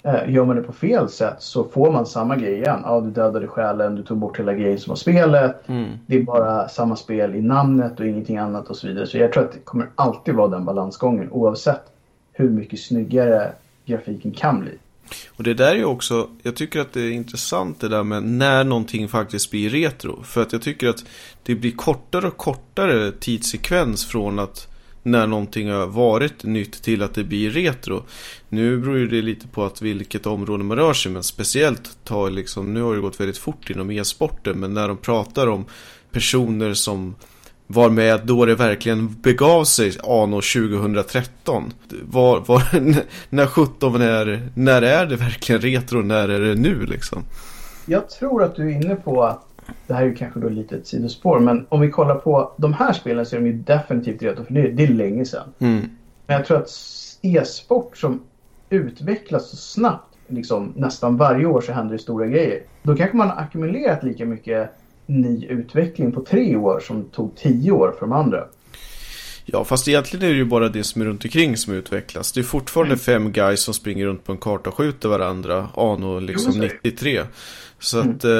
Eh, 0.02 0.30
gör 0.30 0.44
man 0.44 0.56
det 0.56 0.62
på 0.62 0.72
fel 0.72 1.08
sätt 1.08 1.36
så 1.38 1.64
får 1.64 1.92
man 1.92 2.06
samma 2.06 2.36
grej 2.36 2.54
igen. 2.54 2.80
Ja, 2.84 3.00
du 3.00 3.10
dödade 3.10 3.46
själen, 3.46 3.94
du 3.94 4.02
tog 4.02 4.18
bort 4.18 4.38
hela 4.38 4.54
grejen 4.54 4.78
som 4.78 4.90
var 4.90 4.96
spelet. 4.96 5.68
Mm. 5.68 5.90
Det 6.06 6.16
är 6.16 6.22
bara 6.22 6.68
samma 6.68 6.96
spel 6.96 7.34
i 7.34 7.42
namnet 7.42 8.00
och 8.00 8.06
ingenting 8.06 8.36
annat 8.36 8.68
och 8.68 8.76
så 8.76 8.86
vidare. 8.86 9.06
Så 9.06 9.18
jag 9.18 9.32
tror 9.32 9.44
att 9.44 9.52
det 9.52 9.58
kommer 9.58 9.88
alltid 9.94 10.34
vara 10.34 10.48
den 10.48 10.64
balansgången 10.64 11.30
oavsett 11.30 11.82
hur 12.32 12.50
mycket 12.50 12.80
snyggare 12.80 13.52
grafiken 13.84 14.30
kan 14.30 14.60
bli. 14.60 14.78
Och 15.28 15.44
det 15.44 15.54
där 15.54 15.70
är 15.70 15.76
ju 15.76 15.84
också, 15.84 16.28
jag 16.42 16.56
tycker 16.56 16.80
att 16.80 16.92
det 16.92 17.00
är 17.00 17.10
intressant 17.10 17.80
det 17.80 17.88
där 17.88 18.02
med 18.02 18.22
när 18.22 18.64
någonting 18.64 19.08
faktiskt 19.08 19.50
blir 19.50 19.70
retro. 19.70 20.22
För 20.22 20.42
att 20.42 20.52
jag 20.52 20.62
tycker 20.62 20.88
att 20.88 21.04
det 21.42 21.54
blir 21.54 21.72
kortare 21.72 22.26
och 22.26 22.36
kortare 22.36 23.12
tidssekvens 23.12 24.06
från 24.06 24.38
att 24.38 24.68
när 25.02 25.26
någonting 25.26 25.70
har 25.70 25.86
varit 25.86 26.44
nytt 26.44 26.82
till 26.82 27.02
att 27.02 27.14
det 27.14 27.24
blir 27.24 27.50
retro. 27.50 28.04
Nu 28.48 28.78
beror 28.78 28.98
ju 28.98 29.08
det 29.08 29.22
lite 29.22 29.48
på 29.48 29.64
att 29.64 29.82
vilket 29.82 30.26
område 30.26 30.64
man 30.64 30.76
rör 30.76 30.92
sig 30.92 31.12
men 31.12 31.22
speciellt 31.22 32.04
tar 32.04 32.30
liksom, 32.30 32.74
nu 32.74 32.82
har 32.82 32.94
det 32.94 33.00
gått 33.00 33.20
väldigt 33.20 33.38
fort 33.38 33.70
inom 33.70 33.90
e-sporten 33.90 34.60
men 34.60 34.74
när 34.74 34.88
de 34.88 34.96
pratar 34.96 35.46
om 35.46 35.64
personer 36.12 36.74
som 36.74 37.14
var 37.66 37.90
med 37.90 38.20
då 38.24 38.44
det 38.44 38.54
verkligen 38.54 39.14
begav 39.22 39.64
sig 39.64 39.92
anno 40.02 40.40
2013. 40.40 41.72
Var, 42.02 42.40
var, 42.40 42.62
när 43.30 43.46
17 43.46 44.02
är, 44.02 44.48
när 44.54 44.82
är 44.82 45.06
det 45.06 45.16
verkligen 45.16 45.60
retro, 45.60 46.02
när 46.02 46.28
är 46.28 46.40
det 46.40 46.54
nu 46.54 46.86
liksom? 46.86 47.22
Jag 47.86 48.10
tror 48.10 48.42
att 48.42 48.56
du 48.56 48.70
är 48.70 48.74
inne 48.74 48.96
på 48.96 49.24
att 49.24 49.44
det 49.86 49.94
här 49.94 50.02
är 50.02 50.06
ju 50.06 50.14
kanske 50.14 50.40
då 50.40 50.48
lite 50.48 50.76
ett 50.76 50.86
sidospår 50.86 51.40
men 51.40 51.66
om 51.68 51.80
vi 51.80 51.90
kollar 51.90 52.14
på 52.14 52.52
de 52.56 52.72
här 52.72 52.92
spelen 52.92 53.26
så 53.26 53.36
är 53.36 53.40
de 53.40 53.46
ju 53.46 53.52
definitivt 53.52 54.22
retro 54.22 54.44
för 54.44 54.54
det, 54.54 54.70
det 54.70 54.82
är 54.82 54.88
länge 54.88 55.24
sedan. 55.24 55.48
Mm. 55.58 55.80
Men 56.26 56.36
jag 56.36 56.46
tror 56.46 56.58
att 56.58 56.70
e-sport 57.22 57.96
som 57.96 58.20
utvecklas 58.70 59.50
så 59.50 59.56
snabbt, 59.56 60.16
liksom 60.28 60.72
nästan 60.76 61.16
varje 61.16 61.46
år 61.46 61.60
så 61.60 61.72
händer 61.72 61.92
det 61.92 61.98
stora 61.98 62.26
grejer. 62.26 62.62
Då 62.82 62.96
kanske 62.96 63.16
man 63.16 63.28
har 63.28 63.36
ackumulerat 63.36 64.02
lika 64.02 64.24
mycket 64.26 64.70
ny 65.06 65.46
utveckling 65.46 66.12
på 66.12 66.20
tre 66.24 66.56
år 66.56 66.80
som 66.80 67.04
tog 67.04 67.36
tio 67.36 67.70
år 67.72 67.92
för 67.98 68.00
de 68.00 68.12
andra. 68.12 68.44
Ja, 69.46 69.64
fast 69.64 69.88
egentligen 69.88 70.24
är 70.26 70.30
det 70.30 70.36
ju 70.36 70.44
bara 70.44 70.68
det 70.68 70.84
som 70.84 71.02
är 71.02 71.06
runt 71.06 71.24
omkring 71.24 71.56
som 71.56 71.74
utvecklas. 71.74 72.32
Det 72.32 72.40
är 72.40 72.44
fortfarande 72.44 72.92
Mm. 72.92 72.98
fem 72.98 73.32
guys 73.32 73.60
som 73.60 73.74
springer 73.74 74.06
runt 74.06 74.24
på 74.24 74.32
en 74.32 74.38
karta 74.38 74.70
och 74.70 74.76
skjuter 74.76 75.08
varandra 75.08 75.68
anno 75.76 76.18
liksom 76.20 76.52
så 76.52 76.58
är 76.58 76.62
det. 76.68 76.74
93. 76.82 77.20
Så 77.78 78.00
Mm. 78.00 78.14
att 78.16 78.24
eh, 78.24 78.30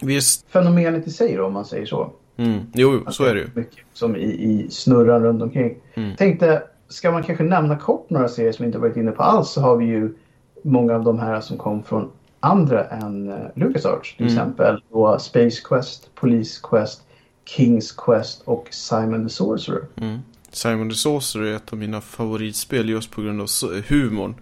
visst, 0.00 0.46
Fenomenet 0.50 1.06
i 1.06 1.10
sig 1.10 1.36
då 1.36 1.44
om 1.46 1.52
man 1.52 1.64
säger 1.64 1.86
så. 1.86 2.12
mm, 2.36 2.60
jo, 2.74 3.04
så 3.10 3.24
är 3.24 3.34
det 3.34 3.40
ju. 3.40 3.48
Mycket 3.54 3.78
som 3.92 4.16
i, 4.16 4.20
i 4.24 4.66
snurran 4.70 5.22
runt 5.22 5.42
omkring. 5.42 5.74
Mm. 5.94 6.16
Tänkte, 6.16 6.62
ska 6.88 7.10
man 7.12 7.22
kanske 7.22 7.44
nämna 7.44 7.76
kort 7.78 8.10
några 8.10 8.28
serier 8.28 8.52
som 8.52 8.62
vi 8.62 8.66
inte 8.66 8.78
varit 8.78 8.96
inne 8.96 9.10
på 9.10 9.22
alls 9.22 9.50
så 9.50 9.60
har 9.60 9.76
vi 9.76 9.84
ju 9.84 10.14
många 10.62 10.94
av 10.94 11.04
de 11.04 11.18
här 11.18 11.40
som 11.40 11.58
kom 11.58 11.82
från 11.82 12.10
andra 12.40 12.84
än 12.84 13.28
uh, 13.28 13.36
LucasArts. 13.54 14.16
Till 14.16 14.26
Mm. 14.26 14.38
exempel 14.38 14.82
då 14.92 15.18
Space 15.18 15.60
Quest, 15.64 16.14
Police 16.14 16.60
Quest, 16.70 17.02
Kings 17.44 17.92
Quest 17.92 18.42
och 18.44 18.66
Simon 18.70 19.28
the 19.28 19.34
Sorcerer. 19.34 19.84
Mm. 19.96 20.18
Simon 20.50 20.90
the 20.90 20.96
Sorcerer 20.96 21.44
är 21.44 21.56
ett 21.56 21.72
av 21.72 21.78
mina 21.78 22.00
favoritspel 22.00 22.88
just 22.88 23.10
på 23.10 23.22
grund 23.22 23.40
av 23.40 23.48
humorn. 23.88 24.34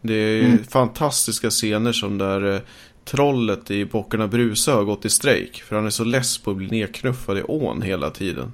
Det 0.00 0.14
är 0.14 0.44
Mm. 0.44 0.64
fantastiska 0.64 1.50
scener 1.50 1.92
som 1.92 2.18
där 2.18 2.54
eh, 2.54 2.60
trollet 3.04 3.70
i 3.70 3.84
Bockarna 3.84 4.28
Brusa 4.28 4.74
har 4.74 4.84
gått 4.84 5.04
i 5.04 5.10
strejk. 5.10 5.62
För 5.62 5.76
han 5.76 5.86
är 5.86 5.90
så 5.90 6.04
less 6.04 6.38
på 6.38 6.50
att 6.50 6.56
bli 6.56 6.66
nedknuffad 6.68 7.38
i 7.38 7.42
ån 7.42 7.82
hela 7.82 8.10
tiden. 8.10 8.52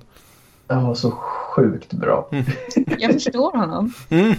Den 0.66 0.84
var 0.84 0.94
så 0.94 1.10
sjukt 1.10 1.92
bra. 1.92 2.28
Jag 2.98 3.12
förstår 3.12 3.56
honom. 3.56 3.92
Mm. 4.08 4.34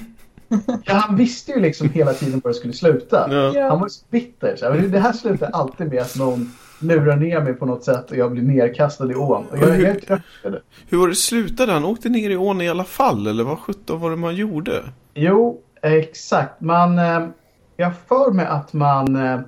Ja, 0.85 0.93
han 0.93 1.15
visste 1.15 1.51
ju 1.51 1.59
liksom 1.59 1.89
hela 1.89 2.13
tiden 2.13 2.41
var 2.43 2.49
det 2.51 2.55
skulle 2.55 2.73
sluta. 2.73 3.27
Ja. 3.53 3.69
Han 3.69 3.79
var 3.79 3.87
så 3.87 4.05
bitter. 4.09 4.55
Så 4.55 4.65
här, 4.65 4.73
"Men 4.73 4.91
det 4.91 4.99
här 4.99 5.13
slutar 5.13 5.49
alltid 5.53 5.87
med 5.89 6.01
att 6.01 6.15
någon 6.17 6.51
lurar 6.79 7.15
ner 7.15 7.41
mig 7.41 7.53
på 7.53 7.65
något 7.65 7.83
sätt 7.83 8.11
och 8.11 8.17
jag 8.17 8.31
blir 8.31 8.43
nerkastad 8.43 9.11
i 9.11 9.15
ån. 9.15 9.45
Och 9.51 9.57
jag, 9.57 9.81
är 9.81 9.93
på 10.43 10.49
det. 10.49 10.61
Hur 10.89 10.97
var 10.97 11.07
det 11.07 11.15
slutade? 11.15 11.71
Han 11.71 11.85
åkte 11.85 12.09
ner 12.09 12.29
i 12.29 12.37
ån 12.37 12.61
i 12.61 12.69
alla 12.69 12.83
fall, 12.83 13.27
eller 13.27 13.43
vad 13.43 13.59
sjutton 13.59 13.99
var 13.99 14.09
det 14.09 14.15
man 14.15 14.35
gjorde? 14.35 14.83
Jo, 15.13 15.61
exakt. 15.81 16.61
Man, 16.61 16.99
eh, 16.99 17.27
jag 17.77 17.91
för 18.07 18.31
mig 18.31 18.45
att 18.45 18.73
man 18.73 19.15
eh, 19.15 19.39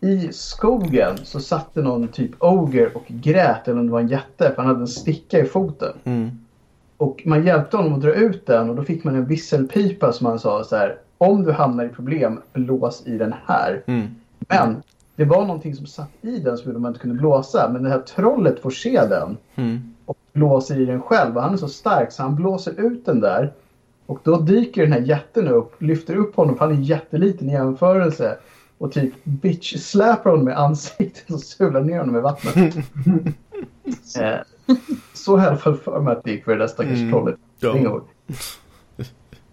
i 0.00 0.28
skogen 0.32 1.16
så 1.22 1.40
satte 1.40 1.82
någon 1.82 2.08
typ 2.08 2.30
Ogre 2.38 2.86
och 2.94 3.04
grät 3.08 3.68
eller 3.68 3.80
om 3.80 3.86
det 3.86 3.92
var 3.92 4.00
en 4.00 4.08
jätte 4.08 4.52
för 4.54 4.56
han 4.56 4.66
hade 4.66 4.80
en 4.80 4.86
sticka 4.86 5.38
i 5.38 5.44
foten. 5.44 5.92
Mm. 6.04 6.30
Och 7.02 7.22
man 7.24 7.46
hjälpte 7.46 7.76
honom 7.76 7.94
att 7.94 8.00
dra 8.00 8.14
ut 8.14 8.46
den 8.46 8.70
och 8.70 8.76
då 8.76 8.82
fick 8.84 9.04
man 9.04 9.14
en 9.14 9.24
visselpipa 9.24 10.12
som 10.12 10.26
han 10.26 10.38
sa 10.38 10.64
så 10.64 10.76
här. 10.76 10.98
Om 11.18 11.44
du 11.44 11.52
hamnar 11.52 11.84
i 11.84 11.88
problem, 11.88 12.40
blås 12.52 13.06
i 13.06 13.18
den 13.18 13.34
här. 13.46 13.82
Mm. 13.86 14.06
Men 14.48 14.82
det 15.16 15.24
var 15.24 15.46
någonting 15.46 15.74
som 15.74 15.86
satt 15.86 16.10
i 16.20 16.38
den 16.38 16.58
som 16.58 16.66
gjorde 16.66 16.76
att 16.76 16.82
man 16.82 16.90
inte 16.90 17.00
kunde 17.00 17.16
blåsa. 17.16 17.70
Men 17.72 17.82
det 17.82 17.88
här 17.88 17.98
trollet 17.98 18.60
får 18.60 18.70
se 18.70 19.00
den 19.06 19.36
Mm. 19.54 19.94
och 20.06 20.16
blåser 20.32 20.80
i 20.80 20.84
den 20.84 21.02
själv. 21.02 21.36
Och 21.36 21.42
han 21.42 21.52
är 21.52 21.56
så 21.56 21.68
stark 21.68 22.12
så 22.12 22.22
han 22.22 22.34
blåser 22.34 22.80
ut 22.80 23.06
den 23.06 23.20
där. 23.20 23.52
Och 24.06 24.18
då 24.22 24.36
dyker 24.36 24.82
den 24.82 24.92
här 24.92 25.00
jätten 25.00 25.48
upp, 25.48 25.82
lyfter 25.82 26.16
upp 26.16 26.36
honom 26.36 26.56
för 26.56 26.64
han 26.64 26.74
är 26.74 26.80
jätteliten 26.80 27.50
i 27.50 27.52
jämförelse. 27.52 28.38
Och 28.78 28.92
typ 28.92 29.24
bitch 29.24 29.76
släpar 29.76 30.30
honom 30.30 30.48
i 30.48 30.52
ansiktet 30.52 31.30
och 31.30 31.40
sular 31.40 31.80
ner 31.80 31.98
honom 31.98 32.16
i 32.16 32.20
vattnet. 32.20 32.76
eh, 34.20 34.38
så 35.14 35.36
alla 35.36 35.56
fall 35.56 35.76
för 35.76 36.00
mig 36.00 36.12
att 36.12 36.24
det 36.24 36.30
gick 36.30 36.44
för 36.44 36.52
det 36.52 36.58
där 36.58 36.66
stackars 36.66 36.98
Mm. 36.98 37.10
trollet. 37.10 37.36
Ja. 37.60 38.00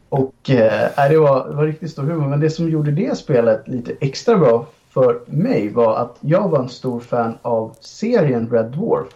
Och 0.09 0.49
eh, 0.49 1.09
det, 1.09 1.17
var, 1.17 1.49
var 1.53 1.65
riktigt 1.65 1.91
stor 1.91 2.03
humor. 2.03 2.27
Men 2.27 2.39
det 2.39 2.49
som 2.49 2.69
gjorde 2.69 2.91
det 2.91 3.17
spelet 3.17 3.67
lite 3.67 3.93
extra 3.99 4.37
bra 4.37 4.65
för 4.89 5.21
mig 5.25 5.69
var 5.69 5.97
att 5.97 6.17
jag 6.21 6.49
var 6.49 6.59
en 6.59 6.69
stor 6.69 6.99
fan 6.99 7.37
av 7.41 7.75
serien 7.79 8.49
Red 8.51 8.65
Dwarf. 8.71 9.07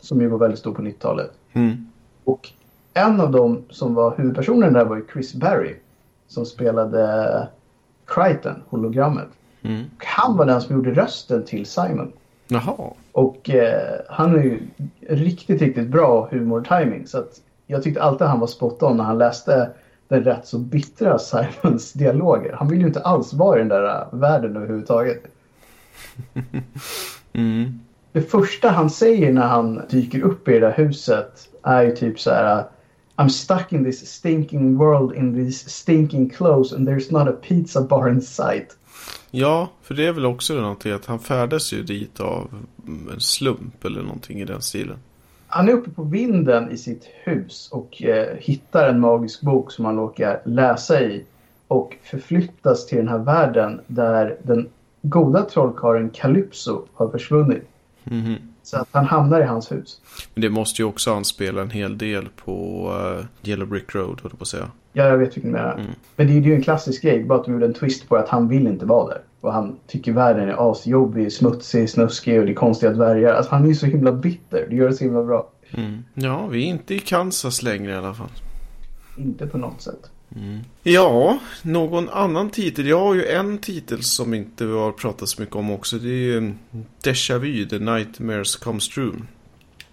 Som 0.00 0.20
ju 0.20 0.28
var 0.28 0.38
väldigt 0.38 0.58
stor 0.58 0.74
på 0.74 0.82
90-talet. 0.82 1.30
Mm. 1.52 1.86
Och 2.24 2.48
en 2.94 3.20
av 3.20 3.30
dem 3.30 3.62
som 3.70 3.94
var 3.94 4.14
huvudpersonen 4.16 4.72
där 4.72 4.84
var 4.84 4.96
ju 4.96 5.04
Chris 5.12 5.34
Berry. 5.34 5.76
Som 6.28 6.46
spelade 6.46 7.48
Crichton, 8.06 8.62
hologrammet. 8.68 9.28
Mm. 9.62 9.84
Han 9.98 10.36
var 10.36 10.46
den 10.46 10.60
som 10.60 10.76
gjorde 10.76 10.90
rösten 10.90 11.44
till 11.44 11.66
Simon. 11.66 12.12
Jaha. 12.48 12.90
Och 13.12 13.50
eh, 13.50 14.00
han 14.08 14.38
är 14.38 14.42
ju 14.42 14.60
riktigt, 15.08 15.62
riktigt 15.62 15.88
bra 15.88 16.28
humor-timing. 16.30 17.06
Så 17.06 17.18
att 17.18 17.40
jag 17.66 17.82
tyckte 17.82 18.02
alltid 18.02 18.26
han 18.26 18.40
var 18.40 18.46
spot 18.46 18.82
on 18.82 18.96
när 18.96 19.04
han 19.04 19.18
läste 19.18 19.70
den 20.08 20.24
rätt 20.24 20.46
så 20.46 20.58
bittra 20.58 21.18
Simons 21.18 21.92
dialoger. 21.92 22.52
Han 22.52 22.68
vill 22.68 22.80
ju 22.80 22.86
inte 22.86 23.00
alls 23.00 23.32
vara 23.32 23.56
i 23.56 23.58
den 23.58 23.68
där 23.68 23.84
äh, 23.84 24.18
världen 24.18 24.56
överhuvudtaget. 24.56 25.22
Mm. 27.34 27.80
Det 28.12 28.22
första 28.22 28.68
han 28.68 28.90
säger 28.90 29.32
när 29.32 29.46
han 29.46 29.82
dyker 29.90 30.20
upp 30.20 30.48
i 30.48 30.52
det 30.52 30.60
där 30.60 30.72
huset 30.72 31.48
är 31.62 31.82
ju 31.82 31.96
typ 31.96 32.20
så 32.20 32.30
här. 32.30 32.58
äh, 32.58 32.64
I'm 33.16 33.28
stuck 33.28 33.72
in 33.72 33.84
this 33.84 34.06
stinking 34.06 34.76
world 34.76 35.16
in 35.16 35.34
these 35.34 35.70
stinking 35.70 36.28
clothes 36.30 36.72
and 36.72 36.88
there's 36.88 37.12
not 37.12 37.28
a 37.28 37.36
pizza 37.42 37.80
bar 37.80 38.08
in 38.08 38.20
sight. 38.22 38.76
Ja, 39.34 39.68
för 39.82 39.94
det 39.94 40.06
är 40.06 40.12
väl 40.12 40.26
också 40.26 40.54
någonting 40.54 40.92
att 40.92 41.06
han 41.06 41.18
färdas 41.18 41.72
ju 41.72 41.82
dit 41.82 42.20
av 42.20 42.48
mm, 42.86 43.08
en 43.14 43.20
slump 43.20 43.84
eller 43.84 44.02
någonting 44.02 44.40
i 44.40 44.44
den 44.44 44.62
stilen. 44.62 44.98
Han 45.46 45.68
är 45.68 45.72
uppe 45.72 45.90
på 45.90 46.02
vinden 46.02 46.70
i 46.70 46.76
sitt 46.76 47.08
hus 47.24 47.68
och 47.72 48.02
eh, 48.02 48.36
hittar 48.38 48.88
en 48.88 49.00
magisk 49.00 49.40
bok 49.40 49.72
som 49.72 49.84
han 49.84 49.96
råkar 49.96 50.42
läsa 50.44 51.00
i. 51.00 51.24
Och 51.68 51.96
förflyttas 52.02 52.86
till 52.86 52.98
den 52.98 53.08
här 53.08 53.18
världen 53.18 53.80
där 53.86 54.36
den 54.42 54.68
goda 55.02 55.42
trollkarlen 55.42 56.10
Calypso 56.10 56.82
har 56.94 57.08
försvunnit. 57.08 57.68
Mhm. 58.04 58.51
Så 58.62 58.76
att 58.76 58.88
han 58.90 59.04
hamnar 59.04 59.40
i 59.40 59.44
hans 59.44 59.72
hus. 59.72 60.00
Men 60.34 60.42
det 60.42 60.50
måste 60.50 60.82
ju 60.82 60.88
också 60.88 61.14
anspela 61.14 61.62
en 61.62 61.70
hel 61.70 61.98
del 61.98 62.28
på 62.44 62.88
uh, 63.18 63.48
Yellow 63.50 63.68
Brick 63.68 63.94
Road, 63.94 64.20
höll 64.22 64.30
på 64.30 64.36
att 64.40 64.48
säga. 64.48 64.70
Ja, 64.92 65.04
jag 65.04 65.18
vet 65.18 65.36
vilken 65.36 65.52
det 65.52 65.58
är. 65.58 65.74
Mm. 65.74 65.86
Men 66.16 66.26
det 66.26 66.32
är 66.32 66.40
ju 66.40 66.54
en 66.54 66.62
klassisk 66.62 67.02
grej. 67.02 67.24
Bara 67.24 67.38
att 67.38 67.44
de 67.44 67.52
gjorde 67.52 67.66
en 67.66 67.74
twist 67.74 68.08
på 68.08 68.16
att 68.16 68.28
han 68.28 68.48
vill 68.48 68.66
inte 68.66 68.86
vara 68.86 69.08
där. 69.08 69.20
Och 69.40 69.52
han 69.52 69.76
tycker 69.86 70.12
världen 70.12 70.48
är 70.48 70.70
asjobbig, 70.70 71.32
smutsig, 71.32 71.90
snuskig 71.90 72.40
och 72.40 72.46
det 72.46 72.52
är 72.52 72.54
konstiga 72.54 72.92
dvärgar. 72.92 73.34
Alltså 73.34 73.54
han 73.54 73.64
är 73.64 73.68
ju 73.68 73.74
så 73.74 73.86
himla 73.86 74.12
bitter. 74.12 74.66
Det 74.70 74.76
gör 74.76 74.88
det 74.88 74.94
så 74.94 75.04
himla 75.04 75.22
bra. 75.22 75.48
Mm. 75.70 76.04
Ja, 76.14 76.46
vi 76.46 76.62
är 76.62 76.66
inte 76.66 76.94
i 76.94 76.98
Kansas 76.98 77.62
längre 77.62 77.92
i 77.92 77.96
alla 77.96 78.14
fall. 78.14 78.30
Inte 79.16 79.46
på 79.46 79.58
något 79.58 79.82
sätt. 79.82 80.10
Ja, 80.82 81.38
någon 81.62 82.08
annan 82.08 82.50
titel. 82.50 82.86
Jag 82.86 82.98
har 83.00 83.14
ju 83.14 83.26
en 83.26 83.58
titel 83.58 84.02
som 84.02 84.34
inte 84.34 84.66
vi 84.66 84.72
har 84.72 84.92
pratat 84.92 85.28
så 85.28 85.40
mycket 85.40 85.56
om 85.56 85.70
också. 85.70 85.98
Det 85.98 86.08
är 86.08 86.12
ju 86.12 86.52
Déjà 87.02 87.38
Vu, 87.38 87.66
The 87.68 87.78
Nightmares 87.78 88.56
Comes 88.56 88.88
True. 88.88 89.12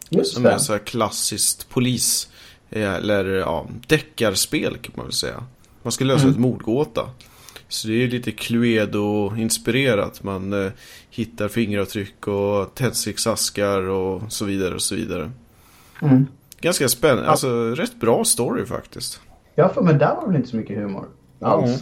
Just 0.09 0.33
Som 0.33 0.45
är 0.45 0.51
det. 0.51 0.59
så 0.59 0.71
här 0.73 0.79
klassiskt 0.79 1.69
polis. 1.69 2.29
eh, 2.69 2.93
Eller 2.93 3.25
ja, 3.25 3.67
deckarspel 3.87 4.77
kan 4.77 4.93
man 4.95 5.05
väl 5.05 5.13
säga. 5.13 5.43
Man 5.83 5.91
ska 5.91 6.05
lösa 6.05 6.21
Mm. 6.23 6.33
ett 6.33 6.39
mordgåta. 6.39 7.09
Så 7.67 7.87
det 7.87 8.03
är 8.03 8.07
lite 8.07 8.31
Cluedo-inspirerat. 8.31 10.23
Man 10.23 10.65
eh, 10.65 10.71
hittar 11.09 11.47
fingeravtryck 11.47 12.27
och 12.27 12.75
tändsticksaskar 12.75 13.81
och 13.81 14.21
så 14.33 14.45
vidare 14.45 14.75
och 14.75 14.81
så 14.81 14.95
vidare. 14.95 15.31
Mm. 16.01 16.25
Ganska 16.61 16.89
spännande. 16.89 17.29
Alltså 17.29 17.69
rätt 17.75 17.99
bra 17.99 18.25
story 18.25 18.65
faktiskt. 18.65 19.21
Ja, 19.59 19.69
för, 19.69 19.81
men 19.81 19.97
där 19.97 20.15
var 20.15 20.27
väl 20.27 20.35
inte 20.35 20.49
så 20.49 20.55
mycket 20.55 20.77
humor 20.77 21.05
alls. 21.41 21.65
Mm. 21.65 21.79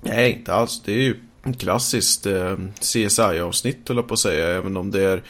Nej, 0.00 0.32
inte 0.32 0.54
alls. 0.54 0.82
Det 0.84 0.92
är 0.92 0.98
ju 0.98 1.16
klassiskt 1.58 2.26
eh, 2.26 2.56
CSI-avsnitt 2.80 3.88
höll 3.88 3.96
jag 3.96 4.08
på 4.08 4.14
att 4.14 4.20
säga. 4.20 4.48
Även 4.48 4.76
om 4.76 4.90
det 4.90 5.02
är 5.02 5.22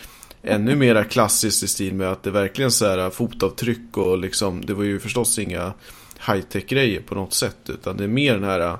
ännu 0.42 0.76
mera 0.76 1.04
klassiskt 1.04 1.62
i 1.62 1.68
stil 1.68 1.94
med 1.94 2.12
att 2.12 2.22
det 2.22 2.30
verkligen 2.30 2.70
så 2.70 2.86
här 2.86 2.98
eh, 2.98 3.10
fotavtryck 3.10 3.96
och 3.96 4.18
liksom. 4.18 4.64
Det 4.64 4.74
var 4.74 4.84
ju 4.84 5.00
förstås 5.00 5.38
inga 5.38 5.72
high-tech 6.26 6.66
grejer 6.66 7.00
på 7.00 7.14
något 7.14 7.34
sätt. 7.34 7.58
Utan 7.68 7.96
det 7.96 8.04
är 8.04 8.08
mer 8.08 8.34
den 8.34 8.44
här 8.44 8.60
eh, 8.60 8.76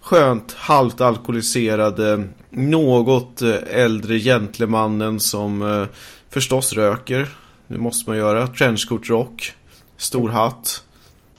skönt 0.00 0.52
halvt 0.52 1.00
alkoholiserade, 1.00 2.24
något 2.50 3.42
eh, 3.42 3.56
äldre 3.70 4.18
gentlemannen 4.18 5.20
som 5.20 5.62
eh, 5.62 5.86
förstås 6.30 6.72
röker. 6.72 7.28
Det 7.68 7.78
måste 7.78 8.10
man 8.10 8.18
göra. 8.18 8.46
Trenchcoat-rock, 8.46 9.52
stor 9.96 10.28
hatt, 10.28 10.84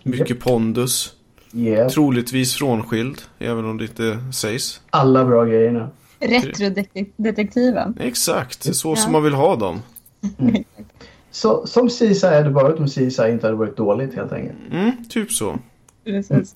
mycket 0.03 0.39
pondus. 0.39 1.15
Yeah. 1.53 1.89
Troligtvis 1.89 2.55
frånskild, 2.55 3.21
även 3.39 3.65
om 3.65 3.77
det 3.77 3.83
inte 3.83 4.17
sägs. 4.33 4.81
Alla 4.89 5.25
bra 5.25 5.45
grejerna. 5.45 5.89
Retrodetektiven. 6.19 7.97
Exakt, 7.99 8.75
så 8.75 8.95
som 8.95 9.11
man 9.11 9.23
vill 9.23 9.33
ha 9.33 9.55
dem. 9.55 9.81
Mm. 10.39 10.63
Så, 11.31 11.67
som 11.67 11.89
CSI 11.89 12.25
hade 12.25 12.49
varit 12.49 12.79
om 12.79 12.87
CSI 12.87 13.29
inte 13.31 13.47
hade 13.47 13.57
varit 13.57 13.77
dåligt 13.77 14.15
helt 14.15 14.31
enkelt. 14.31 14.57
Mm, 14.71 14.91
typ 15.09 15.31
så. 15.31 15.59
Precis. 16.05 16.55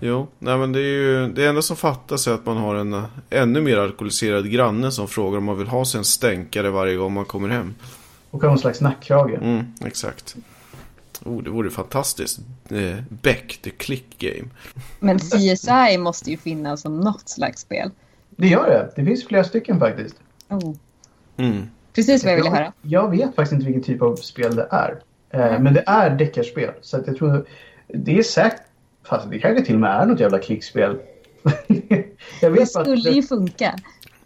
Jo, 0.00 0.28
nej 0.38 0.58
men 0.58 0.72
det 0.72 0.80
är 0.80 0.82
ju 0.82 1.32
det 1.32 1.46
enda 1.46 1.62
som 1.62 1.76
fattas 1.76 2.26
är 2.26 2.32
att 2.32 2.46
man 2.46 2.56
har 2.56 2.74
en 2.74 3.02
ännu 3.30 3.60
mer 3.60 3.78
alkoholiserad 3.78 4.50
granne 4.50 4.90
som 4.90 5.08
frågar 5.08 5.38
om 5.38 5.44
man 5.44 5.58
vill 5.58 5.66
ha 5.66 5.84
sig 5.84 5.98
en 5.98 6.04
stänkare 6.04 6.70
varje 6.70 6.96
gång 6.96 7.12
man 7.12 7.24
kommer 7.24 7.48
hem. 7.48 7.74
Och 8.30 8.42
någon 8.42 8.58
slags 8.58 8.80
nackkrage. 8.80 9.34
Mm, 9.42 9.64
exakt. 9.84 10.36
Oh, 11.24 11.42
det 11.42 11.50
vore 11.50 11.70
fantastiskt. 11.70 12.38
Eh, 12.70 12.98
Beck, 13.08 13.58
the 13.62 13.70
click 13.70 14.18
game. 14.18 14.48
Men 15.00 15.18
CSI 15.18 15.98
måste 15.98 16.30
ju 16.30 16.36
finnas 16.36 16.80
som 16.80 17.00
något 17.00 17.28
slags 17.28 17.60
spel. 17.60 17.90
Det 18.30 18.48
gör 18.48 18.66
det. 18.66 18.92
Det 18.96 19.04
finns 19.04 19.26
flera 19.26 19.44
stycken 19.44 19.80
faktiskt. 19.80 20.16
Oh. 20.48 20.74
Mm. 21.36 21.68
Precis 21.94 22.24
vad 22.24 22.32
jag 22.32 22.36
ville 22.36 22.50
höra. 22.50 22.72
Jag 22.82 23.10
vet 23.10 23.34
faktiskt 23.34 23.52
inte 23.52 23.66
vilken 23.66 23.82
typ 23.82 24.02
av 24.02 24.16
spel 24.16 24.56
det 24.56 24.68
är. 24.70 25.02
Eh, 25.30 25.60
men 25.60 25.74
det 25.74 25.84
är 25.86 26.10
deckarspel. 26.10 26.70
Så 26.80 26.96
att 26.96 27.06
jag 27.06 27.16
tror 27.16 27.46
det 27.88 28.18
är 28.18 28.22
säkert 28.22 28.62
Fast 29.04 29.30
det 29.30 29.38
kanske 29.38 29.64
till 29.64 29.74
och 29.74 29.80
med 29.80 29.90
är 29.90 30.06
något 30.06 30.20
jävla 30.20 30.38
klickspel. 30.38 30.98
jag 32.40 32.50
vet 32.50 32.60
det 32.60 32.66
skulle 32.66 33.10
ju 33.10 33.22
funka. 33.22 33.74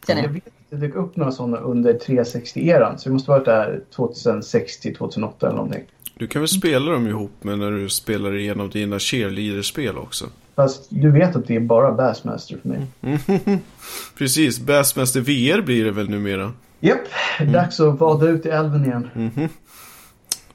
Jag. 0.06 0.18
jag 0.18 0.28
vet 0.28 0.46
att 0.46 0.52
det 0.70 0.76
dök 0.76 0.94
upp 0.94 1.16
några 1.16 1.32
sådana 1.32 1.56
under 1.56 1.92
360-eran. 1.92 2.96
Så 2.96 3.08
det 3.08 3.12
måste 3.12 3.30
varit 3.30 3.44
där 3.44 3.80
2006 3.96 4.80
till 4.80 4.96
2008 4.96 5.46
eller 5.46 5.56
någonting. 5.56 5.84
Du 6.18 6.26
kan 6.26 6.42
väl 6.42 6.48
spela 6.48 6.92
dem 6.92 7.06
ihop 7.06 7.44
med 7.44 7.58
när 7.58 7.70
du 7.70 7.88
spelar 7.88 8.36
igenom 8.36 8.70
dina 8.70 8.98
cheerleader-spel 8.98 9.98
också? 9.98 10.26
Fast 10.54 10.86
du 10.88 11.10
vet 11.10 11.36
att 11.36 11.46
det 11.46 11.56
är 11.56 11.60
bara 11.60 11.92
Bassmaster 11.92 12.58
för 12.62 12.68
mig. 12.68 12.86
Precis, 14.18 14.60
Bassmaster 14.60 15.20
VR 15.20 15.60
blir 15.60 15.84
det 15.84 15.90
väl 15.90 16.10
numera? 16.10 16.52
Japp, 16.80 16.98
mm. 17.40 17.52
dags 17.52 17.80
att 17.80 18.00
vada 18.00 18.26
ut 18.26 18.46
i 18.46 18.48
älven 18.48 18.84
igen. 18.84 19.10
Mm 19.14 19.30
-hmm. 19.30 19.48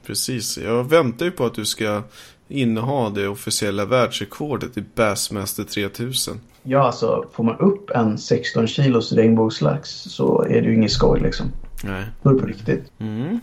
Precis, 0.06 0.58
jag 0.58 0.90
väntar 0.90 1.26
ju 1.26 1.32
på 1.32 1.46
att 1.46 1.56
du 1.56 1.66
ska 1.66 2.04
inneha 2.48 3.10
det 3.10 3.28
officiella 3.28 3.86
världsrekordet 3.86 4.78
i 4.78 4.84
Bassmaster 4.96 5.64
3000. 5.64 6.40
Ja, 6.64 6.84
alltså 6.84 7.26
får 7.34 7.44
man 7.44 7.58
upp 7.58 7.90
en 7.90 8.18
16 8.18 8.68
kilos 8.68 9.12
regnbågslax 9.12 9.90
så 9.90 10.42
är 10.44 10.62
det 10.62 10.68
ju 10.68 10.76
inget 10.76 10.92
skoj 10.92 11.20
liksom. 11.20 11.52
Nej. 11.84 12.06
Då 12.22 12.30
är 12.30 12.34
det 12.34 12.40
på 12.40 12.48
riktigt. 12.48 12.92
Mm. 13.00 13.40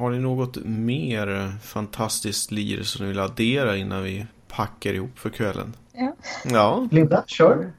Har 0.00 0.10
ni 0.10 0.18
något 0.18 0.56
mer 0.64 1.52
fantastiskt 1.62 2.50
lir 2.50 2.82
som 2.82 3.06
ni 3.06 3.12
vill 3.12 3.20
addera 3.20 3.76
innan 3.76 4.02
vi 4.02 4.26
packar 4.48 4.92
ihop 4.92 5.18
för 5.18 5.30
kvällen? 5.30 5.76
Ja. 5.92 6.16
Ja. 6.44 6.88
Linda, 6.90 7.24
kör. 7.26 7.72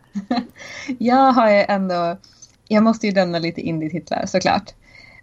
jag 0.97 1.31
har 1.31 1.51
ju 1.51 1.65
ändå... 1.67 2.17
Jag 2.67 2.83
måste 2.83 3.07
ju 3.07 3.13
nämna 3.13 3.39
lite 3.39 3.61
indie-titlar 3.61 4.25
såklart. 4.25 4.73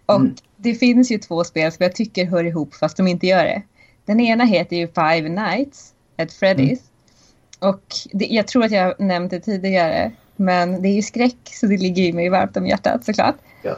Och 0.05 0.15
mm. 0.15 0.35
det 0.55 0.75
finns 0.75 1.11
ju 1.11 1.17
två 1.17 1.43
spel 1.43 1.71
som 1.71 1.83
jag 1.83 1.95
tycker 1.95 2.25
hör 2.25 2.43
ihop 2.43 2.75
fast 2.75 2.97
de 2.97 3.07
inte 3.07 3.27
gör 3.27 3.43
det. 3.43 3.61
Den 4.05 4.19
ena 4.19 4.43
heter 4.43 4.75
ju 4.75 4.87
Five 4.87 5.29
Nights 5.29 5.93
at 6.17 6.29
Freddy's. 6.29 6.81
Mm. 7.61 7.73
Och 7.73 7.83
det, 8.11 8.25
jag 8.25 8.47
tror 8.47 8.63
att 8.63 8.71
jag 8.71 8.99
nämnt 8.99 9.31
det 9.31 9.39
tidigare. 9.39 10.11
Men 10.35 10.81
det 10.81 10.87
är 10.87 10.93
ju 10.93 11.01
skräck 11.01 11.37
så 11.43 11.65
det 11.65 11.77
ligger 11.77 12.03
ju 12.03 12.13
mig 12.13 12.29
varmt 12.29 12.57
om 12.57 12.67
hjärtat 12.67 13.05
såklart. 13.05 13.35
Ja. 13.61 13.75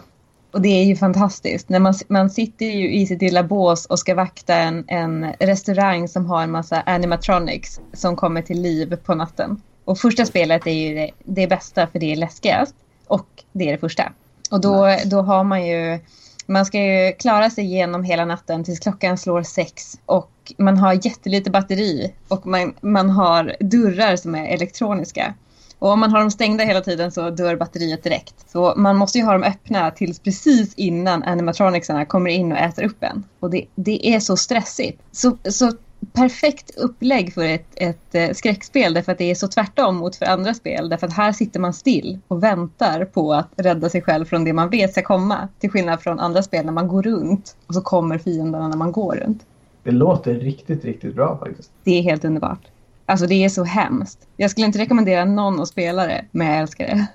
Och 0.52 0.62
det 0.62 0.70
är 0.70 0.84
ju 0.84 0.96
fantastiskt. 0.96 1.70
När 1.70 1.80
man, 1.80 1.94
man 2.08 2.30
sitter 2.30 2.66
ju 2.66 2.94
i 2.94 3.06
sitt 3.06 3.22
lilla 3.22 3.44
bås 3.44 3.86
och 3.86 4.00
ska 4.00 4.16
vakta 4.16 4.56
en, 4.56 4.84
en 4.88 5.34
restaurang 5.40 6.08
som 6.08 6.26
har 6.26 6.44
en 6.44 6.52
massa 6.52 6.82
animatronics 6.82 7.80
som 7.94 8.16
kommer 8.16 8.42
till 8.42 8.62
liv 8.62 8.96
på 8.96 9.16
natten. 9.16 9.62
Och 9.86 9.98
första 9.98 10.26
spelet 10.26 10.68
är 10.68 10.72
ju 10.72 10.96
det, 10.96 11.12
det 11.24 11.48
bästa 11.48 11.88
för 11.88 12.00
det 12.00 12.12
är 12.12 12.16
läskigast. 12.16 12.76
Och 13.08 13.44
det 13.52 13.68
är 13.68 13.72
det 13.72 13.78
första. 13.78 14.12
Och 14.52 14.62
då, 14.62 14.98
då 15.06 15.22
har 15.22 15.44
man 15.44 15.68
ju 15.68 16.00
man 16.46 16.66
ska 16.66 16.80
ju 16.80 17.14
klara 17.14 17.50
sig 17.50 17.64
igenom 17.64 18.04
hela 18.04 18.26
natten 18.26 18.64
tills 18.64 18.80
klockan 18.80 19.18
slår 19.18 19.44
sex. 19.44 20.00
Och 20.06 20.54
man 20.58 20.78
har 20.78 21.06
jättelite 21.06 21.50
batteri 21.52 22.14
och 22.28 22.48
man, 22.48 22.74
man 22.82 23.10
har 23.10 23.56
dörrar 23.60 24.16
som 24.16 24.36
är 24.36 24.48
elektroniska. 24.48 25.34
Och 25.82 25.90
om 25.90 26.00
man 26.00 26.12
har 26.12 26.20
dem 26.20 26.32
stängda 26.32 26.64
hela 26.64 26.82
tiden 26.82 27.12
så 27.12 27.30
dör 27.30 27.56
batteriet 27.56 28.04
direkt. 28.04 28.50
Så 28.50 28.74
man 28.78 28.98
måste 28.98 29.18
ju 29.18 29.24
ha 29.24 29.34
dem 29.34 29.44
öppna 29.44 29.92
tills 29.92 30.20
precis 30.20 30.74
innan 30.76 31.24
animatronicsarna 31.24 32.06
kommer 32.06 32.30
in 32.30 32.52
och 32.52 32.58
äter 32.58 32.84
upp 32.84 33.04
en. 33.04 33.24
Och 33.40 33.50
det, 33.50 33.66
det 33.76 34.08
är 34.08 34.20
så 34.20 34.38
stressigt. 34.38 35.02
Så, 35.12 35.38
så 35.50 35.72
perfekt 36.14 36.78
upplägg 36.78 37.34
för 37.34 37.44
ett, 37.44 37.68
ett 37.76 38.16
eh, 38.16 38.32
skräckspel 38.32 38.94
därför 38.94 39.12
att 39.12 39.18
det 39.18 39.32
är 39.32 39.36
så 39.36 39.48
tvärtom 39.48 39.96
mot 39.96 40.16
för 40.16 40.26
andra 40.26 40.54
spel. 40.54 40.90
Därför 40.90 41.08
att 41.08 41.14
här 41.14 41.32
sitter 41.32 41.60
man 41.60 41.74
still 41.74 42.20
och 42.28 42.44
väntar 42.44 43.06
på 43.06 43.34
att 43.34 43.50
rädda 43.56 43.90
sig 43.90 44.02
själv 44.02 44.26
från 44.26 44.44
det 44.44 44.54
man 44.54 44.70
vet 44.70 44.92
ska 44.92 45.02
komma. 45.02 45.48
Till 45.60 45.70
skillnad 45.70 46.02
från 46.02 46.20
andra 46.20 46.44
spel 46.44 46.66
när 46.66 46.74
man 46.74 46.88
går 46.88 47.04
runt 47.04 47.56
och 47.68 47.74
så 47.74 47.82
kommer 47.82 48.18
fienderna 48.18 48.68
när 48.68 48.78
man 48.78 48.92
går 48.92 49.16
runt. 49.16 49.46
Det 49.84 49.92
låter 49.92 50.34
riktigt, 50.34 50.86
riktigt 50.86 51.16
bra 51.16 51.38
faktiskt. 51.38 51.72
Det 51.84 51.98
är 51.98 52.02
helt 52.02 52.26
underbart. 52.26 52.68
Alltså 53.12 53.28
det 53.28 53.44
är 53.46 53.50
så 53.50 53.64
hemskt. 53.64 54.28
Jag 54.38 54.52
skulle 54.52 54.66
inte 54.66 54.80
rekommendera 54.80 55.26
någon 55.26 55.60
att 55.60 55.68
spela 55.68 56.08
det, 56.08 56.26
men 56.32 56.48
jag 56.48 56.58
älskar 56.58 56.88
det. 56.88 57.08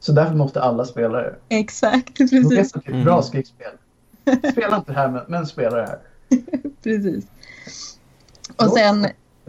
Så 0.00 0.12
därför 0.12 0.34
måste 0.34 0.62
alla 0.62 0.84
spela 0.84 1.18
det? 1.18 1.34
Exakt, 1.48 2.16
precis. 2.16 2.48
Det 2.48 2.90
är 2.90 2.98
ett 2.98 3.04
bra 3.04 3.22
skräckspel. 3.22 3.72
Spela 4.52 4.76
inte 4.76 4.92
det 4.92 4.98
här, 4.98 5.08
men, 5.08 5.22
men 5.28 5.46
spela 5.46 5.76
det 5.76 5.86
här. 5.86 5.98
precis. 6.82 7.24
Och 8.56 8.72
sen... 8.72 9.06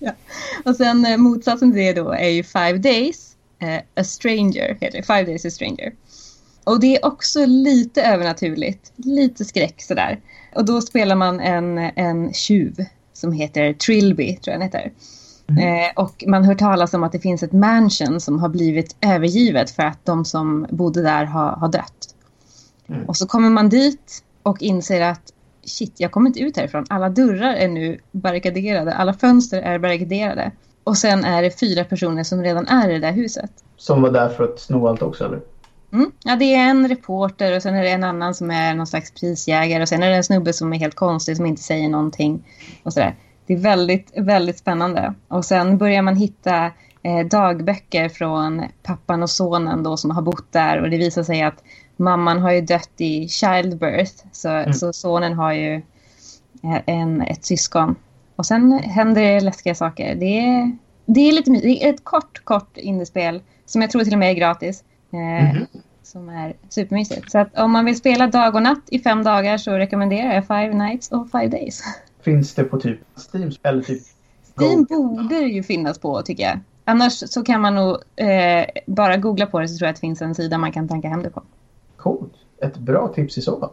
ja. 0.00 0.12
Och 0.64 0.76
sen 0.76 1.06
eh, 1.06 1.16
motsatsen 1.16 1.72
till 1.72 1.82
det 1.82 1.92
då 1.92 2.12
är 2.12 2.28
ju 2.28 2.42
Five 2.42 2.78
Days, 2.78 3.36
uh, 3.62 4.00
A 4.00 4.04
Stranger 4.04 4.78
heter 4.80 4.98
det. 4.98 5.02
Five 5.02 5.24
Days 5.24 5.44
A 5.44 5.50
Stranger. 5.50 5.92
Och 6.64 6.80
det 6.80 6.96
är 6.96 7.06
också 7.06 7.46
lite 7.46 8.02
övernaturligt, 8.02 8.92
lite 8.96 9.44
skräck 9.44 9.82
sådär. 9.82 10.20
Och 10.54 10.64
då 10.64 10.80
spelar 10.80 11.16
man 11.16 11.40
en, 11.40 11.78
en 11.78 12.32
tjuv 12.32 12.76
som 13.14 13.32
heter 13.32 13.72
Trilby, 13.72 14.36
tror 14.36 14.52
jag 14.52 14.60
den 14.60 14.62
heter. 14.62 14.92
Mm. 15.48 15.84
Eh, 15.84 15.90
och 15.96 16.24
man 16.26 16.44
hör 16.44 16.54
talas 16.54 16.94
om 16.94 17.04
att 17.04 17.12
det 17.12 17.18
finns 17.18 17.42
ett 17.42 17.52
mansion 17.52 18.20
som 18.20 18.38
har 18.38 18.48
blivit 18.48 18.96
övergivet 19.00 19.70
för 19.70 19.82
att 19.82 19.98
de 20.04 20.24
som 20.24 20.66
bodde 20.70 21.02
där 21.02 21.24
har, 21.24 21.50
har 21.50 21.68
dött. 21.68 22.14
Mm. 22.86 23.04
Och 23.04 23.16
så 23.16 23.26
kommer 23.26 23.50
man 23.50 23.68
dit 23.68 24.24
och 24.42 24.62
inser 24.62 25.00
att 25.00 25.32
shit, 25.64 25.94
jag 25.96 26.12
kommer 26.12 26.26
inte 26.26 26.40
ut 26.40 26.56
härifrån. 26.56 26.84
Alla 26.88 27.08
dörrar 27.08 27.54
är 27.54 27.68
nu 27.68 28.00
barrikaderade, 28.12 28.94
alla 28.94 29.14
fönster 29.14 29.62
är 29.62 29.78
barrikaderade. 29.78 30.52
Och 30.84 30.96
sen 30.96 31.24
är 31.24 31.42
det 31.42 31.60
fyra 31.60 31.84
personer 31.84 32.22
som 32.22 32.42
redan 32.42 32.66
är 32.66 32.90
i 32.90 32.92
det 32.92 32.98
där 32.98 33.12
huset. 33.12 33.50
Som 33.76 34.02
var 34.02 34.10
där 34.10 34.28
för 34.28 34.44
att 34.44 34.60
sno 34.60 34.86
allt 34.86 35.02
också, 35.02 35.24
eller? 35.24 35.40
Mm. 35.94 36.10
Ja, 36.24 36.36
det 36.36 36.54
är 36.54 36.70
en 36.70 36.88
reporter 36.88 37.56
och 37.56 37.62
sen 37.62 37.74
är 37.74 37.82
det 37.82 37.90
en 37.90 38.04
annan 38.04 38.34
som 38.34 38.50
är 38.50 38.74
någon 38.74 38.86
slags 38.86 39.10
prisjägare 39.10 39.82
och 39.82 39.88
sen 39.88 40.02
är 40.02 40.10
det 40.10 40.16
en 40.16 40.24
snubbe 40.24 40.52
som 40.52 40.72
är 40.72 40.78
helt 40.78 40.94
konstig 40.94 41.36
som 41.36 41.46
inte 41.46 41.62
säger 41.62 41.88
någonting 41.88 42.44
och 42.82 42.92
sådär. 42.92 43.14
Det 43.46 43.54
är 43.54 43.58
väldigt, 43.58 44.12
väldigt 44.16 44.58
spännande. 44.58 45.14
Och 45.28 45.44
sen 45.44 45.78
börjar 45.78 46.02
man 46.02 46.16
hitta 46.16 46.70
eh, 47.02 47.26
dagböcker 47.30 48.08
från 48.08 48.62
pappan 48.82 49.22
och 49.22 49.30
sonen 49.30 49.82
då 49.82 49.96
som 49.96 50.10
har 50.10 50.22
bott 50.22 50.52
där 50.52 50.82
och 50.82 50.90
det 50.90 50.98
visar 50.98 51.22
sig 51.22 51.42
att 51.42 51.62
mamman 51.96 52.38
har 52.38 52.52
ju 52.52 52.60
dött 52.60 52.92
i 52.96 53.28
childbirth 53.28 54.24
så, 54.32 54.48
mm. 54.48 54.72
så 54.72 54.92
sonen 54.92 55.32
har 55.32 55.52
ju 55.52 55.82
en, 56.86 57.22
ett 57.22 57.44
syskon. 57.44 57.96
Och 58.36 58.46
sen 58.46 58.72
händer 58.72 59.22
det 59.22 59.40
läskiga 59.40 59.74
saker. 59.74 60.14
Det 60.14 60.38
är, 60.38 60.76
det 61.06 61.20
är, 61.20 61.32
lite, 61.32 61.50
det 61.50 61.84
är 61.84 61.90
ett 61.90 62.04
kort, 62.04 62.44
kort 62.44 62.76
indiespel 62.76 63.42
som 63.66 63.80
jag 63.80 63.90
tror 63.90 64.04
till 64.04 64.12
och 64.12 64.18
med 64.18 64.30
är 64.30 64.34
gratis. 64.34 64.84
Eh, 65.14 65.50
mm. 65.50 65.66
Som 66.02 66.28
är 66.28 66.54
supermysigt. 66.68 67.30
Så 67.30 67.38
att 67.38 67.58
om 67.58 67.70
man 67.70 67.84
vill 67.84 67.96
spela 67.96 68.26
dag 68.26 68.54
och 68.54 68.62
natt 68.62 68.82
i 68.86 68.98
fem 68.98 69.22
dagar 69.22 69.56
så 69.56 69.72
rekommenderar 69.72 70.34
jag 70.34 70.46
Five 70.46 70.74
Nights 70.74 71.12
och 71.12 71.30
Five 71.30 71.48
Days. 71.48 71.82
Finns 72.20 72.54
det 72.54 72.64
på 72.64 72.80
typ 72.80 72.98
Steam 73.32 73.50
eller 73.62 73.82
typ 73.82 74.02
Steam 74.56 74.84
borde 74.84 75.34
ju 75.34 75.62
finnas 75.62 75.98
på 75.98 76.22
tycker 76.22 76.42
jag. 76.42 76.58
Annars 76.84 77.12
så 77.12 77.42
kan 77.42 77.60
man 77.60 77.74
nog 77.74 77.98
eh, 78.16 78.66
bara 78.86 79.16
googla 79.16 79.46
på 79.46 79.60
det 79.60 79.68
så 79.68 79.78
tror 79.78 79.86
jag 79.86 79.90
att 79.90 79.96
det 79.96 80.00
finns 80.00 80.22
en 80.22 80.34
sida 80.34 80.58
man 80.58 80.72
kan 80.72 80.88
tanka 80.88 81.08
hem 81.08 81.22
det 81.22 81.30
på. 81.30 81.42
Coolt. 81.96 82.32
Ett 82.62 82.78
bra 82.78 83.08
tips 83.08 83.38
i 83.38 83.42
så 83.42 83.60
fall. 83.60 83.70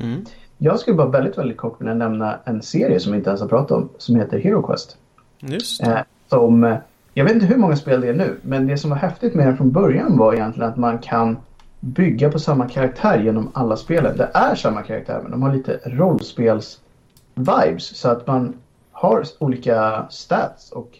Mm. 0.00 0.24
Jag 0.58 0.80
skulle 0.80 0.96
bara 0.96 1.08
väldigt, 1.08 1.38
väldigt 1.38 1.56
kort 1.56 1.80
vilja 1.80 1.94
nämna 1.94 2.40
en 2.44 2.62
serie 2.62 3.00
som 3.00 3.12
vi 3.12 3.18
inte 3.18 3.30
ens 3.30 3.40
har 3.40 3.48
pratat 3.48 3.70
om 3.70 3.88
som 3.98 4.16
heter 4.16 4.38
Hero 4.38 4.62
Quest. 4.62 4.96
Just 5.40 5.82
eh, 5.82 5.98
som 6.28 6.64
eh, 6.64 6.76
jag 7.18 7.24
vet 7.24 7.34
inte 7.34 7.46
hur 7.46 7.56
många 7.56 7.76
spel 7.76 8.00
det 8.00 8.08
är 8.08 8.14
nu, 8.14 8.36
men 8.42 8.66
det 8.66 8.78
som 8.78 8.90
var 8.90 8.96
häftigt 8.96 9.34
med 9.34 9.46
den 9.46 9.56
från 9.56 9.70
början 9.70 10.16
var 10.16 10.34
egentligen 10.34 10.70
att 10.70 10.76
man 10.76 10.98
kan 10.98 11.36
bygga 11.80 12.30
på 12.30 12.38
samma 12.38 12.68
karaktär 12.68 13.18
genom 13.18 13.50
alla 13.54 13.76
spelen. 13.76 14.16
Det 14.16 14.30
är 14.34 14.54
samma 14.54 14.82
karaktär, 14.82 15.20
men 15.22 15.30
de 15.30 15.42
har 15.42 15.52
lite 15.52 15.80
rollspels-vibes. 15.84 17.94
Så 17.94 18.08
att 18.08 18.26
man 18.26 18.54
har 18.92 19.24
olika 19.38 20.06
stats 20.10 20.72
och 20.72 20.98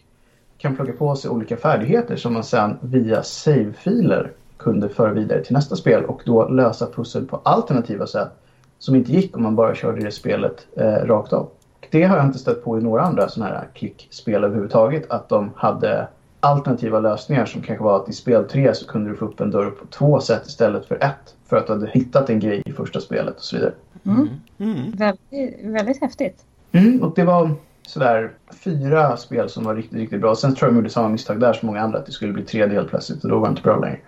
kan 0.57 0.77
plocka 0.77 0.93
på 0.93 1.17
sig 1.17 1.31
olika 1.31 1.57
färdigheter 1.57 2.17
som 2.17 2.33
man 2.33 2.45
sen 2.45 2.77
via 2.81 3.23
save-filer 3.23 4.33
kunde 4.57 4.89
föra 4.89 5.13
vidare 5.13 5.45
till 5.45 5.55
nästa 5.55 5.77
spel 5.77 6.05
och 6.05 6.23
då 6.25 6.49
lösa 6.49 6.87
pussel 6.87 7.27
på 7.27 7.37
alternativa 7.37 8.07
sätt 8.07 8.31
som 8.79 8.95
inte 8.95 9.13
gick 9.13 9.37
om 9.37 9.43
man 9.43 9.57
bara 9.57 9.75
körde 9.75 10.01
det 10.01 10.11
spelet 10.11 10.67
eh, 10.77 11.07
rakt 11.07 11.33
av. 11.33 11.49
Det 11.91 12.05
har 12.05 12.17
jag 12.17 12.27
inte 12.27 12.39
stött 12.39 12.65
på 12.65 12.79
i 12.79 12.83
några 12.83 13.03
andra 13.03 13.29
sådana 13.29 13.55
här 13.55 13.69
klickspel 13.75 14.45
överhuvudtaget. 14.45 15.11
Att 15.11 15.29
de 15.29 15.51
hade 15.57 16.09
alternativa 16.41 17.01
lösningar 17.01 17.47
som 17.47 17.63
kanske 17.63 17.85
var 17.85 17.97
att 17.97 18.09
i 18.09 18.13
spel 18.13 18.45
3 18.45 18.75
så 18.75 18.87
kunde 18.87 19.11
du 19.11 19.17
få 19.17 19.25
upp 19.25 19.41
en 19.41 19.51
dörr 19.51 19.71
på 19.71 19.87
två 19.87 20.21
sätt 20.21 20.47
istället 20.47 20.87
för 20.87 21.05
ett. 21.05 21.35
För 21.49 21.57
att 21.57 21.67
du 21.67 21.73
hade 21.73 21.91
hittat 21.91 22.31
en 22.31 22.41
grej 22.41 22.63
i 22.67 22.73
första 22.73 23.01
spelet 23.01 23.37
och 23.37 23.43
så 23.43 23.57
vidare. 23.57 23.73
Mm. 24.07 24.29
Mm. 24.59 24.91
Väldigt, 24.91 25.61
väldigt 25.63 26.01
häftigt. 26.01 26.45
Mm, 26.73 27.03
och 27.03 27.13
det 27.17 27.25
var 27.25 27.55
sådär 27.87 28.31
fyra 28.65 29.17
spel 29.17 29.49
som 29.49 29.65
var 29.65 29.75
riktigt, 29.75 29.99
riktigt 29.99 30.21
bra. 30.21 30.35
Sen 30.35 30.55
tror 30.55 30.69
jag 30.69 30.75
de 30.75 30.77
gjorde 30.77 30.91
samma 30.91 31.09
misstag 31.09 31.41
där 31.41 31.53
som 31.53 31.67
många 31.67 31.81
andra. 31.81 31.99
Att 31.99 32.07
det 32.07 32.13
skulle 32.13 32.33
bli 32.33 32.43
tre 32.43 32.67
del 32.67 32.89
plötsligt 32.89 33.25
och 33.25 33.31
då 33.31 33.39
var 33.39 33.47
det 33.47 33.51
inte 33.51 33.63
bra 33.63 33.81
längre. 33.81 34.01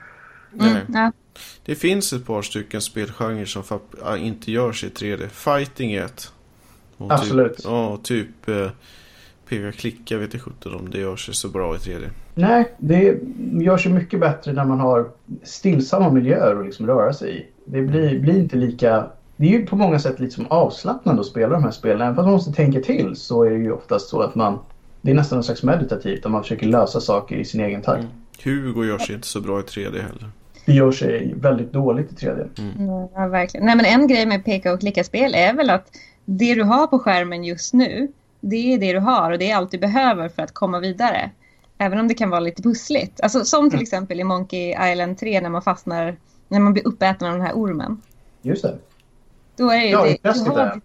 Mm, 0.61 0.77
ja. 0.89 1.13
Det 1.65 1.75
finns 1.75 2.13
ett 2.13 2.27
par 2.27 2.43
stycken 2.43 2.81
spelgenrer 2.81 3.45
som 3.45 3.63
inte 4.19 4.53
gör 4.53 4.73
sig 4.73 4.89
i 4.89 4.93
3D. 4.93 5.29
Fighting 5.29 5.93
är 5.93 6.05
ett. 6.05 6.33
Och 7.01 7.13
Absolut. 7.13 7.57
Typ, 7.57 7.65
ja, 7.65 7.99
typ 8.03 8.49
eh, 8.49 8.71
peka 9.49 9.73
klicka 9.73 10.19
vet 10.19 10.35
jag 10.35 10.43
inte 10.47 10.69
om 10.69 10.91
det 10.91 10.99
gör 10.99 11.17
sig 11.17 11.35
så 11.35 11.49
bra 11.49 11.75
i 11.75 11.79
3D. 11.79 12.09
Nej, 12.35 12.75
det 12.79 13.19
gör 13.53 13.77
sig 13.77 13.93
mycket 13.93 14.21
bättre 14.21 14.53
när 14.53 14.65
man 14.65 14.81
har 14.81 15.09
stillsamma 15.43 16.11
miljöer 16.11 16.57
att 16.61 16.67
liksom 16.67 16.87
röra 16.87 17.13
sig 17.13 17.39
i. 17.39 17.47
Det 17.65 17.83
blir, 17.83 18.21
blir 18.21 18.39
inte 18.39 18.57
lika... 18.57 19.07
Det 19.37 19.47
är 19.47 19.51
ju 19.51 19.67
på 19.67 19.77
många 19.77 19.99
sätt 19.99 20.21
lite 20.21 20.35
som 20.35 20.47
avslappnande 20.47 21.21
att 21.21 21.27
spela 21.27 21.49
de 21.49 21.65
här 21.65 21.71
spelen. 21.71 22.01
Även 22.01 22.15
fast 22.15 22.25
man 22.25 22.35
måste 22.35 22.53
tänka 22.53 22.81
till 22.81 23.17
så 23.17 23.45
är 23.45 23.51
det 23.51 23.59
ju 23.59 23.73
oftast 23.73 24.09
så 24.09 24.21
att 24.21 24.35
man... 24.35 24.59
Det 25.01 25.11
är 25.11 25.15
nästan 25.15 25.39
en 25.39 25.45
slags 25.45 25.63
meditativt 25.63 26.23
där 26.23 26.31
man 26.31 26.43
försöker 26.43 26.67
lösa 26.67 27.01
saker 27.01 27.37
i 27.37 27.45
sin 27.45 27.61
egen 27.61 27.83
takt. 27.83 28.01
Mm. 28.01 28.11
Hugo 28.45 28.85
gör 28.85 28.99
sig 28.99 29.15
inte 29.15 29.27
så 29.27 29.41
bra 29.41 29.61
i 29.61 29.63
3D 29.63 29.93
heller. 29.93 30.31
Det 30.67 30.73
gör 30.73 30.93
sig 30.93 31.35
väldigt 31.37 31.73
dåligt 31.73 32.13
i 32.13 32.27
3D. 32.27 32.49
Mm. 32.59 33.09
Ja, 33.15 33.29
verkligen. 33.29 33.67
Nej, 33.67 33.77
men 33.77 33.85
en 33.85 34.09
grej 34.09 34.27
med 34.27 34.45
peka 34.45 34.73
och 34.73 34.81
klicka-spel 34.81 35.35
är 35.35 35.55
väl 35.55 35.71
att 35.71 35.91
det 36.33 36.55
du 36.55 36.63
har 36.63 36.87
på 36.87 36.99
skärmen 36.99 37.45
just 37.45 37.75
nu, 37.75 38.13
det 38.41 38.75
är 38.75 38.79
det 38.79 38.93
du 38.93 38.99
har 38.99 39.33
och 39.33 39.39
det 39.39 39.51
är 39.51 39.57
allt 39.57 39.71
du 39.71 39.79
behöver 39.79 40.29
för 40.29 40.43
att 40.43 40.55
komma 40.55 40.81
vidare. 40.81 41.31
Även 41.79 41.99
om 41.99 42.09
det 42.09 42.15
kan 42.15 42.31
vara 42.31 42.41
lite 42.41 42.63
pussligt. 42.63 43.21
Alltså, 43.21 43.45
som 43.45 43.71
till 43.71 43.77
mm. 43.77 43.83
exempel 43.83 44.21
i 44.21 44.25
Monkey 44.25 44.75
Island 44.93 45.19
3 45.19 45.41
när 45.41 45.51
man 45.51 45.63
fastnar, 45.63 46.17
när 46.49 46.61
man 46.61 46.73
blir 46.73 46.87
uppäten 46.87 47.29
av 47.29 47.35
den 47.35 47.43
här 47.43 47.53
ormen. 47.53 48.03
Just 48.43 48.63
det. 48.63 48.79
Då 49.57 49.71
är 49.71 49.81
det 49.81 49.89
ja, 49.89 50.05
det. 50.23 50.49
Har, 50.49 50.81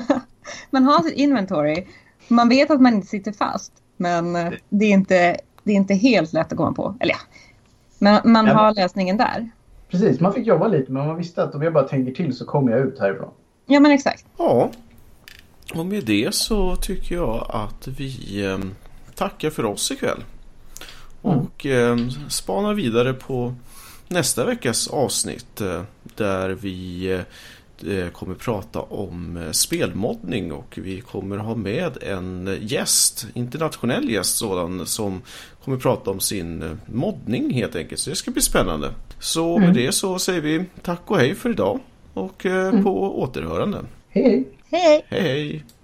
man 0.70 0.84
har 0.84 1.02
sitt 1.02 1.14
inventory. 1.14 1.86
Man 2.28 2.48
vet 2.48 2.70
att 2.70 2.80
man 2.80 2.94
inte 2.94 3.06
sitter 3.06 3.32
fast. 3.32 3.72
Men 3.96 4.32
det 4.68 4.84
är 4.84 4.90
inte, 4.90 5.36
det 5.62 5.72
är 5.72 5.76
inte 5.76 5.94
helt 5.94 6.32
lätt 6.32 6.52
att 6.52 6.58
komma 6.58 6.72
på. 6.72 6.96
Eller 7.00 7.14
ja, 7.14 7.18
men 7.98 8.32
man 8.32 8.46
ja, 8.46 8.54
har 8.54 8.74
lösningen 8.74 9.16
där. 9.16 9.50
Precis, 9.88 10.20
man 10.20 10.32
fick 10.32 10.46
jobba 10.46 10.68
lite 10.68 10.92
men 10.92 11.06
man 11.06 11.16
visste 11.16 11.42
att 11.42 11.54
om 11.54 11.62
jag 11.62 11.72
bara 11.72 11.88
tänker 11.88 12.12
till 12.12 12.36
så 12.36 12.44
kommer 12.44 12.72
jag 12.72 12.80
ut 12.80 12.98
härifrån. 13.00 13.30
Ja 13.66 13.80
men 13.80 13.92
exakt. 13.92 14.24
Ja. 14.38 14.70
Och 15.74 15.86
med 15.86 16.04
det 16.04 16.34
så 16.34 16.76
tycker 16.76 17.14
jag 17.14 17.46
att 17.48 17.88
vi 17.88 18.42
eh, 18.44 18.58
tackar 19.14 19.50
för 19.50 19.64
oss 19.64 19.90
ikväll. 19.90 20.24
Mm. 21.24 21.38
Och 21.38 21.66
eh, 21.66 21.96
spanar 22.28 22.74
vidare 22.74 23.12
på 23.12 23.54
nästa 24.08 24.44
veckas 24.44 24.88
avsnitt 24.88 25.60
eh, 25.60 25.82
där 26.16 26.50
vi 26.50 27.08
eh, 27.86 28.08
kommer 28.08 28.34
prata 28.34 28.80
om 28.80 29.48
spelmoddning 29.52 30.52
och 30.52 30.78
vi 30.82 31.00
kommer 31.00 31.36
ha 31.36 31.54
med 31.54 32.02
en 32.02 32.58
gäst, 32.60 33.26
internationell 33.34 34.10
gäst 34.10 34.36
sådan, 34.36 34.86
som 34.86 35.22
kommer 35.64 35.78
prata 35.78 36.10
om 36.10 36.20
sin 36.20 36.80
moddning 36.86 37.54
helt 37.54 37.76
enkelt. 37.76 38.00
Så 38.00 38.10
det 38.10 38.16
ska 38.16 38.30
bli 38.30 38.42
spännande. 38.42 38.94
Så 39.20 39.58
med 39.58 39.68
mm. 39.68 39.76
det 39.76 39.92
så 39.92 40.18
säger 40.18 40.40
vi 40.40 40.64
tack 40.82 41.10
och 41.10 41.18
hej 41.18 41.34
för 41.34 41.50
idag 41.50 41.80
och 42.16 42.46
mm. 42.46 42.84
på 42.84 43.20
återhörande. 43.20 43.78
Hej 44.08 44.48
hej! 44.70 45.04
Hej 45.08 45.20
hej! 45.20 45.64